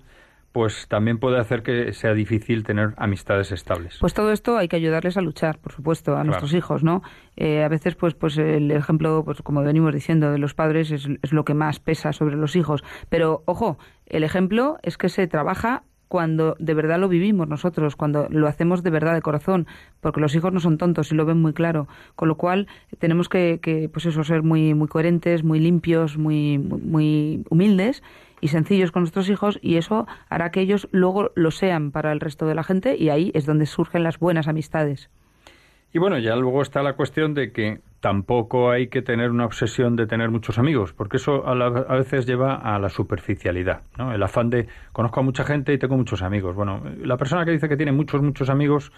pues 0.52 0.88
también 0.88 1.18
puede 1.18 1.38
hacer 1.38 1.62
que 1.62 1.92
sea 1.92 2.14
difícil 2.14 2.64
tener 2.64 2.94
amistades 2.96 3.52
estables. 3.52 3.98
Pues 4.00 4.14
todo 4.14 4.32
esto 4.32 4.56
hay 4.56 4.66
que 4.66 4.76
ayudarles 4.76 5.16
a 5.16 5.20
luchar, 5.20 5.58
por 5.58 5.72
supuesto, 5.72 6.16
a 6.16 6.24
nuestros 6.24 6.54
hijos, 6.54 6.82
¿no? 6.82 7.02
Eh, 7.36 7.62
a 7.62 7.68
veces, 7.68 7.94
pues, 7.96 8.14
pues 8.14 8.38
el 8.38 8.70
ejemplo, 8.70 9.22
pues 9.24 9.42
como 9.42 9.62
venimos 9.62 9.92
diciendo, 9.94 10.32
de 10.32 10.38
los 10.38 10.54
padres 10.54 10.90
es, 10.90 11.06
es 11.22 11.32
lo 11.32 11.44
que 11.44 11.54
más 11.54 11.80
pesa 11.80 12.12
sobre 12.12 12.34
los 12.36 12.56
hijos. 12.56 12.82
Pero, 13.10 13.42
ojo, 13.44 13.78
el 14.06 14.24
ejemplo 14.24 14.78
es 14.82 14.96
que 14.96 15.10
se 15.10 15.26
trabaja 15.28 15.82
cuando 16.09 16.56
de 16.59 16.74
verdad 16.74 16.98
lo 16.98 17.09
vivimos 17.09 17.48
nosotros, 17.48 17.96
cuando 17.96 18.26
lo 18.30 18.48
hacemos 18.48 18.82
de 18.82 18.90
verdad 18.90 19.14
de 19.14 19.22
corazón, 19.22 19.66
porque 20.00 20.20
los 20.20 20.34
hijos 20.34 20.52
no 20.52 20.61
son 20.61 20.78
tontos 20.78 21.12
y 21.12 21.14
lo 21.14 21.26
ven 21.26 21.40
muy 21.40 21.52
claro, 21.52 21.86
con 22.16 22.28
lo 22.28 22.36
cual 22.36 22.66
tenemos 22.98 23.28
que, 23.28 23.61
que 23.62 23.88
pues 23.88 24.06
eso, 24.06 24.24
ser 24.24 24.42
muy, 24.42 24.74
muy 24.74 24.88
coherentes, 24.88 25.44
muy 25.44 25.61
limpios, 25.61 26.16
muy, 26.16 26.59
muy 26.59 27.44
humildes 27.50 28.02
y 28.40 28.48
sencillos 28.48 28.92
con 28.92 29.02
nuestros 29.02 29.28
hijos 29.28 29.59
y 29.62 29.76
eso 29.76 30.06
hará 30.28 30.50
que 30.50 30.61
ellos 30.61 30.88
luego 30.90 31.30
lo 31.34 31.50
sean 31.50 31.90
para 31.90 32.12
el 32.12 32.20
resto 32.20 32.46
de 32.46 32.54
la 32.54 32.64
gente 32.64 32.96
y 32.96 33.11
ahí 33.11 33.30
es 33.34 33.46
donde 33.46 33.66
surgen 33.66 34.02
las 34.02 34.18
buenas 34.18 34.48
amistades. 34.48 35.11
Y 35.92 35.98
bueno, 35.98 36.18
ya 36.18 36.36
luego 36.36 36.62
está 36.62 36.82
la 36.82 36.94
cuestión 36.94 37.34
de 37.34 37.52
que 37.52 37.80
tampoco 38.01 38.70
hay 38.70 38.88
que 38.88 39.03
tener 39.03 39.30
una 39.30 39.44
obsesión 39.46 39.96
de 39.96 40.07
tener 40.07 40.30
muchos 40.30 40.59
amigos, 40.59 40.92
porque 40.92 41.16
eso 41.16 41.46
a, 41.49 41.55
la- 41.55 41.66
a 41.66 41.96
veces 41.96 42.26
lleva 42.26 42.55
a 42.55 42.78
la 42.78 42.88
superficialidad, 42.88 43.82
¿no? 43.96 44.12
El 44.12 44.22
afán 44.22 44.51
de 44.51 44.68
conozco 44.92 45.20
a 45.20 45.22
mucha 45.22 45.44
gente 45.44 45.72
y 45.72 45.78
tengo 45.78 45.96
muchos 45.96 46.22
amigos. 46.22 46.55
Bueno, 46.55 46.82
la 47.03 47.16
persona 47.16 47.44
que 47.44 47.51
dice 47.53 47.68
que 47.68 47.76
tiene 47.76 47.92
muchos, 47.92 48.22
muchos 48.22 48.49
amigos, 48.51 48.92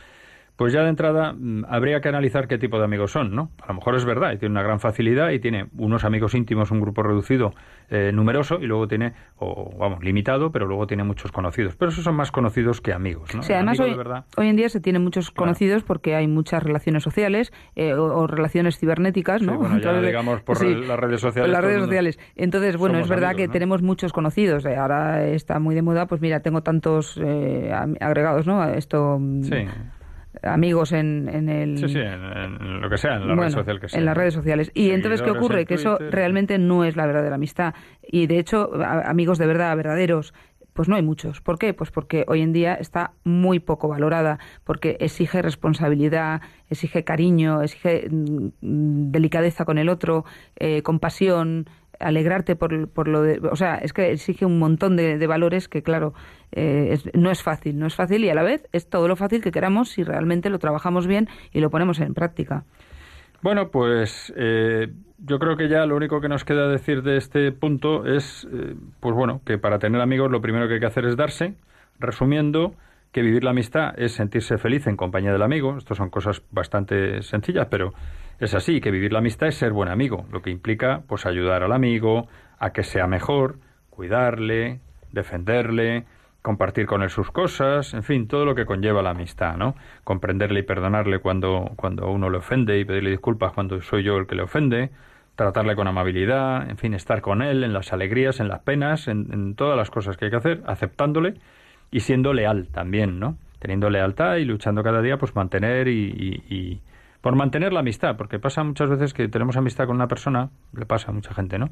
pues 0.57 0.72
ya 0.72 0.82
de 0.82 0.90
entrada 0.90 1.32
mm, 1.32 1.64
habría 1.68 2.01
que 2.01 2.09
analizar 2.09 2.46
qué 2.48 2.59
tipo 2.59 2.78
de 2.78 2.84
amigos 2.84 3.12
son, 3.12 3.34
¿no? 3.34 3.51
A 3.62 3.68
lo 3.68 3.74
mejor 3.74 3.94
es 3.96 4.05
verdad 4.05 4.32
y 4.32 4.38
tiene 4.38 4.53
una 4.53 4.62
gran 4.62 4.78
facilidad 4.80 5.30
y 5.30 5.38
tiene 5.40 5.66
unos 5.78 6.05
amigos 6.05 6.34
íntimos, 6.34 6.70
un 6.70 6.80
grupo 6.80 7.03
reducido, 7.03 7.55
eh, 7.88 8.11
numeroso, 8.12 8.59
y 8.61 8.66
luego 8.66 8.86
tiene, 8.86 9.14
o 9.38 9.74
vamos, 9.78 10.05
limitado, 10.05 10.53
pero 10.53 10.66
luego 10.66 10.86
tiene 10.86 11.03
muchos 11.03 11.32
conocidos. 11.32 11.76
Pero 11.76 11.90
esos 11.90 12.05
son 12.05 12.14
más 12.14 12.30
conocidos 12.30 12.80
que 12.80 12.92
amigos, 12.92 13.34
¿no? 13.34 13.42
Sí, 13.42 13.53
además 13.53 13.78
amigo 13.80 13.84
hoy, 13.84 13.90
de 13.90 13.96
verdad- 13.96 14.24
hoy 14.36 14.48
en 14.48 14.57
día 14.57 14.68
se 14.68 14.80
tienen 14.80 15.03
muchos 15.03 15.30
Claro. 15.30 15.46
conocidos 15.46 15.82
porque 15.82 16.14
hay 16.14 16.28
muchas 16.28 16.62
relaciones 16.62 17.03
sociales 17.03 17.53
eh, 17.74 17.94
o, 17.94 18.05
o 18.05 18.26
relaciones 18.26 18.78
cibernéticas, 18.78 19.42
¿no? 19.42 19.53
Sí, 19.53 19.59
bueno, 19.59 19.78
ya 19.80 20.01
digamos 20.01 20.42
por 20.42 20.57
sí, 20.59 20.74
las 20.74 20.98
redes 20.98 21.20
sociales. 21.20 21.51
las 21.51 21.64
redes 21.64 21.82
sociales. 21.84 22.18
Entonces, 22.36 22.76
bueno, 22.76 22.98
es 22.98 23.09
verdad 23.09 23.30
amigos, 23.30 23.40
que 23.42 23.46
¿no? 23.48 23.53
tenemos 23.55 23.82
muchos 23.82 24.12
conocidos. 24.12 24.64
Eh, 24.66 24.76
Ahora 24.76 25.26
está 25.26 25.59
muy 25.59 25.74
de 25.74 25.82
moda, 25.82 26.07
pues 26.07 26.20
mira, 26.20 26.40
tengo 26.40 26.62
tantos 26.62 27.18
eh, 27.22 27.72
agregados, 28.01 28.46
¿no? 28.46 28.64
Esto, 28.64 29.18
mm, 29.18 29.42
Sí. 29.42 29.64
Amigos 30.43 30.93
en, 30.93 31.28
en 31.28 31.49
el... 31.49 31.78
Sí, 31.78 31.88
sí, 31.88 31.99
en, 31.99 32.22
en 32.24 32.80
lo 32.80 32.88
que 32.91 32.99
sea, 32.99 33.14
en 33.16 33.20
la 33.28 33.34
Bueno, 33.34 33.43
red 33.43 33.51
social 33.51 33.80
que 33.80 33.88
sea. 33.88 33.99
En 33.99 34.05
las 34.07 34.16
redes 34.16 34.34
sociales. 34.34 34.70
Y 34.74 34.91
entonces, 34.91 35.22
¿qué 35.22 35.30
ocurre? 35.30 35.61
en 35.61 35.66
Que 35.66 35.74
eso 35.74 35.99
realmente 35.99 36.59
no 36.59 36.84
es 36.84 36.97
la 36.97 37.07
verdadera 37.07 37.34
amistad. 37.36 37.74
Y 38.03 38.26
de 38.26 38.38
hecho, 38.38 38.70
a- 38.82 39.09
amigos 39.11 39.38
de 39.38 39.47
verdad, 39.47 39.76
verdaderos, 39.76 40.32
pues 40.72 40.88
no 40.88 40.97
hay 40.97 41.03
muchos. 41.03 41.41
¿Por 41.41 41.59
qué? 41.59 41.74
Pues 41.74 41.91
porque 41.91 42.24
hoy 42.28 42.41
en 42.43 42.53
día 42.53 42.74
está 42.74 43.12
muy 43.24 43.59
poco 43.59 43.88
valorada, 43.88 44.38
porque 44.64 44.97
exige 45.01 45.43
responsabilidad, 45.43 46.41
exige 46.68 47.05
cariño, 47.05 47.61
exige 47.62 48.09
mm, 48.11 49.11
delicadeza 49.11 49.64
con 49.64 49.78
el 49.78 49.88
otro, 49.88 50.24
eh, 50.57 50.82
compasión, 50.82 51.66
alegrarte 52.01 52.57
por, 52.57 52.88
por 52.88 53.07
lo 53.09 53.22
de... 53.22 53.38
O 53.51 53.57
sea, 53.57 53.76
es 53.76 53.92
que 53.92 54.11
exige 54.12 54.44
un 54.46 54.59
montón 54.59 54.96
de, 54.96 55.18
de 55.18 55.26
valores 55.26 55.68
que, 55.68 55.82
claro, 55.82 56.14
eh, 56.53 56.88
es- 56.92 57.14
no 57.14 57.30
es 57.30 57.42
fácil, 57.42 57.78
no 57.78 57.86
es 57.86 57.94
fácil 57.94 58.24
y 58.24 58.30
a 58.30 58.34
la 58.34 58.42
vez 58.42 58.66
es 58.72 58.88
todo 58.88 59.07
lo 59.09 59.16
fácil 59.16 59.42
que 59.42 59.53
queramos 59.53 59.90
si 59.90 60.03
realmente 60.03 60.51
lo 60.51 60.59
trabajamos 60.59 61.07
bien 61.07 61.28
y 61.53 61.61
lo 61.61 61.70
ponemos 61.70 62.01
en 62.01 62.14
práctica. 62.14 62.64
Bueno, 63.42 63.70
pues 63.70 64.32
eh, 64.36 64.88
yo 65.18 65.38
creo 65.38 65.57
que 65.57 65.68
ya 65.68 65.86
lo 65.86 65.96
único 65.96 66.20
que 66.20 66.28
nos 66.28 66.44
queda 66.44 66.68
decir 66.68 67.03
de 67.03 67.16
este 67.16 67.53
punto 67.53 68.05
es, 68.07 68.46
eh, 68.53 68.74
pues 69.01 69.14
bueno, 69.14 69.40
que 69.46 69.57
para 69.57 69.78
tener 69.78 70.01
amigos 70.01 70.30
lo 70.30 70.40
primero 70.42 70.68
que 70.68 70.74
hay 70.74 70.80
que 70.80 70.86
hacer 70.86 71.07
es 71.07 71.16
darse, 71.16 71.55
resumiendo 71.98 72.74
que 73.12 73.22
vivir 73.22 73.42
la 73.42 73.51
amistad 73.51 73.98
es 73.98 74.12
sentirse 74.12 74.59
feliz 74.59 74.86
en 74.86 74.96
compañía 74.96 75.32
del 75.32 75.42
amigo. 75.42 75.76
Estas 75.78 75.96
son 75.96 76.11
cosas 76.11 76.42
bastante 76.51 77.22
sencillas, 77.22 77.66
pero 77.70 77.92
es 78.41 78.55
así, 78.55 78.80
que 78.80 78.91
vivir 78.91 79.12
la 79.12 79.18
amistad 79.18 79.49
es 79.49 79.57
ser 79.57 79.72
buen 79.72 79.88
amigo, 79.88 80.26
lo 80.32 80.43
que 80.43 80.51
implica 80.51 81.03
pues 81.07 81.26
ayudar 81.26 81.62
al 81.62 81.72
amigo 81.72 82.26
a 82.59 82.72
que 82.72 82.82
sea 82.82 83.07
mejor, 83.07 83.59
cuidarle, 83.91 84.80
defenderle, 85.12 86.07
compartir 86.43 86.86
con 86.86 87.03
él 87.03 87.11
sus 87.11 87.30
cosas, 87.30 87.93
en 87.93 88.03
fin, 88.03 88.26
todo 88.26 88.45
lo 88.47 88.55
que 88.55 88.64
conlleva 88.64 89.03
la 89.03 89.11
amistad, 89.11 89.57
¿no? 89.57 89.74
Comprenderle 90.05 90.61
y 90.61 90.62
perdonarle 90.62 91.18
cuando, 91.18 91.72
cuando 91.76 92.11
uno 92.11 92.30
le 92.30 92.38
ofende 92.38 92.78
y 92.78 92.84
pedirle 92.84 93.11
disculpas 93.11 93.53
cuando 93.53 93.80
soy 93.82 94.03
yo 94.05 94.16
el 94.16 94.26
que 94.26 94.36
le 94.36 94.43
ofende, 94.43 94.91
tratarle 95.36 95.76
con 95.76 95.86
amabilidad, 95.86 96.68
en 96.68 96.78
fin, 96.78 96.95
estar 96.95 97.20
con 97.20 97.43
él 97.43 97.62
en 97.62 97.72
las 97.72 97.93
alegrías, 97.93 98.41
en 98.41 98.49
las 98.49 98.61
penas, 98.61 99.09
en, 99.09 99.55
todas 99.55 99.76
las 99.76 99.91
cosas 99.91 100.16
que 100.16 100.26
hay 100.26 100.30
que 100.30 100.36
hacer, 100.38 100.62
aceptándole 100.66 101.34
y 101.91 102.01
siendo 102.01 102.32
leal 102.32 102.68
también, 102.68 103.20
¿no? 103.20 103.36
Teniendo 103.59 103.91
lealtad 103.91 104.36
y 104.36 104.47
luchando 104.47 104.82
cada 104.82 105.03
día, 105.03 105.18
pues 105.18 105.34
mantener 105.34 105.88
y- 105.88 106.80
por 107.20 107.36
mantener 107.36 107.72
la 107.72 107.80
amistad, 107.80 108.16
porque 108.16 108.38
pasa 108.38 108.64
muchas 108.64 108.88
veces 108.88 109.12
que 109.12 109.28
tenemos 109.28 109.56
amistad 109.56 109.86
con 109.86 109.96
una 109.96 110.08
persona, 110.08 110.50
le 110.74 110.86
pasa 110.86 111.10
a 111.10 111.14
mucha 111.14 111.34
gente, 111.34 111.58
¿no? 111.58 111.70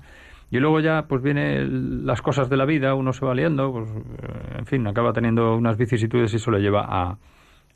Y 0.50 0.58
luego 0.58 0.80
ya, 0.80 1.06
pues 1.08 1.22
vienen 1.22 2.06
las 2.06 2.22
cosas 2.22 2.48
de 2.48 2.56
la 2.56 2.64
vida, 2.64 2.94
uno 2.94 3.12
se 3.12 3.24
va 3.24 3.34
liando, 3.34 3.72
pues, 3.72 3.88
eh, 3.90 4.56
en 4.58 4.66
fin, 4.66 4.86
acaba 4.86 5.12
teniendo 5.12 5.54
unas 5.56 5.76
vicisitudes 5.76 6.32
y 6.32 6.36
eso 6.36 6.50
le 6.50 6.60
lleva 6.60 6.86
a, 6.88 7.18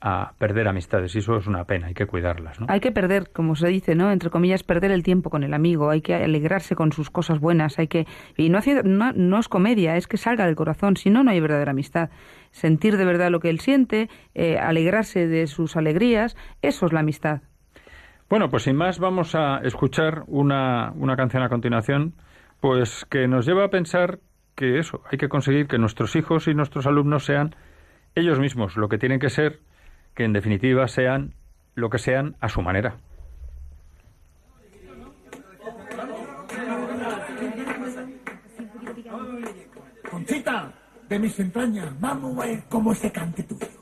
a 0.01 0.33
perder 0.39 0.69
amistades, 0.69 1.15
y 1.15 1.19
eso 1.19 1.37
es 1.37 1.47
una 1.47 1.65
pena, 1.65 1.87
hay 1.89 1.95
que 1.95 2.07
cuidarlas, 2.07 2.59
¿no? 2.61 2.67
Hay 2.69 2.81
que 2.81 2.91
perder, 2.91 3.31
como 3.31 3.55
se 3.57 3.69
dice, 3.69 3.95
¿no? 3.95 4.11
Entre 4.11 4.31
comillas, 4.31 4.63
perder 4.65 4.91
el 4.91 5.03
tiempo 5.03 5.31
con 5.31 5.43
el 5.45 5.55
amigo, 5.55 5.91
hay 5.91 6.01
que 6.01 6.15
alegrarse 6.15 6.75
con 6.75 6.93
sus 6.93 7.09
cosas 7.11 7.41
buenas, 7.41 7.79
hay 7.79 7.89
que... 7.89 8.07
Y 8.37 8.49
no, 8.49 8.59
hace- 8.59 8.83
no, 8.85 9.13
no 9.13 9.39
es 9.39 9.49
comedia, 9.49 9.97
es 9.97 10.07
que 10.09 10.17
salga 10.17 10.45
del 10.47 10.57
corazón, 10.57 10.97
si 10.97 11.09
no, 11.11 11.23
no 11.25 11.31
hay 11.31 11.41
verdadera 11.41 11.71
amistad. 11.71 12.11
Sentir 12.51 12.97
de 12.97 13.05
verdad 13.05 13.31
lo 13.31 13.41
que 13.41 13.49
él 13.51 13.61
siente, 13.61 14.09
eh, 14.35 14.59
alegrarse 14.59 15.27
de 15.29 15.47
sus 15.47 15.77
alegrías, 15.77 16.37
eso 16.63 16.87
es 16.87 16.93
la 16.93 17.01
amistad. 17.01 17.43
Bueno, 18.33 18.49
pues 18.49 18.63
sin 18.63 18.77
más 18.77 18.99
vamos 18.99 19.35
a 19.35 19.59
escuchar 19.59 20.25
una, 20.27 20.93
una 20.93 21.17
canción 21.17 21.43
a 21.43 21.51
continuación, 21.51 22.15
pues 22.61 23.05
que 23.11 23.29
nos 23.29 23.45
lleva 23.45 23.67
a 23.67 23.69
pensar 23.69 24.21
que 24.55 24.79
eso, 24.79 25.03
hay 25.11 25.19
que 25.19 25.29
conseguir 25.29 25.67
que 25.67 25.77
nuestros 25.77 26.17
hijos 26.17 26.49
y 26.49 26.55
nuestros 26.55 26.87
alumnos 26.87 27.27
sean 27.27 27.55
ellos 28.15 28.41
mismos 28.41 28.79
lo 28.79 28.89
que 28.89 28.97
tienen 28.97 29.21
que 29.21 29.29
ser, 29.29 29.61
que 30.15 30.25
en 30.25 30.33
definitiva 30.33 30.89
sean 30.89 31.35
lo 31.75 31.91
que 31.91 31.99
sean 31.99 32.37
a 32.41 32.49
su 32.49 32.63
manera. 32.63 32.97
Conchita, 40.11 40.73
de 41.07 41.19
mis 41.19 41.39
entrañas, 41.39 42.01
vamos 42.01 42.39
a 42.39 42.47
ver 42.47 42.63
cómo 42.71 42.95
se 42.95 43.13
cante 43.13 43.43
tuyo. 43.43 43.82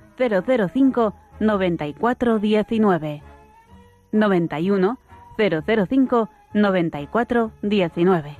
005 0.21 1.13
94 1.39 2.39
19 2.39 3.23
91 4.11 4.97
005 5.37 6.29
94 6.53 7.51
19 7.61 8.37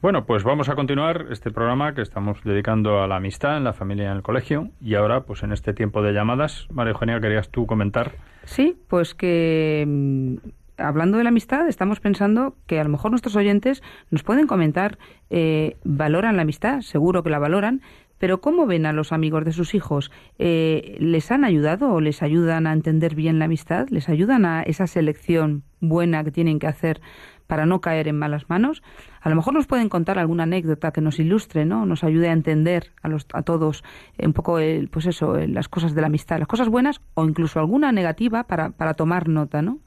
Bueno, 0.00 0.26
pues 0.26 0.42
vamos 0.42 0.68
a 0.68 0.74
continuar 0.74 1.26
este 1.30 1.52
programa 1.52 1.94
que 1.94 2.02
estamos 2.02 2.42
dedicando 2.42 3.02
a 3.02 3.06
la 3.06 3.16
amistad 3.16 3.56
en 3.56 3.62
la 3.62 3.72
familia 3.72 4.06
y 4.06 4.06
en 4.08 4.16
el 4.16 4.22
colegio. 4.24 4.70
Y 4.80 4.96
ahora, 4.96 5.20
pues 5.20 5.44
en 5.44 5.52
este 5.52 5.74
tiempo 5.74 6.02
de 6.02 6.12
llamadas, 6.12 6.66
María 6.72 6.90
Eugenia, 6.90 7.20
querías 7.20 7.50
tú 7.50 7.66
comentar. 7.66 8.10
Sí, 8.42 8.76
pues 8.88 9.14
que 9.14 9.84
mm, 9.86 10.36
hablando 10.82 11.18
de 11.18 11.24
la 11.24 11.30
amistad, 11.30 11.68
estamos 11.68 12.00
pensando 12.00 12.56
que 12.66 12.80
a 12.80 12.84
lo 12.84 12.90
mejor 12.90 13.10
nuestros 13.10 13.36
oyentes 13.36 13.82
nos 14.10 14.22
pueden 14.22 14.46
comentar, 14.46 14.98
eh, 15.30 15.76
valoran 15.84 16.36
la 16.36 16.42
amistad, 16.42 16.80
seguro 16.80 17.22
que 17.22 17.30
la 17.30 17.38
valoran, 17.38 17.82
pero 18.22 18.40
¿cómo 18.40 18.66
ven 18.66 18.86
a 18.86 18.92
los 18.92 19.10
amigos 19.10 19.44
de 19.44 19.52
sus 19.52 19.74
hijos? 19.74 20.12
Eh, 20.38 20.96
¿Les 21.00 21.32
han 21.32 21.42
ayudado 21.44 21.92
o 21.92 22.00
les 22.00 22.22
ayudan 22.22 22.68
a 22.68 22.72
entender 22.72 23.16
bien 23.16 23.40
la 23.40 23.46
amistad? 23.46 23.88
¿Les 23.88 24.08
ayudan 24.08 24.44
a 24.44 24.62
esa 24.62 24.86
selección 24.86 25.64
buena 25.80 26.22
que 26.22 26.30
tienen 26.30 26.60
que 26.60 26.68
hacer 26.68 27.00
para 27.48 27.66
no 27.66 27.80
caer 27.80 28.06
en 28.06 28.16
malas 28.16 28.48
manos? 28.48 28.84
A 29.22 29.28
lo 29.28 29.34
mejor 29.34 29.54
nos 29.54 29.66
pueden 29.66 29.88
contar 29.88 30.20
alguna 30.20 30.44
anécdota 30.44 30.92
que 30.92 31.00
nos 31.00 31.18
ilustre, 31.18 31.64
¿no? 31.64 31.84
Nos 31.84 32.04
ayude 32.04 32.28
a 32.28 32.32
entender 32.32 32.92
a, 33.02 33.08
los, 33.08 33.26
a 33.32 33.42
todos 33.42 33.82
un 34.22 34.32
poco, 34.32 34.60
el, 34.60 34.86
pues 34.86 35.06
eso, 35.06 35.36
las 35.36 35.68
cosas 35.68 35.92
de 35.92 36.00
la 36.00 36.06
amistad, 36.06 36.38
las 36.38 36.46
cosas 36.46 36.68
buenas 36.68 37.00
o 37.14 37.24
incluso 37.24 37.58
alguna 37.58 37.90
negativa 37.90 38.44
para, 38.44 38.70
para 38.70 38.94
tomar 38.94 39.28
nota, 39.28 39.62
¿no? 39.62 39.80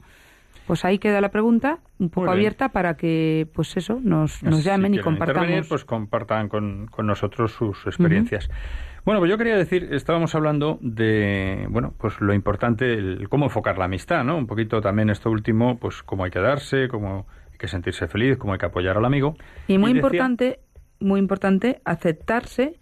Pues 0.66 0.84
ahí 0.84 0.98
queda 0.98 1.20
la 1.20 1.30
pregunta, 1.30 1.78
un 1.98 2.10
poco 2.10 2.30
abierta 2.30 2.70
para 2.70 2.96
que, 2.96 3.48
pues 3.54 3.76
eso, 3.76 4.00
nos, 4.02 4.42
nos 4.42 4.64
llamen 4.64 4.94
y 4.94 4.98
compartamos. 4.98 5.68
pues 5.68 5.84
compartan 5.84 6.48
con, 6.48 6.88
con 6.88 7.06
nosotros 7.06 7.52
sus 7.52 7.86
experiencias. 7.86 8.50
Bueno, 9.04 9.20
pues 9.20 9.30
yo 9.30 9.38
quería 9.38 9.56
decir, 9.56 9.90
estábamos 9.92 10.34
hablando 10.34 10.80
de, 10.82 11.68
bueno, 11.70 11.94
pues 11.96 12.20
lo 12.20 12.34
importante, 12.34 12.94
el, 12.94 13.28
cómo 13.28 13.44
enfocar 13.44 13.78
la 13.78 13.84
amistad, 13.84 14.24
¿no? 14.24 14.36
Un 14.36 14.48
poquito 14.48 14.80
también 14.80 15.10
esto 15.10 15.30
último, 15.30 15.78
pues 15.78 16.02
cómo 16.02 16.24
hay 16.24 16.32
que 16.32 16.40
darse, 16.40 16.88
cómo 16.88 17.28
hay 17.52 17.58
que 17.58 17.68
sentirse 17.68 18.08
feliz, 18.08 18.36
cómo 18.36 18.54
hay 18.54 18.58
que 18.58 18.66
apoyar 18.66 18.96
al 18.96 19.04
amigo. 19.04 19.36
Y 19.68 19.78
muy 19.78 19.92
importante, 19.92 20.58
muy 20.98 21.20
importante, 21.20 21.80
aceptarse 21.84 22.80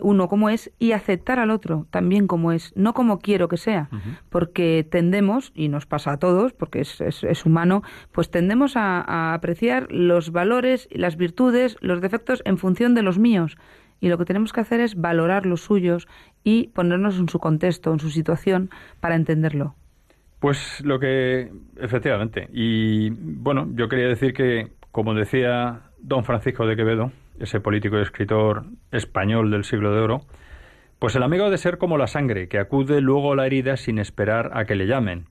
uno 0.00 0.28
como 0.28 0.48
es 0.48 0.70
y 0.78 0.92
aceptar 0.92 1.38
al 1.38 1.50
otro 1.50 1.86
también 1.90 2.26
como 2.26 2.52
es, 2.52 2.72
no 2.76 2.94
como 2.94 3.18
quiero 3.18 3.48
que 3.48 3.56
sea, 3.56 3.88
porque 4.30 4.86
tendemos, 4.88 5.52
y 5.54 5.68
nos 5.68 5.86
pasa 5.86 6.12
a 6.12 6.18
todos, 6.18 6.52
porque 6.52 6.80
es, 6.80 7.00
es, 7.00 7.46
humano, 7.46 7.82
pues 8.12 8.30
tendemos 8.30 8.76
a, 8.76 9.00
a, 9.00 9.34
apreciar 9.34 9.90
los 9.90 10.32
valores, 10.32 10.88
las 10.90 11.16
virtudes, 11.16 11.76
los 11.80 12.00
defectos 12.00 12.42
en 12.44 12.58
función 12.58 12.94
de 12.94 13.02
los 13.02 13.18
míos. 13.18 13.56
Y 14.00 14.08
lo 14.08 14.18
que 14.18 14.24
tenemos 14.24 14.52
que 14.52 14.60
hacer 14.60 14.80
es 14.80 14.94
valorar 14.94 15.44
los 15.44 15.62
suyos 15.62 16.06
y 16.44 16.68
ponernos 16.68 17.18
en 17.18 17.28
su 17.28 17.40
contexto, 17.40 17.92
en 17.92 17.98
su 17.98 18.10
situación, 18.10 18.70
para 19.00 19.16
entenderlo. 19.16 19.74
Pues 20.38 20.80
lo 20.84 21.00
que, 21.00 21.50
efectivamente. 21.76 22.48
Y 22.52 23.10
bueno, 23.10 23.68
yo 23.74 23.88
quería 23.88 24.06
decir 24.06 24.32
que, 24.32 24.70
como 24.92 25.14
decía 25.14 25.80
don 25.98 26.24
Francisco 26.24 26.66
de 26.66 26.76
Quevedo, 26.76 27.10
ese 27.40 27.60
político 27.60 27.98
y 27.98 28.02
escritor 28.02 28.64
español 28.90 29.50
del 29.50 29.64
siglo 29.64 29.94
de 29.94 30.00
oro, 30.00 30.20
pues 30.98 31.14
el 31.16 31.22
amigo 31.22 31.44
ha 31.44 31.50
de 31.50 31.58
ser 31.58 31.78
como 31.78 31.96
la 31.96 32.06
sangre, 32.06 32.48
que 32.48 32.58
acude 32.58 33.00
luego 33.00 33.32
a 33.32 33.36
la 33.36 33.46
herida 33.46 33.76
sin 33.76 33.98
esperar 33.98 34.50
a 34.54 34.64
que 34.64 34.74
le 34.74 34.86
llamen. 34.86 35.26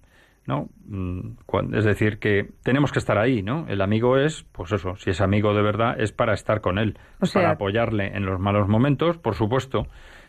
¿no? 0.48 0.70
Mm, 0.86 1.32
es 1.74 1.84
decir, 1.84 2.20
que 2.20 2.50
tenemos 2.64 2.94
que 2.94 3.00
estar 3.00 3.18
ahí, 3.18 3.44
¿no? 3.44 3.66
El 3.68 3.82
amigo 3.82 4.18
es, 4.18 4.44
pues 4.54 4.72
eso, 4.72 4.96
si 4.96 5.10
es 5.10 5.20
amigo 5.20 5.54
de 5.54 5.62
verdad, 5.62 6.00
es 6.00 6.14
para 6.14 6.34
estar 6.34 6.62
con 6.62 6.80
él, 6.80 6.98
para 7.34 7.52
apoyarle 7.52 8.16
en 8.16 8.26
los 8.26 8.40
malos 8.40 8.70
momentos, 8.70 9.18
por 9.18 9.36
supuesto, 9.36 9.88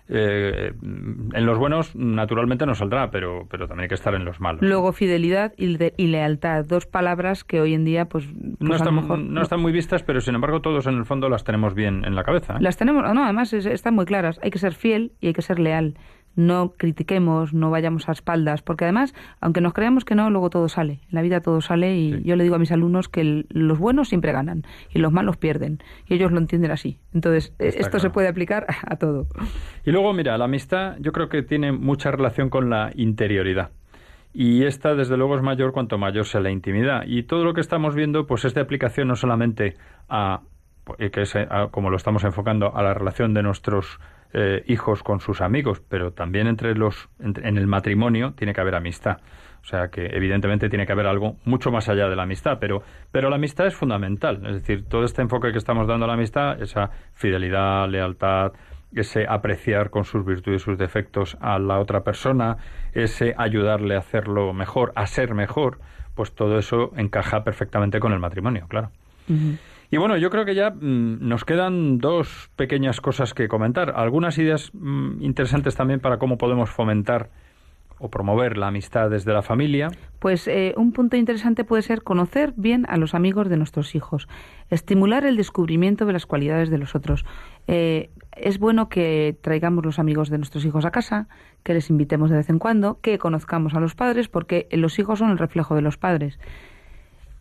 eh, 0.09 0.73
en 0.81 1.47
los 1.47 1.59
buenos 1.59 1.95
naturalmente 1.95 2.65
no 2.65 2.75
saldrá, 2.75 3.11
pero, 3.11 3.47
pero 3.51 3.69
también 3.69 3.85
hay 3.85 3.89
que 3.89 3.95
estar 3.95 4.15
en 4.15 4.25
los 4.25 4.41
malos. 4.41 4.63
Luego 4.63 4.93
fidelidad 4.93 5.53
y, 5.57 6.07
lealtad, 6.07 6.65
dos 6.65 6.87
palabras 6.87 7.45
que 7.45 7.61
hoy 7.61 7.75
en 7.75 7.85
día 7.85 8.07
pues, 8.07 8.27
no, 8.35 8.57
pues 8.59 8.81
están, 8.81 9.35
no, 9.35 9.43
están 9.43 9.61
muy 9.61 9.73
vistas, 9.73 10.03
pero 10.03 10.21
sin 10.21 10.35
embargo 10.35 10.61
todos 10.61 10.87
en 10.87 10.97
el 10.97 11.05
fondo 11.05 11.29
las 11.29 11.45
tenemos 11.45 11.75
bien 11.75 12.05
en 12.05 12.15
la 12.15 12.25
cabeza. 12.25 12.55
¿eh? 12.55 12.61
Las 12.61 12.77
tenemos, 12.77 13.03
no, 13.15 13.25
además 13.25 13.53
están 13.53 13.95
muy 13.95 14.07
claras. 14.07 14.41
Hay 14.43 14.51
que 14.51 14.59
ser 14.59 14.75
fiel 14.75 15.13
y 15.21 15.29
hay 15.29 15.33
que 15.33 15.43
ser 15.43 15.59
leal 15.59 15.95
no 16.39 16.75
critiquemos, 16.77 17.53
no 17.53 17.69
vayamos 17.69 18.09
a 18.09 18.13
espaldas, 18.13 18.63
porque 18.63 18.85
además, 18.85 19.13
aunque 19.41 19.61
nos 19.61 19.75
creamos 19.75 20.05
que 20.05 20.15
no, 20.15 20.31
luego 20.31 20.51
todo 20.51 20.69
sale. 20.69 21.01
En 21.11 21.17
la 21.17 21.23
vida 21.23 21.41
todo 21.41 21.61
sale 21.61 21.97
y 21.97 22.23
yo 22.23 22.37
le 22.37 22.45
digo 22.45 22.55
a 22.55 22.61
mis 22.61 22.71
alumnos 22.71 23.09
que 23.09 23.45
los 23.49 23.79
buenos 23.81 24.09
siempre 24.09 24.31
ganan 24.31 24.63
y 24.95 25.01
los 25.01 25.13
malos 25.13 25.37
pierden. 25.37 25.83
Y 26.07 26.15
ellos 26.15 26.31
lo 26.31 26.39
entienden 26.39 26.71
así. 26.71 27.01
Entonces, 27.13 27.53
eh, 27.59 27.75
esto 27.79 27.99
se 27.99 28.11
puede 28.11 28.29
aplicar 28.29 28.67
a 28.87 28.97
todo. 28.97 29.27
Y 29.85 29.91
luego, 29.91 30.13
mira, 30.13 30.39
la 30.39 30.45
amistad 30.45 30.95
yo 31.01 31.11
creo 31.11 31.29
que 31.29 31.43
tiene 31.43 31.73
mucha 31.73 32.13
relación 32.13 32.51
con 32.51 32.71
la 32.71 32.93
interioridad. 32.95 33.71
Y 34.33 34.65
esta, 34.65 34.95
desde 34.95 35.17
luego, 35.17 35.35
es 35.35 35.43
mayor 35.43 35.73
cuanto 35.73 35.99
mayor 35.99 36.25
sea 36.25 36.41
la 36.41 36.53
intimidad. 36.53 37.03
Y 37.05 37.25
todo 37.25 37.43
lo 37.43 37.53
que 37.53 37.61
estamos 37.61 37.97
viendo, 37.97 38.29
pues 38.29 38.45
es 38.45 38.55
de 38.55 38.61
aplicación 38.61 39.09
no 39.09 39.17
solamente 39.17 39.77
a, 40.09 40.43
eh, 40.99 41.11
que 41.11 41.23
es 41.23 41.35
como 41.73 41.91
lo 41.91 41.97
estamos 41.97 42.23
enfocando, 42.23 42.77
a 42.77 42.83
la 42.85 42.95
relación 42.95 43.35
de 43.35 43.43
nuestros 43.43 43.99
eh, 44.33 44.63
hijos 44.67 45.03
con 45.03 45.21
sus 45.21 45.41
amigos, 45.41 45.81
pero 45.89 46.13
también 46.13 46.47
entre 46.47 46.75
los 46.75 47.09
en 47.21 47.59
el 47.59 47.67
matrimonio 47.67 48.35
tiene 48.35 48.53
que 48.53 48.61
haber 48.61 48.75
amistad. 48.75 49.19
O 49.63 49.65
sea 49.65 49.89
que 49.89 50.07
evidentemente 50.07 50.69
tiene 50.69 50.87
que 50.87 50.93
haber 50.93 51.07
algo 51.07 51.37
mucho 51.45 51.71
más 51.71 51.89
allá 51.89 52.09
de 52.09 52.17
la 52.17 52.23
amistad, 52.23 52.59
pero, 52.59 52.83
pero 53.11 53.29
la 53.29 53.37
amistad 53.37 53.67
es 53.67 53.75
fundamental. 53.75 54.45
Es 54.47 54.55
decir, 54.55 54.85
todo 54.89 55.05
este 55.05 55.23
enfoque 55.23 55.53
que 55.53 55.59
estamos 55.59 55.87
dando 55.87 56.05
a 56.05 56.09
la 56.09 56.15
amistad, 56.15 56.63
esa 56.63 56.91
fidelidad, 57.15 57.89
lealtad, 57.89 58.53
ese 58.95 59.27
apreciar 59.29 59.91
con 59.91 60.05
sus 60.05 60.25
virtudes 60.25 60.63
y 60.63 60.65
sus 60.65 60.79
defectos 60.79 61.37
a 61.41 61.59
la 61.59 61.79
otra 61.79 62.03
persona, 62.03 62.57
ese 62.93 63.35
ayudarle 63.37 63.97
a 63.97 63.99
hacerlo 63.99 64.53
mejor, 64.53 64.93
a 64.95 65.07
ser 65.07 65.35
mejor, 65.35 65.81
pues 66.15 66.35
todo 66.35 66.59
eso 66.59 66.93
encaja 66.97 67.45
perfectamente 67.45 68.01
con 68.01 68.13
el 68.13 68.19
matrimonio, 68.19 68.67
claro. 68.69 68.91
Y 69.91 69.97
bueno, 69.97 70.17
yo 70.17 70.31
creo 70.31 70.45
que 70.45 70.55
ya 70.55 70.71
mm, 70.71 71.27
nos 71.27 71.45
quedan 71.45 71.99
dos 71.99 72.51
pequeñas 72.57 73.01
cosas 73.01 73.33
que 73.33 73.49
comentar. 73.49 73.95
Algunas 73.97 74.37
ideas 74.39 74.71
mm, 74.75 75.23
interesantes 75.23 75.77
también 75.77 76.01
para 76.01 76.19
cómo 76.19 76.37
podemos 76.37 76.71
fomentar 76.71 77.31
o 78.01 78.11
promover 78.11 78.57
la 78.59 78.69
amistad 78.69 79.11
desde 79.11 79.33
la 79.33 79.43
familia. 79.43 79.89
Pues 80.19 80.47
eh, 80.47 80.75
un 80.77 80.93
punto 80.93 81.17
interesante 81.17 81.65
puede 81.65 81.83
ser 81.83 82.03
conocer 82.03 82.53
bien 82.57 82.87
a 82.89 82.97
los 82.97 83.15
amigos 83.15 83.49
de 83.49 83.57
nuestros 83.57 83.95
hijos, 83.95 84.29
estimular 84.71 85.25
el 85.25 85.37
descubrimiento 85.37 86.07
de 86.07 86.13
las 86.13 86.27
cualidades 86.27 86.71
de 86.71 86.79
los 86.79 86.95
otros. 86.95 87.25
Eh, 87.67 88.11
es 88.37 88.59
bueno 88.59 88.89
que 88.89 89.37
traigamos 89.41 89.85
los 89.85 89.99
amigos 89.99 90.31
de 90.31 90.39
nuestros 90.39 90.65
hijos 90.65 90.85
a 90.85 90.93
casa, 90.93 91.29
que 91.65 91.75
les 91.75 91.91
invitemos 91.91 92.31
de 92.31 92.37
vez 92.37 92.51
en 92.51 92.61
cuando, 92.61 93.01
que 93.01 93.19
conozcamos 93.19 93.75
a 93.75 93.81
los 93.81 93.97
padres, 93.97 94.29
porque 94.29 94.69
los 94.71 94.99
hijos 94.99 95.19
son 95.19 95.31
el 95.31 95.39
reflejo 95.39 95.75
de 95.75 95.83
los 95.83 95.97
padres 95.97 96.39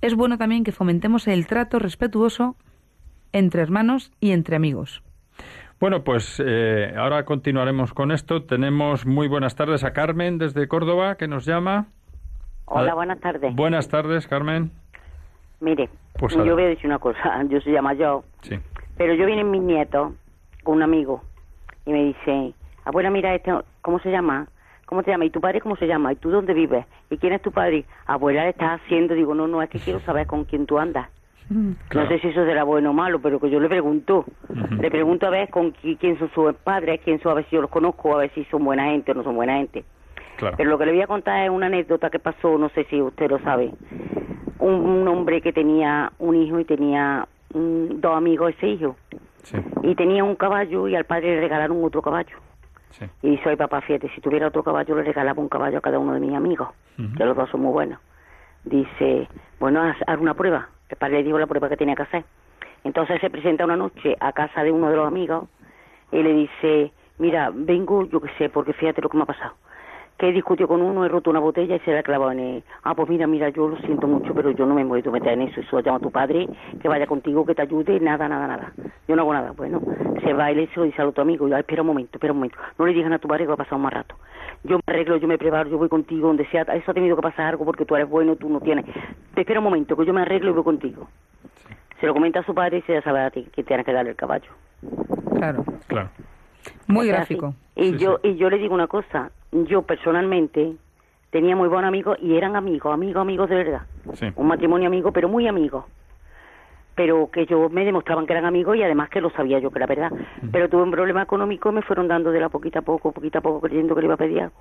es 0.01 0.15
bueno 0.15 0.37
también 0.37 0.63
que 0.63 0.71
fomentemos 0.71 1.27
el 1.27 1.47
trato 1.47 1.79
respetuoso 1.79 2.55
entre 3.33 3.61
hermanos 3.61 4.11
y 4.19 4.31
entre 4.31 4.55
amigos. 4.55 5.03
Bueno, 5.79 6.03
pues 6.03 6.41
eh, 6.43 6.93
ahora 6.97 7.23
continuaremos 7.25 7.93
con 7.93 8.11
esto. 8.11 8.43
Tenemos 8.43 9.05
muy 9.05 9.27
buenas 9.27 9.55
tardes 9.55 9.83
a 9.83 9.93
Carmen 9.93 10.37
desde 10.39 10.67
Córdoba 10.67 11.15
que 11.15 11.27
nos 11.27 11.45
llama. 11.45 11.87
Hola, 12.65 12.95
buenas 12.95 13.19
tardes. 13.19 13.55
Buenas 13.55 13.87
tardes, 13.87 14.27
Carmen. 14.27 14.71
Mire, 15.59 15.89
Pues 16.19 16.35
yo 16.35 16.53
voy 16.53 16.63
a 16.63 16.67
decir 16.67 16.87
una 16.87 16.99
cosa, 16.99 17.43
yo 17.49 17.59
soy 17.61 17.73
llama 17.73 17.93
yo, 17.93 18.23
Sí. 18.41 18.55
pero 18.97 19.13
yo 19.13 19.25
vienen 19.25 19.49
mis 19.51 19.61
nietos 19.61 20.13
con 20.63 20.75
un 20.77 20.83
amigo 20.83 21.21
y 21.85 21.91
me 21.91 22.03
dice, 22.05 22.53
abuela, 22.85 23.09
mira, 23.09 23.33
este, 23.35 23.51
¿cómo 23.81 23.99
se 23.99 24.09
llama? 24.11 24.47
¿Cómo 24.88 25.03
te 25.03 25.11
llama? 25.11 25.25
¿Y 25.25 25.29
tu 25.29 25.39
padre 25.41 25.61
cómo 25.61 25.75
se 25.75 25.85
llama? 25.85 26.13
¿Y 26.13 26.15
tú 26.15 26.31
dónde 26.31 26.53
vives? 26.53 26.85
¿Y 27.11 27.17
quién 27.17 27.33
es 27.33 27.41
tu 27.41 27.51
padre? 27.51 27.85
Abuela, 28.07 28.43
¿le 28.43 28.49
estás 28.49 28.79
haciendo? 28.81 29.13
Digo, 29.13 29.35
no, 29.35 29.45
no, 29.47 29.61
es 29.61 29.69
que 29.69 29.79
quiero 29.79 29.99
saber 29.99 30.25
con 30.27 30.45
quién 30.45 30.65
tú 30.65 30.79
andas. 30.79 31.09
Claro. 31.89 32.09
No 32.09 32.15
sé 32.15 32.19
si 32.21 32.29
eso 32.29 32.45
será 32.45 32.63
bueno 32.63 32.89
o 32.89 32.93
malo, 32.93 33.19
pero 33.21 33.39
que 33.39 33.49
yo 33.49 33.59
le 33.59 33.67
pregunto. 33.69 34.25
Le 34.79 34.89
pregunto 34.89 35.27
a 35.27 35.29
ver 35.29 35.49
con 35.49 35.73
qui- 35.73 35.97
quién 35.97 36.17
son 36.19 36.29
sus 36.33 36.53
padres, 36.55 37.01
quién 37.03 37.19
son, 37.21 37.33
a 37.33 37.35
ver 37.35 37.45
si 37.49 37.55
yo 37.55 37.61
los 37.61 37.69
conozco, 37.69 38.15
a 38.15 38.19
ver 38.19 38.31
si 38.33 38.43
son 38.45 38.63
buena 38.65 38.85
gente 38.85 39.11
o 39.11 39.15
no 39.15 39.23
son 39.23 39.35
buena 39.35 39.57
gente. 39.57 39.83
Claro. 40.38 40.55
Pero 40.57 40.69
lo 40.69 40.77
que 40.77 40.85
le 40.85 40.91
voy 40.93 41.01
a 41.01 41.07
contar 41.07 41.43
es 41.43 41.49
una 41.49 41.65
anécdota 41.67 42.09
que 42.09 42.19
pasó, 42.19 42.57
no 42.57 42.69
sé 42.69 42.85
si 42.85 43.01
usted 43.01 43.29
lo 43.29 43.39
sabe. 43.39 43.71
Un, 44.59 44.73
un 44.73 45.07
hombre 45.07 45.41
que 45.41 45.51
tenía 45.53 46.11
un 46.19 46.35
hijo 46.35 46.59
y 46.59 46.65
tenía 46.65 47.27
mm, 47.53 47.99
dos 47.99 48.15
amigos 48.15 48.53
ese 48.57 48.67
hijo. 48.67 48.95
Sí, 49.43 49.57
Y 49.83 49.95
tenía 49.95 50.23
un 50.25 50.35
caballo 50.35 50.88
y 50.89 50.95
al 50.95 51.05
padre 51.05 51.35
le 51.35 51.41
regalaron 51.41 51.81
otro 51.83 52.01
caballo. 52.01 52.35
Sí. 52.99 53.05
Y 53.21 53.31
dice, 53.31 53.49
ay 53.49 53.55
papá, 53.55 53.81
fíjate, 53.81 54.09
si 54.09 54.21
tuviera 54.21 54.47
otro 54.47 54.63
caballo 54.63 54.95
le 54.95 55.03
regalaba 55.03 55.41
un 55.41 55.49
caballo 55.49 55.77
a 55.77 55.81
cada 55.81 55.99
uno 55.99 56.13
de 56.13 56.19
mis 56.19 56.33
amigos, 56.35 56.69
Ujú. 56.97 57.15
que 57.15 57.25
los 57.25 57.35
dos 57.35 57.49
son 57.49 57.61
muy 57.61 57.71
buenos. 57.71 57.99
Dice, 58.63 59.27
bueno, 59.59 59.81
haz, 59.81 59.97
haz 60.07 60.19
una 60.19 60.33
prueba. 60.33 60.69
El 60.89 60.97
padre 60.97 61.17
le 61.17 61.23
dijo 61.23 61.39
la 61.39 61.47
prueba 61.47 61.69
que 61.69 61.77
tenía 61.77 61.95
que 61.95 62.03
hacer. 62.03 62.23
Entonces 62.83 63.19
se 63.21 63.29
presenta 63.29 63.65
una 63.65 63.75
noche 63.75 64.15
a 64.19 64.31
casa 64.33 64.63
de 64.63 64.71
uno 64.71 64.89
de 64.89 64.95
los 64.95 65.07
amigos 65.07 65.47
y 66.11 66.21
le 66.23 66.33
dice, 66.33 66.91
mira, 67.17 67.51
vengo, 67.53 68.05
yo 68.07 68.21
qué 68.21 68.29
sé, 68.37 68.49
porque 68.49 68.73
fíjate 68.73 69.01
lo 69.01 69.09
que 69.09 69.17
me 69.17 69.23
ha 69.23 69.27
pasado. 69.27 69.53
Que 70.18 70.30
he 70.30 70.32
discutido 70.32 70.68
con 70.68 70.82
uno, 70.82 71.05
he 71.05 71.09
roto 71.09 71.30
una 71.30 71.39
botella 71.39 71.76
y 71.76 71.80
se 71.82 71.93
la 71.93 71.99
ha 71.99 72.03
clavado 72.03 72.32
en 72.32 72.39
el... 72.39 72.63
Ah, 72.84 72.95
pues 72.95 73.07
mira, 73.07 73.28
mira, 73.28 73.49
yo 73.49 73.68
lo 73.68 73.78
siento 73.78 74.07
mucho, 74.07 74.34
pero 74.34 74.49
yo 74.51 74.65
no 74.65 74.74
me 74.74 74.84
voy 74.84 75.03
a 75.05 75.11
meter 75.11 75.34
en 75.34 75.43
eso. 75.43 75.61
Eso 75.61 75.80
llama 75.80 75.97
a 75.97 76.01
tu 76.01 76.09
padre, 76.11 76.47
que 76.82 76.88
vaya 76.88 77.05
contigo, 77.05 77.45
que 77.45 77.53
te 77.53 77.61
ayude, 77.61 77.99
nada, 77.99 78.28
nada, 78.28 78.47
nada. 78.47 78.74
Yo 79.07 79.15
no 79.15 79.22
hago 79.22 79.34
nada. 79.34 79.51
Bueno, 79.51 79.80
se 80.24 80.34
va 80.34 80.51
y 80.51 80.55
le 80.55 80.68
se 80.68 80.80
lo 80.80 80.86
dice 80.86 81.01
al 81.01 81.09
otro 81.09 81.22
amigo. 81.22 81.47
Ya, 81.47 81.59
espera 81.59 81.84
un 81.84 81.88
momento, 81.89 82.18
espera 82.18 82.34
un 82.34 82.39
momento. 82.39 82.57
No 82.80 82.86
le 82.88 82.93
digan 82.93 83.13
a 83.13 83.20
tu 83.20 83.28
padre 83.28 83.43
que 83.43 83.49
va 83.49 83.53
a 83.53 83.57
pasar 83.57 83.76
un 83.76 83.84
mal 83.84 83.91
rato. 83.91 84.15
Yo 84.63 84.78
me 84.78 84.84
arreglo, 84.88 85.18
yo 85.18 85.28
me 85.28 85.38
preparo, 85.38 85.70
yo 85.70 85.78
voy 85.78 85.88
contigo 85.88 86.28
donde 86.28 86.47
sea. 86.47 86.63
Eso 86.63 86.89
ha 86.89 86.93
tenido 86.95 87.15
que 87.15 87.22
pasar 87.22 87.45
algo 87.45 87.63
porque 87.63 87.86
tú 87.86 87.95
eres 87.95 88.09
bueno, 88.09 88.36
tú 88.36 88.49
no 88.49 88.59
tienes. 88.59 88.86
Te 89.36 89.41
espera 89.41 89.59
un 89.59 89.65
momento, 89.65 89.95
que 89.95 90.05
yo 90.05 90.13
me 90.13 90.22
arreglo 90.22 90.49
y 90.49 90.53
voy 90.53 90.63
contigo. 90.63 91.07
Se 91.99 92.07
lo 92.07 92.13
comenta 92.13 92.39
a 92.39 92.43
su 92.43 92.55
padre 92.55 92.80
y 92.80 92.82
se 92.82 92.93
ya 92.93 93.01
sabe 93.01 93.22
a 93.22 93.30
ti 93.30 93.47
que 93.53 93.63
tienes 93.63 93.86
que 93.86 93.93
darle 93.93 94.11
el 94.11 94.15
caballo. 94.15 94.49
Claro. 95.36 95.63
Claro. 95.88 96.09
Muy 96.88 97.07
gráfico. 97.07 97.47
así. 97.76 97.82
Y 97.82 97.91
Sí, 97.91 97.97
yo 97.99 98.20
y 98.24 98.36
yo 98.36 98.49
le 98.49 98.57
digo 98.57 98.74
una 98.74 98.88
cosa, 98.88 99.32
yo 99.51 99.81
personalmente 99.83 100.73
tenía 101.29 101.55
muy 101.55 101.67
buenos 101.67 101.87
amigos 101.87 102.17
y 102.21 102.35
eran 102.35 102.55
amigos, 102.55 102.93
amigos, 102.93 103.21
amigos 103.21 103.49
de 103.49 103.55
verdad. 103.55 103.81
Sí. 104.13 104.27
Un 104.35 104.47
matrimonio 104.47 104.87
amigo, 104.87 105.11
pero 105.11 105.29
muy 105.29 105.47
amigos. 105.47 105.85
Pero 106.95 107.29
que 107.31 107.45
yo 107.45 107.69
me 107.69 107.85
demostraban 107.85 108.25
que 108.25 108.33
eran 108.33 108.45
amigos 108.45 108.75
y 108.75 108.83
además 108.83 109.09
que 109.09 109.21
lo 109.21 109.29
sabía 109.29 109.59
yo 109.59 109.69
que 109.69 109.77
era 109.77 109.85
verdad. 109.85 110.11
Pero 110.51 110.67
tuve 110.67 110.81
un 110.81 110.91
problema 110.91 111.21
económico 111.21 111.69
y 111.69 111.73
me 111.73 111.81
fueron 111.83 112.07
dando 112.07 112.31
de 112.31 112.39
la 112.39 112.49
poquito 112.49 112.79
a 112.79 112.81
poco, 112.81 113.11
poquito 113.11 113.37
a 113.37 113.41
poco, 113.41 113.61
creyendo 113.61 113.93
que 113.93 114.01
le 114.01 114.05
iba 114.07 114.15
a 114.15 114.17
pedir 114.17 114.41
algo. 114.41 114.55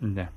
Ya. 0.00 0.30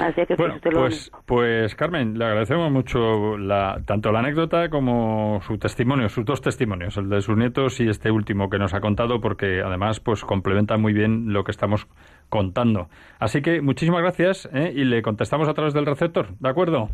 Así 0.00 0.26
que 0.26 0.34
Bueno, 0.34 0.58
pues, 0.62 1.08
único. 1.08 1.22
pues 1.26 1.74
Carmen, 1.74 2.18
le 2.18 2.24
agradecemos 2.24 2.70
mucho 2.70 3.36
la, 3.38 3.80
tanto 3.84 4.12
la 4.12 4.20
anécdota 4.20 4.68
como 4.68 5.40
su 5.46 5.58
testimonio, 5.58 6.08
sus 6.08 6.24
dos 6.24 6.40
testimonios, 6.40 6.96
el 6.96 7.08
de 7.08 7.20
sus 7.20 7.36
nietos 7.36 7.80
y 7.80 7.88
este 7.88 8.10
último 8.10 8.50
que 8.50 8.58
nos 8.58 8.74
ha 8.74 8.80
contado, 8.80 9.20
porque 9.20 9.62
además 9.62 10.00
pues 10.00 10.24
complementa 10.24 10.76
muy 10.76 10.92
bien 10.92 11.32
lo 11.32 11.44
que 11.44 11.50
estamos 11.50 11.86
contando. 12.28 12.88
Así 13.18 13.42
que 13.42 13.60
muchísimas 13.60 14.00
gracias 14.02 14.48
¿eh? 14.52 14.72
y 14.74 14.84
le 14.84 15.02
contestamos 15.02 15.48
a 15.48 15.54
través 15.54 15.74
del 15.74 15.86
receptor, 15.86 16.28
¿de 16.38 16.48
acuerdo? 16.48 16.88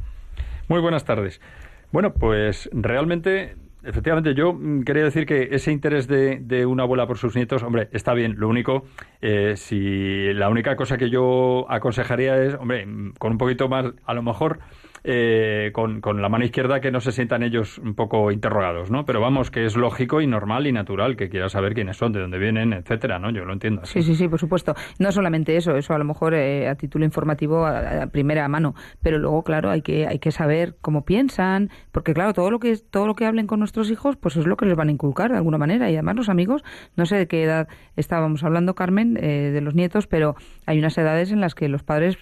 Muy 0.69 0.81
buenas 0.81 1.05
tardes. 1.05 1.41
Bueno, 1.93 2.13
pues 2.13 2.69
realmente, 2.73 3.57
efectivamente, 3.83 4.35
yo 4.35 4.53
mm, 4.53 4.83
quería 4.83 5.05
decir 5.05 5.27
que 5.27 5.49
ese 5.53 5.73
interés 5.73 6.07
de, 6.07 6.39
de 6.41 6.67
una 6.67 6.85
abuela 6.85 7.07
por 7.07 7.19
sus 7.19 7.35
nietos, 7.37 7.63
hombre, 7.63 7.89
está 7.93 8.15
bien. 8.15 8.37
Lo 8.39 8.49
único, 8.49 8.85
eh, 9.21 9.55
si 9.57 10.33
la 10.35 10.49
única 10.49 10.77
cosa 10.77 10.99
que 10.99 11.11
yo 11.11 11.67
aconsejaría 11.71 12.43
es, 12.43 12.55
hombre, 12.55 12.87
mm, 12.87 13.15
con 13.19 13.33
un 13.33 13.39
poquito 13.39 13.69
más, 13.69 13.87
a 14.05 14.15
lo 14.15 14.23
mejor, 14.23 14.61
eh, 15.05 15.71
con, 15.73 16.01
con 16.01 16.23
la 16.23 16.29
mano 16.29 16.45
izquierda 16.45 16.81
que 16.81 16.91
no 16.91 17.01
se 17.01 17.13
sientan 17.13 17.43
ellos 17.43 17.79
un 17.79 17.95
poco 17.95 18.31
interrogados, 18.31 18.91
¿no? 18.91 19.05
Pero 19.05 19.21
vamos, 19.21 19.51
que 19.51 19.65
es 19.65 19.77
lógico 19.77 20.21
y 20.21 20.27
normal 20.27 20.67
y 20.67 20.73
natural 20.73 21.17
que 21.17 21.29
quiera 21.29 21.49
saber 21.49 21.75
quiénes 21.75 21.97
son, 21.97 22.13
de 22.13 22.21
dónde 22.21 22.39
vienen, 22.39 22.73
etcétera, 22.73 23.19
¿no? 23.19 23.31
Yo 23.31 23.45
lo 23.45 23.53
entiendo. 23.53 23.85
Sí, 23.85 24.03
sí, 24.03 24.15
sí, 24.15 24.29
por 24.29 24.39
supuesto. 24.39 24.75
No 24.99 25.13
solamente 25.13 25.57
eso, 25.57 25.77
eso 25.77 25.95
a 25.95 25.99
lo 25.99 26.05
mejor 26.05 26.35
eh, 26.35 26.69
a 26.69 26.75
título 26.75 27.05
informativo 27.05 27.67
a, 27.67 28.07
primera 28.09 28.49
mano, 28.49 28.75
pero 29.03 29.19
luego, 29.19 29.43
claro, 29.43 29.71
hay 29.71 29.83
que 29.83 30.07
hay 30.07 30.19
que 30.19 30.33
saber 30.33 30.77
cómo 30.81 31.05
piensan, 31.05 31.71
porque 31.93 32.15
claro, 32.15 32.33
todo 32.33 32.51
lo 32.51 32.59
que 32.59 32.77
todo 32.77 33.07
lo 33.07 33.15
que 33.15 33.27
hablen 33.27 33.47
con 33.47 33.59
nuestros 33.59 33.91
hijos, 33.91 34.17
pues 34.17 34.37
es 34.37 34.47
lo 34.47 34.57
que 34.57 34.67
les 34.67 34.77
van 34.77 34.89
a 34.89 34.93
inculcar 34.93 35.31
de 35.31 35.37
alguna 35.37 35.59
manera 35.59 35.91
y 35.91 35.95
además 35.95 36.17
los 36.17 36.29
amigos, 36.29 36.63
no 36.97 37.07
sé 37.07 37.17
de 37.17 37.27
qué 37.27 37.43
edad 37.43 37.69
estábamos 37.97 38.45
hablando, 38.45 38.75
Carmen, 38.75 39.19
eh, 39.21 39.51
de 39.53 39.61
los 39.61 39.75
nietos, 39.75 40.07
pero 40.07 40.35
hay 40.67 40.79
unas 40.79 40.97
edades 40.99 41.33
en 41.33 41.41
las 41.41 41.55
que 41.55 41.69
los 41.69 41.83
padres, 41.83 42.19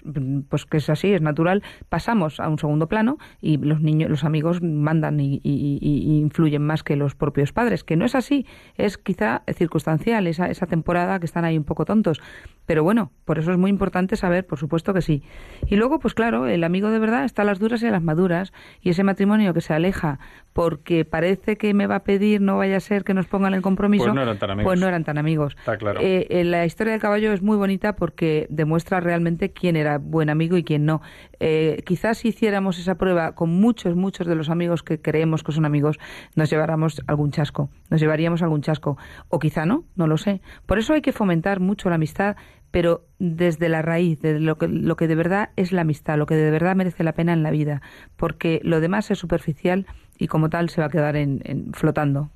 pues 0.49 0.65
que 0.65 0.77
es 0.77 0.89
así, 0.89 1.13
es 1.13 1.21
natural, 1.21 1.63
pasamos 1.89 2.39
a 2.39 2.49
un 2.49 2.57
segundo 2.57 2.66
plano 2.87 3.17
y 3.41 3.57
los 3.57 3.81
niños, 3.81 4.09
los 4.09 4.23
amigos 4.23 4.61
mandan 4.61 5.19
y, 5.19 5.39
y- 5.43 5.79
y- 5.81 6.17
influyen 6.19 6.61
más 6.61 6.83
que 6.83 6.95
los 6.95 7.15
propios 7.15 7.53
padres, 7.53 7.83
que 7.83 7.95
no 7.95 8.05
es 8.05 8.15
así, 8.15 8.45
es 8.75 8.97
quizá 8.97 9.43
circunstancial 9.55 10.27
esa, 10.27 10.47
esa 10.49 10.65
temporada 10.67 11.19
que 11.19 11.25
están 11.25 11.45
ahí 11.45 11.57
un 11.57 11.63
poco 11.63 11.85
tontos, 11.85 12.21
pero 12.65 12.83
bueno, 12.83 13.11
por 13.25 13.39
eso 13.39 13.51
es 13.51 13.57
muy 13.57 13.69
importante 13.69 14.15
saber, 14.15 14.45
por 14.45 14.59
supuesto 14.59 14.93
que 14.93 15.01
sí. 15.01 15.23
Y 15.67 15.75
luego, 15.77 15.99
pues 15.99 16.13
claro, 16.13 16.47
el 16.47 16.63
amigo 16.63 16.89
de 16.89 16.99
verdad 16.99 17.23
está 17.25 17.41
a 17.43 17.45
las 17.45 17.59
duras 17.59 17.81
y 17.83 17.87
a 17.87 17.91
las 17.91 18.03
maduras, 18.03 18.51
y 18.81 18.89
ese 18.89 19.03
matrimonio 19.03 19.53
que 19.53 19.61
se 19.61 19.73
aleja 19.73 20.19
porque 20.53 21.05
parece 21.05 21.55
que 21.55 21.73
me 21.73 21.85
va 21.87 21.97
a 21.97 22.03
pedir, 22.03 22.41
no 22.41 22.57
vaya 22.57 22.77
a 22.77 22.79
ser 22.79 23.03
que 23.03 23.13
nos 23.13 23.27
pongan 23.27 23.53
el 23.53 23.61
compromiso, 23.61 24.05
Pues 24.05 24.15
no 24.15 24.21
eran 24.23 24.37
tan 24.39 24.49
amigos. 24.51 24.69
pues 24.69 24.79
no 24.79 24.87
eran 24.87 25.03
tan 25.03 25.17
amigos. 25.17 25.55
Está 25.59 25.77
claro. 25.77 25.99
Eh, 26.01 26.25
eh, 26.29 26.43
la 26.43 26.65
historia 26.65 26.93
del 26.93 27.01
caballo 27.01 27.31
es 27.31 27.41
muy 27.41 27.57
bonita 27.57 27.95
porque 27.95 28.47
demuestra 28.49 28.99
realmente 28.99 29.51
quién 29.51 29.75
era 29.75 29.97
buen 29.99 30.29
amigo 30.29 30.57
y 30.57 30.63
quién 30.63 30.85
no. 30.85 31.01
Eh, 31.39 31.83
quizás 31.85 32.17
si 32.17 32.31
hiciéramos 32.57 32.79
esa 32.79 32.95
prueba 32.95 33.33
con 33.35 33.51
muchos, 33.51 33.95
muchos 33.95 34.25
de 34.25 34.33
los 34.33 34.49
amigos 34.49 34.81
que 34.81 34.99
creemos 34.99 35.43
que 35.43 35.51
son 35.51 35.63
amigos, 35.65 35.99
nos 36.35 36.49
lleváramos 36.49 37.01
algún 37.05 37.29
chasco, 37.29 37.69
nos 37.91 38.01
llevaríamos 38.01 38.41
algún 38.41 38.61
chasco. 38.61 38.97
O 39.29 39.37
quizá 39.37 39.67
no, 39.67 39.83
no 39.95 40.07
lo 40.07 40.17
sé. 40.17 40.41
Por 40.65 40.79
eso 40.79 40.93
hay 40.93 41.01
que 41.01 41.11
fomentar 41.13 41.59
mucho 41.59 41.89
la 41.89 41.95
amistad, 41.95 42.35
pero 42.71 43.05
desde 43.19 43.69
la 43.69 43.83
raíz, 43.83 44.19
de 44.21 44.39
lo 44.39 44.57
que, 44.57 44.67
lo 44.67 44.95
que 44.95 45.07
de 45.07 45.13
verdad 45.13 45.51
es 45.55 45.71
la 45.71 45.81
amistad, 45.81 46.17
lo 46.17 46.25
que 46.25 46.33
de 46.33 46.49
verdad 46.49 46.75
merece 46.75 47.03
la 47.03 47.13
pena 47.13 47.31
en 47.33 47.43
la 47.43 47.51
vida, 47.51 47.83
porque 48.15 48.59
lo 48.63 48.79
demás 48.79 49.11
es 49.11 49.19
superficial 49.19 49.85
y 50.17 50.27
como 50.27 50.49
tal 50.49 50.69
se 50.69 50.81
va 50.81 50.87
a 50.87 50.89
quedar 50.89 51.15
en, 51.15 51.41
en- 51.45 51.73
flotando. 51.73 52.31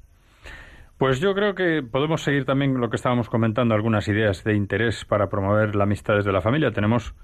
Pues 1.00 1.20
yo 1.20 1.34
creo 1.34 1.56
que 1.56 1.82
podemos 1.82 2.22
seguir 2.22 2.46
también 2.46 2.80
lo 2.80 2.92
que 2.92 2.96
estábamos 2.96 3.28
comentando, 3.28 3.74
algunas 3.74 4.08
ideas 4.08 4.44
de 4.44 4.54
interés 4.54 5.04
para 5.04 5.30
promover 5.30 5.76
la 5.76 5.86
amistad 5.86 6.16
desde 6.16 6.32
la 6.32 6.42
familia. 6.42 6.72
Tenemos 6.72 7.16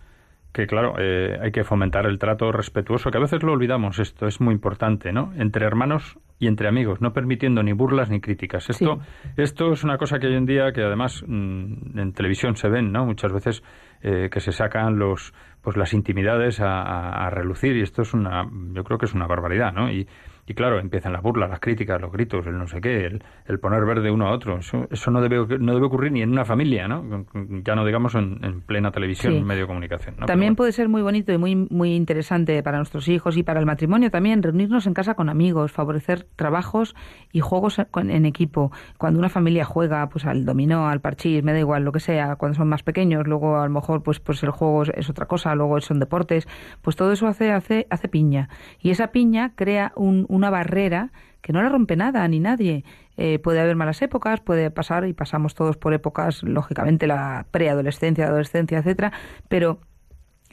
que, 0.53 0.65
claro, 0.65 0.95
eh, 0.97 1.37
hay 1.41 1.51
que 1.51 1.63
fomentar 1.63 2.05
el 2.07 2.17
trato 2.17 2.51
respetuoso, 2.51 3.11
que 3.11 3.17
a 3.17 3.21
veces 3.21 3.43
lo 3.43 3.51
olvidamos, 3.51 3.99
esto 3.99 4.25
es 4.27 4.41
muy 4.41 4.53
importante, 4.53 5.11
¿no? 5.11 5.31
Entre 5.37 5.65
hermanos 5.65 6.17
y 6.39 6.47
entre 6.47 6.67
amigos, 6.67 6.99
no 7.01 7.13
permitiendo 7.13 7.61
ni 7.63 7.73
burlas 7.73 8.09
ni 8.09 8.21
críticas. 8.21 8.69
Esto, 8.69 8.99
esto 9.37 9.71
es 9.73 9.83
una 9.83 9.97
cosa 9.97 10.17
que 10.19 10.27
hoy 10.27 10.35
en 10.35 10.45
día, 10.45 10.71
que 10.71 10.81
además 10.83 11.23
mm, 11.27 11.99
en 11.99 12.13
televisión 12.13 12.55
se 12.55 12.69
ven, 12.69 12.91
¿no? 12.91 13.05
Muchas 13.05 13.31
veces 13.31 13.63
eh, 14.01 14.29
que 14.31 14.39
se 14.39 14.51
sacan 14.51 14.97
los 14.97 15.33
pues 15.61 15.75
las 15.75 15.93
intimidades 15.93 16.61
a, 16.61 16.81
a- 16.81 17.27
a 17.27 17.29
relucir 17.29 17.75
y 17.75 17.81
esto 17.81 18.01
es 18.01 18.13
una, 18.13 18.47
yo 18.73 18.83
creo 18.83 18.97
que 18.97 19.05
es 19.05 19.13
una 19.13 19.27
barbaridad, 19.27 19.73
¿no? 19.73 19.91
Y, 19.91 20.07
y 20.47 20.53
claro, 20.53 20.79
empiezan 20.79 21.11
las 21.13 21.21
burlas, 21.21 21.49
las 21.49 21.59
críticas, 21.59 21.99
los 22.01 22.11
gritos, 22.11 22.47
el 22.47 22.57
no 22.57 22.67
sé 22.67 22.79
qué, 22.81 23.05
el, 23.05 23.23
el 23.45 23.59
poner 23.59 23.85
verde 23.85 24.09
uno 24.09 24.27
a 24.27 24.31
otro. 24.31 24.57
Eso, 24.59 24.87
eso 24.89 25.11
no, 25.11 25.21
debe, 25.21 25.59
no 25.59 25.73
debe 25.73 25.85
ocurrir 25.85 26.11
ni 26.13 26.21
en 26.21 26.31
una 26.31 26.45
familia, 26.45 26.87
¿no? 26.87 27.25
Ya 27.63 27.75
no 27.75 27.85
digamos 27.85 28.15
en, 28.15 28.39
en 28.43 28.61
plena 28.61 28.91
televisión, 28.91 29.33
Sí. 29.33 29.41
medio 29.41 29.61
de 29.63 29.67
comunicación. 29.67 30.15
¿no? 30.19 30.25
También 30.25 30.55
puede 30.55 30.71
ser 30.71 30.87
muy 30.89 31.01
bonito 31.01 31.33
y 31.33 31.37
muy, 31.37 31.55
muy 31.55 31.93
interesante 31.95 32.63
para 32.63 32.77
nuestros 32.77 33.07
hijos 33.09 33.35
y 33.37 33.43
para 33.43 33.59
el 33.59 33.65
matrimonio 33.65 34.09
también 34.09 34.41
reunirnos 34.41 34.87
en 34.87 34.93
casa 34.93 35.15
con 35.15 35.27
amigos, 35.29 35.71
favorecer 35.71 36.25
trabajos 36.37 36.95
y 37.33 37.41
juegos 37.41 37.77
en 37.95 38.25
equipo. 38.25 38.71
Cuando 38.97 39.19
una 39.19 39.29
familia 39.29 39.65
juega 39.65 40.07
pues 40.09 40.25
al 40.25 40.45
dominó, 40.45 40.87
al 40.87 41.01
parchís, 41.01 41.43
me 41.43 41.51
da 41.51 41.59
igual, 41.59 41.83
lo 41.83 41.91
que 41.91 41.99
sea, 41.99 42.37
cuando 42.37 42.55
son 42.57 42.69
más 42.69 42.83
pequeños, 42.83 43.27
luego 43.27 43.57
a 43.59 43.65
lo 43.67 43.73
mejor 43.73 44.01
pues, 44.01 44.21
pues 44.21 44.41
el 44.43 44.51
juego 44.51 44.83
es, 44.83 44.89
es 44.95 45.09
otra 45.09 45.25
cosa, 45.25 45.53
luego 45.55 45.79
son 45.81 45.99
deportes, 45.99 46.47
pues 46.81 46.95
todo 46.95 47.11
eso 47.11 47.27
hace, 47.27 47.51
hace, 47.51 47.85
hace 47.89 48.07
piña. 48.07 48.47
Y 48.79 48.91
esa 48.91 49.07
piña 49.07 49.51
crea 49.55 49.91
un- 49.97 50.25
una 50.37 50.49
barrera 50.49 51.11
que 51.41 51.53
no 51.53 51.61
la 51.61 51.69
rompe 51.69 51.95
nada 51.95 52.27
ni 52.27 52.39
nadie. 52.39 52.83
Eh, 53.17 53.39
puede 53.39 53.59
haber 53.59 53.75
malas 53.75 54.01
épocas, 54.01 54.41
puede 54.41 54.71
pasar 54.71 55.07
y 55.07 55.13
pasamos 55.13 55.55
todos 55.55 55.77
por 55.77 55.93
épocas, 55.93 56.43
lógicamente 56.43 57.07
la 57.07 57.45
preadolescencia, 57.51 58.27
adolescencia, 58.27 58.79
etcétera, 58.79 59.11
pero 59.49 59.79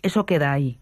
eso 0.03 0.27
queda 0.27 0.53
ahí. 0.53 0.79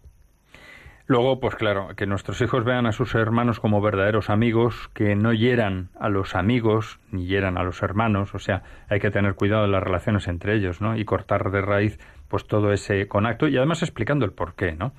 Luego, 1.05 1.41
pues 1.41 1.55
claro, 1.55 1.89
que 1.97 2.05
nuestros 2.05 2.39
hijos 2.41 2.63
vean 2.63 2.85
a 2.85 2.93
sus 2.93 3.13
hermanos 3.13 3.59
como 3.59 3.81
verdaderos 3.81 4.29
amigos, 4.29 4.89
que 4.93 5.15
no 5.15 5.33
hieran 5.33 5.89
a 5.99 6.07
los 6.07 6.33
amigos 6.33 6.99
ni 7.11 7.25
hieran 7.25 7.57
a 7.57 7.63
los 7.63 7.83
hermanos, 7.83 8.33
o 8.33 8.39
sea, 8.39 8.63
hay 8.87 9.01
que 9.01 9.11
tener 9.11 9.35
cuidado 9.35 9.63
de 9.63 9.67
las 9.67 9.83
relaciones 9.83 10.29
entre 10.29 10.55
ellos, 10.55 10.79
¿no? 10.79 10.95
Y 10.95 11.03
cortar 11.03 11.51
de 11.51 11.61
raíz 11.61 11.99
pues 12.29 12.47
todo 12.47 12.71
ese 12.71 13.07
conacto 13.09 13.49
y 13.49 13.57
además 13.57 13.83
explicando 13.83 14.23
el 14.23 14.31
porqué, 14.31 14.71
¿no? 14.71 14.93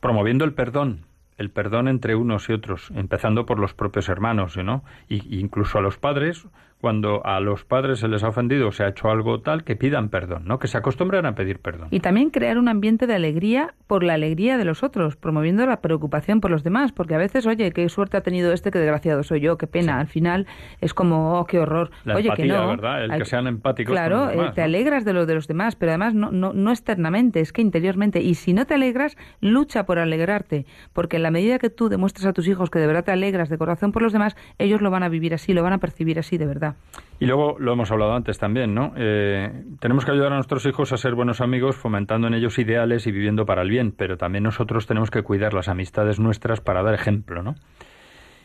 Promoviendo 0.00 0.44
el 0.44 0.52
perdón, 0.52 1.06
el 1.40 1.50
perdón 1.50 1.88
entre 1.88 2.14
unos 2.14 2.50
y 2.50 2.52
otros, 2.52 2.92
empezando 2.94 3.46
por 3.46 3.58
los 3.58 3.72
propios 3.72 4.10
hermanos, 4.10 4.58
¿no? 4.58 4.84
Y, 5.08 5.40
incluso 5.40 5.78
a 5.78 5.80
los 5.80 5.96
padres, 5.96 6.46
cuando 6.80 7.24
a 7.26 7.40
los 7.40 7.64
padres 7.64 8.00
se 8.00 8.08
les 8.08 8.22
ha 8.24 8.28
ofendido 8.28 8.68
o 8.68 8.72
se 8.72 8.84
ha 8.84 8.88
hecho 8.88 9.10
algo 9.10 9.40
tal, 9.40 9.64
que 9.64 9.76
pidan 9.76 10.08
perdón, 10.08 10.44
¿no? 10.46 10.58
Que 10.58 10.66
se 10.66 10.78
acostumbren 10.78 11.26
a 11.26 11.34
pedir 11.34 11.58
perdón. 11.58 11.88
Y 11.90 12.00
también 12.00 12.30
crear 12.30 12.58
un 12.58 12.68
ambiente 12.68 13.06
de 13.06 13.14
alegría 13.14 13.74
por 13.86 14.02
la 14.02 14.14
alegría 14.14 14.56
de 14.56 14.64
los 14.64 14.82
otros, 14.82 15.16
promoviendo 15.16 15.66
la 15.66 15.80
preocupación 15.80 16.40
por 16.40 16.50
los 16.50 16.64
demás, 16.64 16.92
porque 16.92 17.14
a 17.14 17.18
veces, 17.18 17.46
oye, 17.46 17.70
qué 17.72 17.88
suerte 17.88 18.16
ha 18.16 18.22
tenido 18.22 18.52
este, 18.52 18.70
qué 18.70 18.78
desgraciado 18.78 19.22
soy 19.22 19.40
yo, 19.40 19.58
qué 19.58 19.66
pena. 19.66 20.00
Al 20.00 20.06
final 20.06 20.46
es 20.80 20.94
como, 20.94 21.38
oh, 21.38 21.46
qué 21.46 21.58
horror. 21.58 21.90
La 22.04 22.14
oye, 22.14 22.28
empatía, 22.28 22.44
que 22.44 22.52
no. 22.52 22.68
¿verdad? 22.68 23.04
El 23.04 23.18
que 23.18 23.24
sean 23.26 23.46
empáticos. 23.46 23.92
Claro, 23.92 24.16
con 24.16 24.26
los 24.26 24.36
demás, 24.36 24.50
eh, 24.50 24.54
te 24.54 24.60
¿no? 24.62 24.64
alegras 24.64 25.04
de 25.04 25.12
lo 25.12 25.26
de 25.26 25.34
los 25.34 25.48
demás, 25.48 25.76
pero 25.76 25.92
además 25.92 26.14
no, 26.14 26.30
no, 26.30 26.52
no 26.52 26.70
externamente, 26.70 27.40
es 27.40 27.52
que 27.52 27.62
interiormente. 27.62 28.20
Y 28.20 28.34
si 28.34 28.54
no 28.54 28.66
te 28.66 28.74
alegras, 28.74 29.16
lucha 29.40 29.84
por 29.84 29.98
alegrarte, 29.98 30.66
porque 30.92 31.16
en 31.16 31.24
la 31.24 31.30
medida 31.30 31.58
que 31.58 31.68
tú 31.68 31.88
demuestres 31.88 32.26
a 32.26 32.32
tus 32.32 32.48
hijos 32.48 32.70
que 32.70 32.78
de 32.78 32.86
verdad 32.86 33.04
te 33.04 33.12
alegras 33.12 33.48
de 33.48 33.58
corazón 33.58 33.92
por 33.92 34.02
los 34.02 34.12
demás, 34.12 34.36
ellos 34.58 34.80
lo 34.80 34.90
van 34.90 35.02
a 35.02 35.08
vivir 35.08 35.34
así, 35.34 35.52
lo 35.52 35.62
van 35.62 35.74
a 35.74 35.78
percibir 35.78 36.18
así 36.18 36.38
de 36.38 36.46
verdad. 36.46 36.69
Y 37.18 37.26
luego 37.26 37.56
lo 37.58 37.74
hemos 37.74 37.90
hablado 37.90 38.14
antes 38.14 38.38
también, 38.38 38.74
¿no? 38.74 38.94
Eh, 38.96 39.64
tenemos 39.78 40.06
que 40.06 40.12
ayudar 40.12 40.32
a 40.32 40.36
nuestros 40.36 40.64
hijos 40.64 40.92
a 40.92 40.96
ser 40.96 41.14
buenos 41.14 41.42
amigos, 41.42 41.76
fomentando 41.76 42.26
en 42.28 42.34
ellos 42.34 42.58
ideales 42.58 43.06
y 43.06 43.12
viviendo 43.12 43.44
para 43.44 43.60
el 43.60 43.68
bien, 43.68 43.92
pero 43.92 44.16
también 44.16 44.44
nosotros 44.44 44.86
tenemos 44.86 45.10
que 45.10 45.22
cuidar 45.22 45.52
las 45.52 45.68
amistades 45.68 46.18
nuestras 46.18 46.62
para 46.62 46.82
dar 46.82 46.94
ejemplo, 46.94 47.42
¿no? 47.42 47.56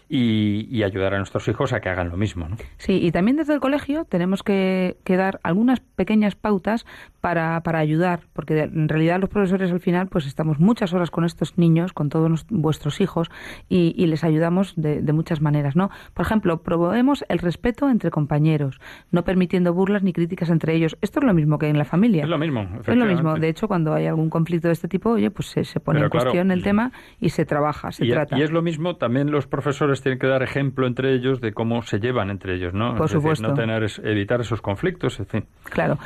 Y, 0.07 0.67
y 0.69 0.83
ayudar 0.83 1.15
a 1.15 1.17
nuestros 1.17 1.47
hijos 1.47 1.73
a 1.73 1.79
que 1.81 1.89
hagan 1.89 2.09
lo 2.09 2.17
mismo, 2.17 2.47
¿no? 2.47 2.57
Sí, 2.77 2.99
y 3.01 3.11
también 3.11 3.37
desde 3.37 3.53
el 3.55 3.59
colegio 3.59 4.05
tenemos 4.05 4.43
que, 4.43 4.97
que 5.03 5.17
dar 5.17 5.39
algunas 5.41 5.79
pequeñas 5.79 6.35
pautas 6.35 6.85
para, 7.21 7.59
para 7.61 7.79
ayudar, 7.79 8.19
porque 8.33 8.59
en 8.59 8.87
realidad 8.87 9.19
los 9.19 9.29
profesores 9.31 9.71
al 9.71 9.79
final 9.79 10.07
pues 10.07 10.27
estamos 10.27 10.59
muchas 10.59 10.93
horas 10.93 11.09
con 11.09 11.25
estos 11.25 11.57
niños, 11.57 11.91
con 11.91 12.09
todos 12.09 12.45
vuestros 12.49 13.01
hijos, 13.01 13.31
y, 13.67 13.95
y 13.97 14.05
les 14.05 14.23
ayudamos 14.23 14.73
de, 14.75 15.01
de 15.01 15.11
muchas 15.13 15.41
maneras, 15.41 15.75
¿no? 15.75 15.89
Por 16.13 16.23
ejemplo, 16.25 16.61
promovemos 16.61 17.25
el 17.27 17.39
respeto 17.39 17.89
entre 17.89 18.11
compañeros, 18.11 18.79
no 19.09 19.23
permitiendo 19.23 19.73
burlas 19.73 20.03
ni 20.03 20.13
críticas 20.13 20.51
entre 20.51 20.75
ellos. 20.75 20.97
Esto 21.01 21.19
es 21.19 21.25
lo 21.25 21.33
mismo 21.33 21.57
que 21.57 21.67
en 21.67 21.79
la 21.79 21.85
familia. 21.85 22.23
Es 22.23 22.29
lo 22.29 22.37
mismo, 22.37 22.61
Es 22.61 22.69
lo 22.69 22.75
efectivamente. 22.81 23.13
mismo. 23.23 23.39
De 23.39 23.49
hecho, 23.49 23.67
cuando 23.67 23.93
hay 23.95 24.05
algún 24.05 24.29
conflicto 24.29 24.67
de 24.67 24.73
este 24.73 24.87
tipo, 24.87 25.09
oye, 25.09 25.31
pues 25.31 25.47
se, 25.47 25.63
se 25.63 25.79
pone 25.79 25.97
Pero 25.97 26.05
en 26.05 26.11
claro, 26.11 26.25
cuestión 26.25 26.51
el 26.51 26.61
tema 26.61 26.91
y 27.19 27.29
se 27.29 27.45
trabaja, 27.45 27.91
se 27.91 28.05
y, 28.05 28.11
trata. 28.11 28.37
y 28.37 28.43
es 28.43 28.51
lo 28.51 28.61
mismo, 28.61 28.97
también 28.97 29.31
los 29.31 29.47
profesores 29.47 29.94
tienen 30.01 30.19
que 30.19 30.27
dar 30.27 30.43
ejemplo 30.43 30.87
entre 30.87 31.13
ellos 31.13 31.41
de 31.41 31.53
cómo 31.53 31.81
se 31.83 31.99
llevan 31.99 32.29
entre 32.29 32.55
ellos, 32.55 32.73
¿no? 32.73 32.95
Por 32.95 33.05
Es 33.05 33.11
decir, 33.13 33.21
supuesto. 33.21 33.47
no 33.47 33.53
tener, 33.53 33.85
evitar 34.03 34.41
esos 34.41 34.61
conflictos, 34.61 35.19
en 35.19 35.25
fin. 35.27 35.45
Claro. 35.65 35.97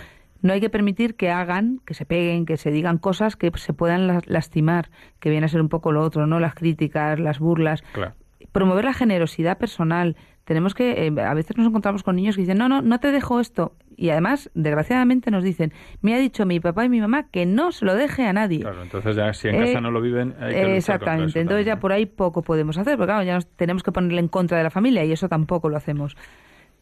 No 0.42 0.54
hay 0.54 0.62
que 0.62 0.70
permitir 0.70 1.16
que 1.16 1.30
hagan, 1.32 1.82
que 1.86 1.94
se 1.94 2.06
peguen, 2.06 2.46
que 2.46 2.56
se 2.56 2.72
digan 2.72 2.98
cosas 2.98 3.36
que 3.36 3.52
se 3.56 3.74
puedan 3.74 4.08
la- 4.08 4.22
lastimar, 4.26 4.90
que 5.20 5.30
viene 5.30 5.46
a 5.46 5.50
ser 5.50 5.60
un 5.62 5.68
poco 5.70 5.92
lo 5.92 6.02
otro, 6.02 6.28
¿no? 6.28 6.40
Las 6.40 6.56
críticas, 6.56 7.20
las 7.20 7.40
burlas. 7.40 7.82
Claro. 7.92 8.14
Promover 8.54 8.86
la 8.86 8.94
generosidad 8.94 9.58
personal. 9.58 10.16
Tenemos 10.50 10.74
que, 10.74 11.06
eh, 11.06 11.22
a 11.22 11.34
veces 11.36 11.56
nos 11.58 11.68
encontramos 11.68 12.02
con 12.02 12.16
niños 12.16 12.36
que 12.36 12.42
dicen, 12.42 12.58
no, 12.58 12.68
no, 12.68 12.82
no 12.82 13.00
te 13.00 13.12
dejo 13.12 13.40
esto. 13.40 13.76
Y 13.96 14.10
además, 14.10 14.50
desgraciadamente, 14.56 15.30
nos 15.30 15.44
dicen, 15.44 15.74
me 16.02 16.16
ha 16.16 16.18
dicho 16.18 16.44
mi 16.48 16.60
papá 16.60 16.86
y 16.86 16.90
mi 16.90 17.00
mamá 17.00 17.28
que 17.30 17.46
no 17.46 17.72
se 17.72 17.86
lo 17.86 17.94
deje 17.94 18.26
a 18.26 18.34
nadie. 18.34 18.62
Claro, 18.62 18.82
entonces 18.82 19.16
ya 19.16 19.32
si 19.32 19.50
en 19.50 19.56
Eh, 19.62 19.66
casa 19.68 19.80
no 19.80 19.92
lo 19.92 20.02
viven, 20.02 20.34
hay 20.42 20.56
que 20.56 20.78
Exactamente. 20.78 21.30
eso 21.30 21.40
Entonces 21.40 21.68
ya 21.68 21.80
por 21.80 21.92
ahí 21.92 22.08
poco 22.08 22.42
podemos 22.42 22.80
hacer, 22.80 22.98
porque 22.98 23.12
claro, 23.12 23.24
ya 23.24 23.36
nos 23.36 23.46
tenemos 23.46 23.84
que 23.84 23.92
ponerle 23.92 24.22
en 24.22 24.28
contra 24.28 24.58
de 24.58 24.64
la 24.64 24.72
familia 24.72 25.06
y 25.06 25.12
eso 25.12 25.30
tampoco 25.30 25.70
lo 25.70 25.78
hacemos. 25.78 26.18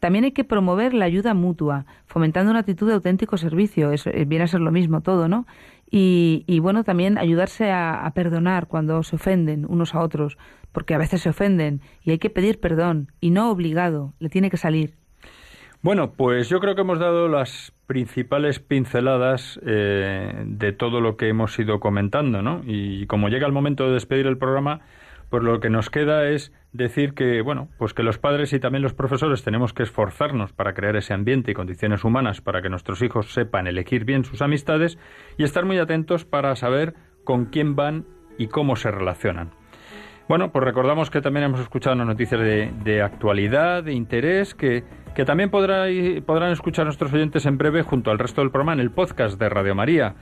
También 0.00 0.24
hay 0.24 0.32
que 0.32 0.44
promover 0.44 0.94
la 0.94 1.04
ayuda 1.04 1.34
mutua, 1.34 1.84
fomentando 2.06 2.50
una 2.52 2.60
actitud 2.60 2.86
de 2.86 2.94
auténtico 2.94 3.36
servicio. 3.36 3.92
Eso 3.92 4.08
eh, 4.08 4.24
viene 4.24 4.44
a 4.44 4.46
ser 4.46 4.60
lo 4.60 4.70
mismo 4.70 5.02
todo, 5.02 5.28
¿no? 5.28 5.44
Y, 5.90 6.44
y, 6.46 6.58
bueno, 6.58 6.84
también 6.84 7.16
ayudarse 7.16 7.70
a, 7.70 8.10
perdonar 8.14 8.68
cuando 8.68 9.02
se 9.02 9.16
ofenden 9.16 9.64
unos 9.68 9.94
a 9.94 10.00
otros, 10.00 10.36
porque 10.72 10.94
a 10.94 10.98
veces 10.98 11.22
se 11.22 11.30
ofenden 11.30 11.80
y 12.02 12.10
hay 12.10 12.18
que 12.18 12.30
pedir 12.30 12.60
perdón 12.60 13.10
y 13.20 13.30
no 13.30 13.50
obligado, 13.50 14.12
le 14.18 14.28
tiene 14.28 14.50
que 14.50 14.56
salir. 14.56 14.94
Bueno, 15.80 16.12
pues 16.12 16.48
yo 16.48 16.60
creo 16.60 16.74
que 16.74 16.80
hemos 16.80 16.98
dado 16.98 17.28
las 17.28 17.72
principales 17.86 18.58
pinceladas 18.58 19.60
eh, 19.64 20.44
de 20.44 20.72
todo 20.72 21.00
lo 21.00 21.16
que 21.16 21.28
hemos 21.28 21.58
ido 21.58 21.80
comentando, 21.80 22.42
¿no? 22.42 22.62
Y 22.66 23.06
como 23.06 23.28
llega 23.28 23.46
el 23.46 23.52
momento 23.52 23.86
de 23.86 23.94
despedir 23.94 24.26
el 24.26 24.36
programa, 24.36 24.80
pues 25.30 25.42
lo 25.42 25.60
que 25.60 25.70
nos 25.70 25.88
queda 25.88 26.28
es 26.28 26.52
decir 26.72 27.14
que, 27.14 27.40
bueno, 27.40 27.68
pues 27.78 27.94
que 27.94 28.02
los 28.02 28.18
padres 28.18 28.52
y 28.52 28.60
también 28.60 28.82
los 28.82 28.94
profesores 28.94 29.42
tenemos 29.42 29.72
que 29.72 29.82
esforzarnos 29.82 30.52
para 30.52 30.74
crear 30.74 30.96
ese 30.96 31.14
ambiente 31.14 31.50
y 31.50 31.54
condiciones 31.54 32.04
humanas 32.04 32.40
para 32.40 32.60
que 32.62 32.68
nuestros 32.68 33.00
hijos 33.02 33.32
sepan 33.32 33.66
elegir 33.66 34.04
bien 34.04 34.24
sus 34.24 34.42
amistades 34.42 34.98
y 35.38 35.44
estar 35.44 35.64
muy 35.64 35.78
atentos 35.78 36.24
para 36.24 36.54
saber 36.56 36.94
con 37.24 37.46
quién 37.46 37.74
van 37.74 38.04
y 38.36 38.48
cómo 38.48 38.76
se 38.76 38.90
relacionan. 38.90 39.50
Bueno, 40.28 40.52
pues 40.52 40.62
recordamos 40.62 41.08
que 41.08 41.22
también 41.22 41.44
hemos 41.44 41.60
escuchado 41.60 41.96
unas 41.96 42.08
noticias 42.08 42.40
de, 42.40 42.70
de 42.84 43.00
actualidad, 43.00 43.82
de 43.82 43.94
interés, 43.94 44.54
que, 44.54 44.84
que 45.14 45.24
también 45.24 45.50
podrá- 45.50 45.88
podrán 46.26 46.52
escuchar 46.52 46.84
nuestros 46.84 47.12
oyentes 47.14 47.46
en 47.46 47.56
breve 47.56 47.82
junto 47.82 48.10
al 48.10 48.18
resto 48.18 48.42
del 48.42 48.50
programa 48.50 48.74
en 48.74 48.80
el 48.80 48.90
podcast 48.90 49.40
de 49.40 49.48
Radio 49.48 49.74
María. 49.74 50.16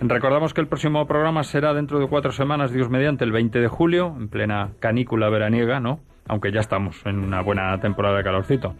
Recordamos 0.00 0.52
que 0.52 0.60
el 0.60 0.66
próximo 0.66 1.06
programa 1.06 1.44
será 1.44 1.72
dentro 1.72 1.98
de 1.98 2.08
cuatro 2.08 2.32
semanas, 2.32 2.72
Dios 2.72 2.90
mediante, 2.90 3.24
el 3.24 3.32
20 3.32 3.60
de 3.60 3.68
julio, 3.68 4.14
en 4.18 4.28
plena 4.28 4.70
canícula 4.80 5.28
veraniega, 5.30 5.80
¿no? 5.80 6.00
Aunque 6.26 6.52
ya 6.52 6.60
estamos 6.60 7.04
en 7.04 7.18
una 7.18 7.42
buena 7.42 7.78
temporada 7.80 8.16
de 8.16 8.24
calorcito. 8.24 8.74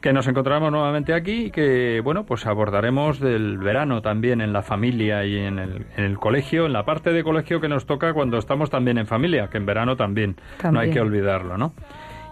Que 0.00 0.12
nos 0.12 0.28
encontraremos 0.28 0.70
nuevamente 0.70 1.14
aquí 1.14 1.46
y 1.46 1.50
que, 1.50 2.00
bueno, 2.04 2.26
pues 2.26 2.46
abordaremos 2.46 3.18
del 3.18 3.58
verano 3.58 4.02
también 4.02 4.40
en 4.40 4.52
la 4.52 4.62
familia 4.62 5.24
y 5.24 5.38
en 5.38 5.58
el, 5.58 5.86
en 5.96 6.04
el 6.04 6.18
colegio, 6.18 6.66
en 6.66 6.74
la 6.74 6.84
parte 6.84 7.12
de 7.12 7.24
colegio 7.24 7.60
que 7.60 7.68
nos 7.68 7.86
toca 7.86 8.12
cuando 8.12 8.36
estamos 8.36 8.68
también 8.68 8.98
en 8.98 9.06
familia, 9.06 9.48
que 9.48 9.56
en 9.56 9.66
verano 9.66 9.96
también. 9.96 10.36
No 10.70 10.80
hay 10.80 10.90
que 10.90 11.00
olvidarlo, 11.00 11.56
¿no? 11.56 11.72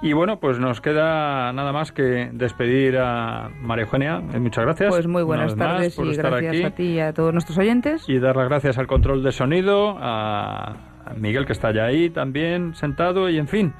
Y 0.02 0.14
bueno, 0.14 0.40
pues 0.40 0.58
nos 0.58 0.80
queda 0.80 1.52
nada 1.52 1.72
más 1.72 1.92
que 1.92 2.30
despedir 2.32 2.96
a 2.98 3.50
María 3.60 3.84
Eugenia. 3.84 4.22
Eh, 4.32 4.38
Muchas 4.38 4.64
gracias. 4.64 4.88
Pues 4.88 5.06
muy 5.06 5.22
buenas 5.22 5.54
tardes 5.56 5.98
y 5.98 6.14
gracias 6.16 6.54
aquí. 6.54 6.62
a 6.64 6.70
ti 6.70 6.82
y 6.84 7.00
a 7.00 7.12
todos 7.12 7.32
nuestros 7.34 7.58
oyentes. 7.58 8.08
Y 8.08 8.18
dar 8.18 8.34
las 8.34 8.48
gracias 8.48 8.78
al 8.78 8.86
control 8.86 9.22
de 9.22 9.32
sonido, 9.32 9.96
a 10.00 10.86
a 11.04 11.14
Miguel 11.14 11.46
que 11.46 11.52
está 11.52 11.72
ya 11.72 11.84
ahí 11.86 12.10
también 12.10 12.74
sentado 12.74 13.28
y 13.30 13.38
en 13.38 13.48
fin. 13.48 13.72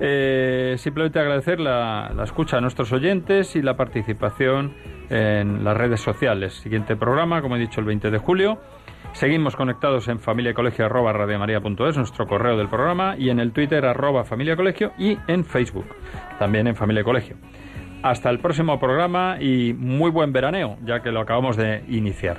eh, 0.00 0.74
simplemente 0.78 1.20
agradecer 1.20 1.60
la, 1.60 2.10
la 2.16 2.24
escucha 2.24 2.56
a 2.56 2.60
nuestros 2.60 2.92
oyentes 2.92 3.54
y 3.56 3.62
la 3.62 3.76
participación 3.76 4.72
en 5.10 5.62
las 5.64 5.76
redes 5.76 6.00
sociales. 6.00 6.54
Siguiente 6.54 6.96
programa, 6.96 7.40
como 7.42 7.56
he 7.56 7.58
dicho, 7.60 7.80
el 7.80 7.86
20 7.86 8.10
de 8.10 8.18
julio. 8.18 8.58
Seguimos 9.12 9.56
conectados 9.56 10.08
en 10.08 10.18
familiacolegio 10.18 10.86
arroba 10.86 11.12
radiomaria.es, 11.12 11.96
nuestro 11.96 12.26
correo 12.26 12.56
del 12.56 12.68
programa, 12.68 13.14
y 13.16 13.30
en 13.30 13.38
el 13.38 13.52
Twitter 13.52 13.84
arroba 13.84 14.24
familiacolegio 14.24 14.92
y 14.98 15.18
en 15.28 15.44
Facebook, 15.44 15.86
también 16.38 16.66
en 16.66 16.74
Familia 16.74 17.04
Colegio. 17.04 17.36
Hasta 18.02 18.30
el 18.30 18.40
próximo 18.40 18.80
programa 18.80 19.36
y 19.40 19.74
muy 19.74 20.10
buen 20.10 20.32
veraneo, 20.32 20.76
ya 20.84 21.00
que 21.00 21.12
lo 21.12 21.20
acabamos 21.20 21.56
de 21.56 21.84
iniciar. 21.88 22.38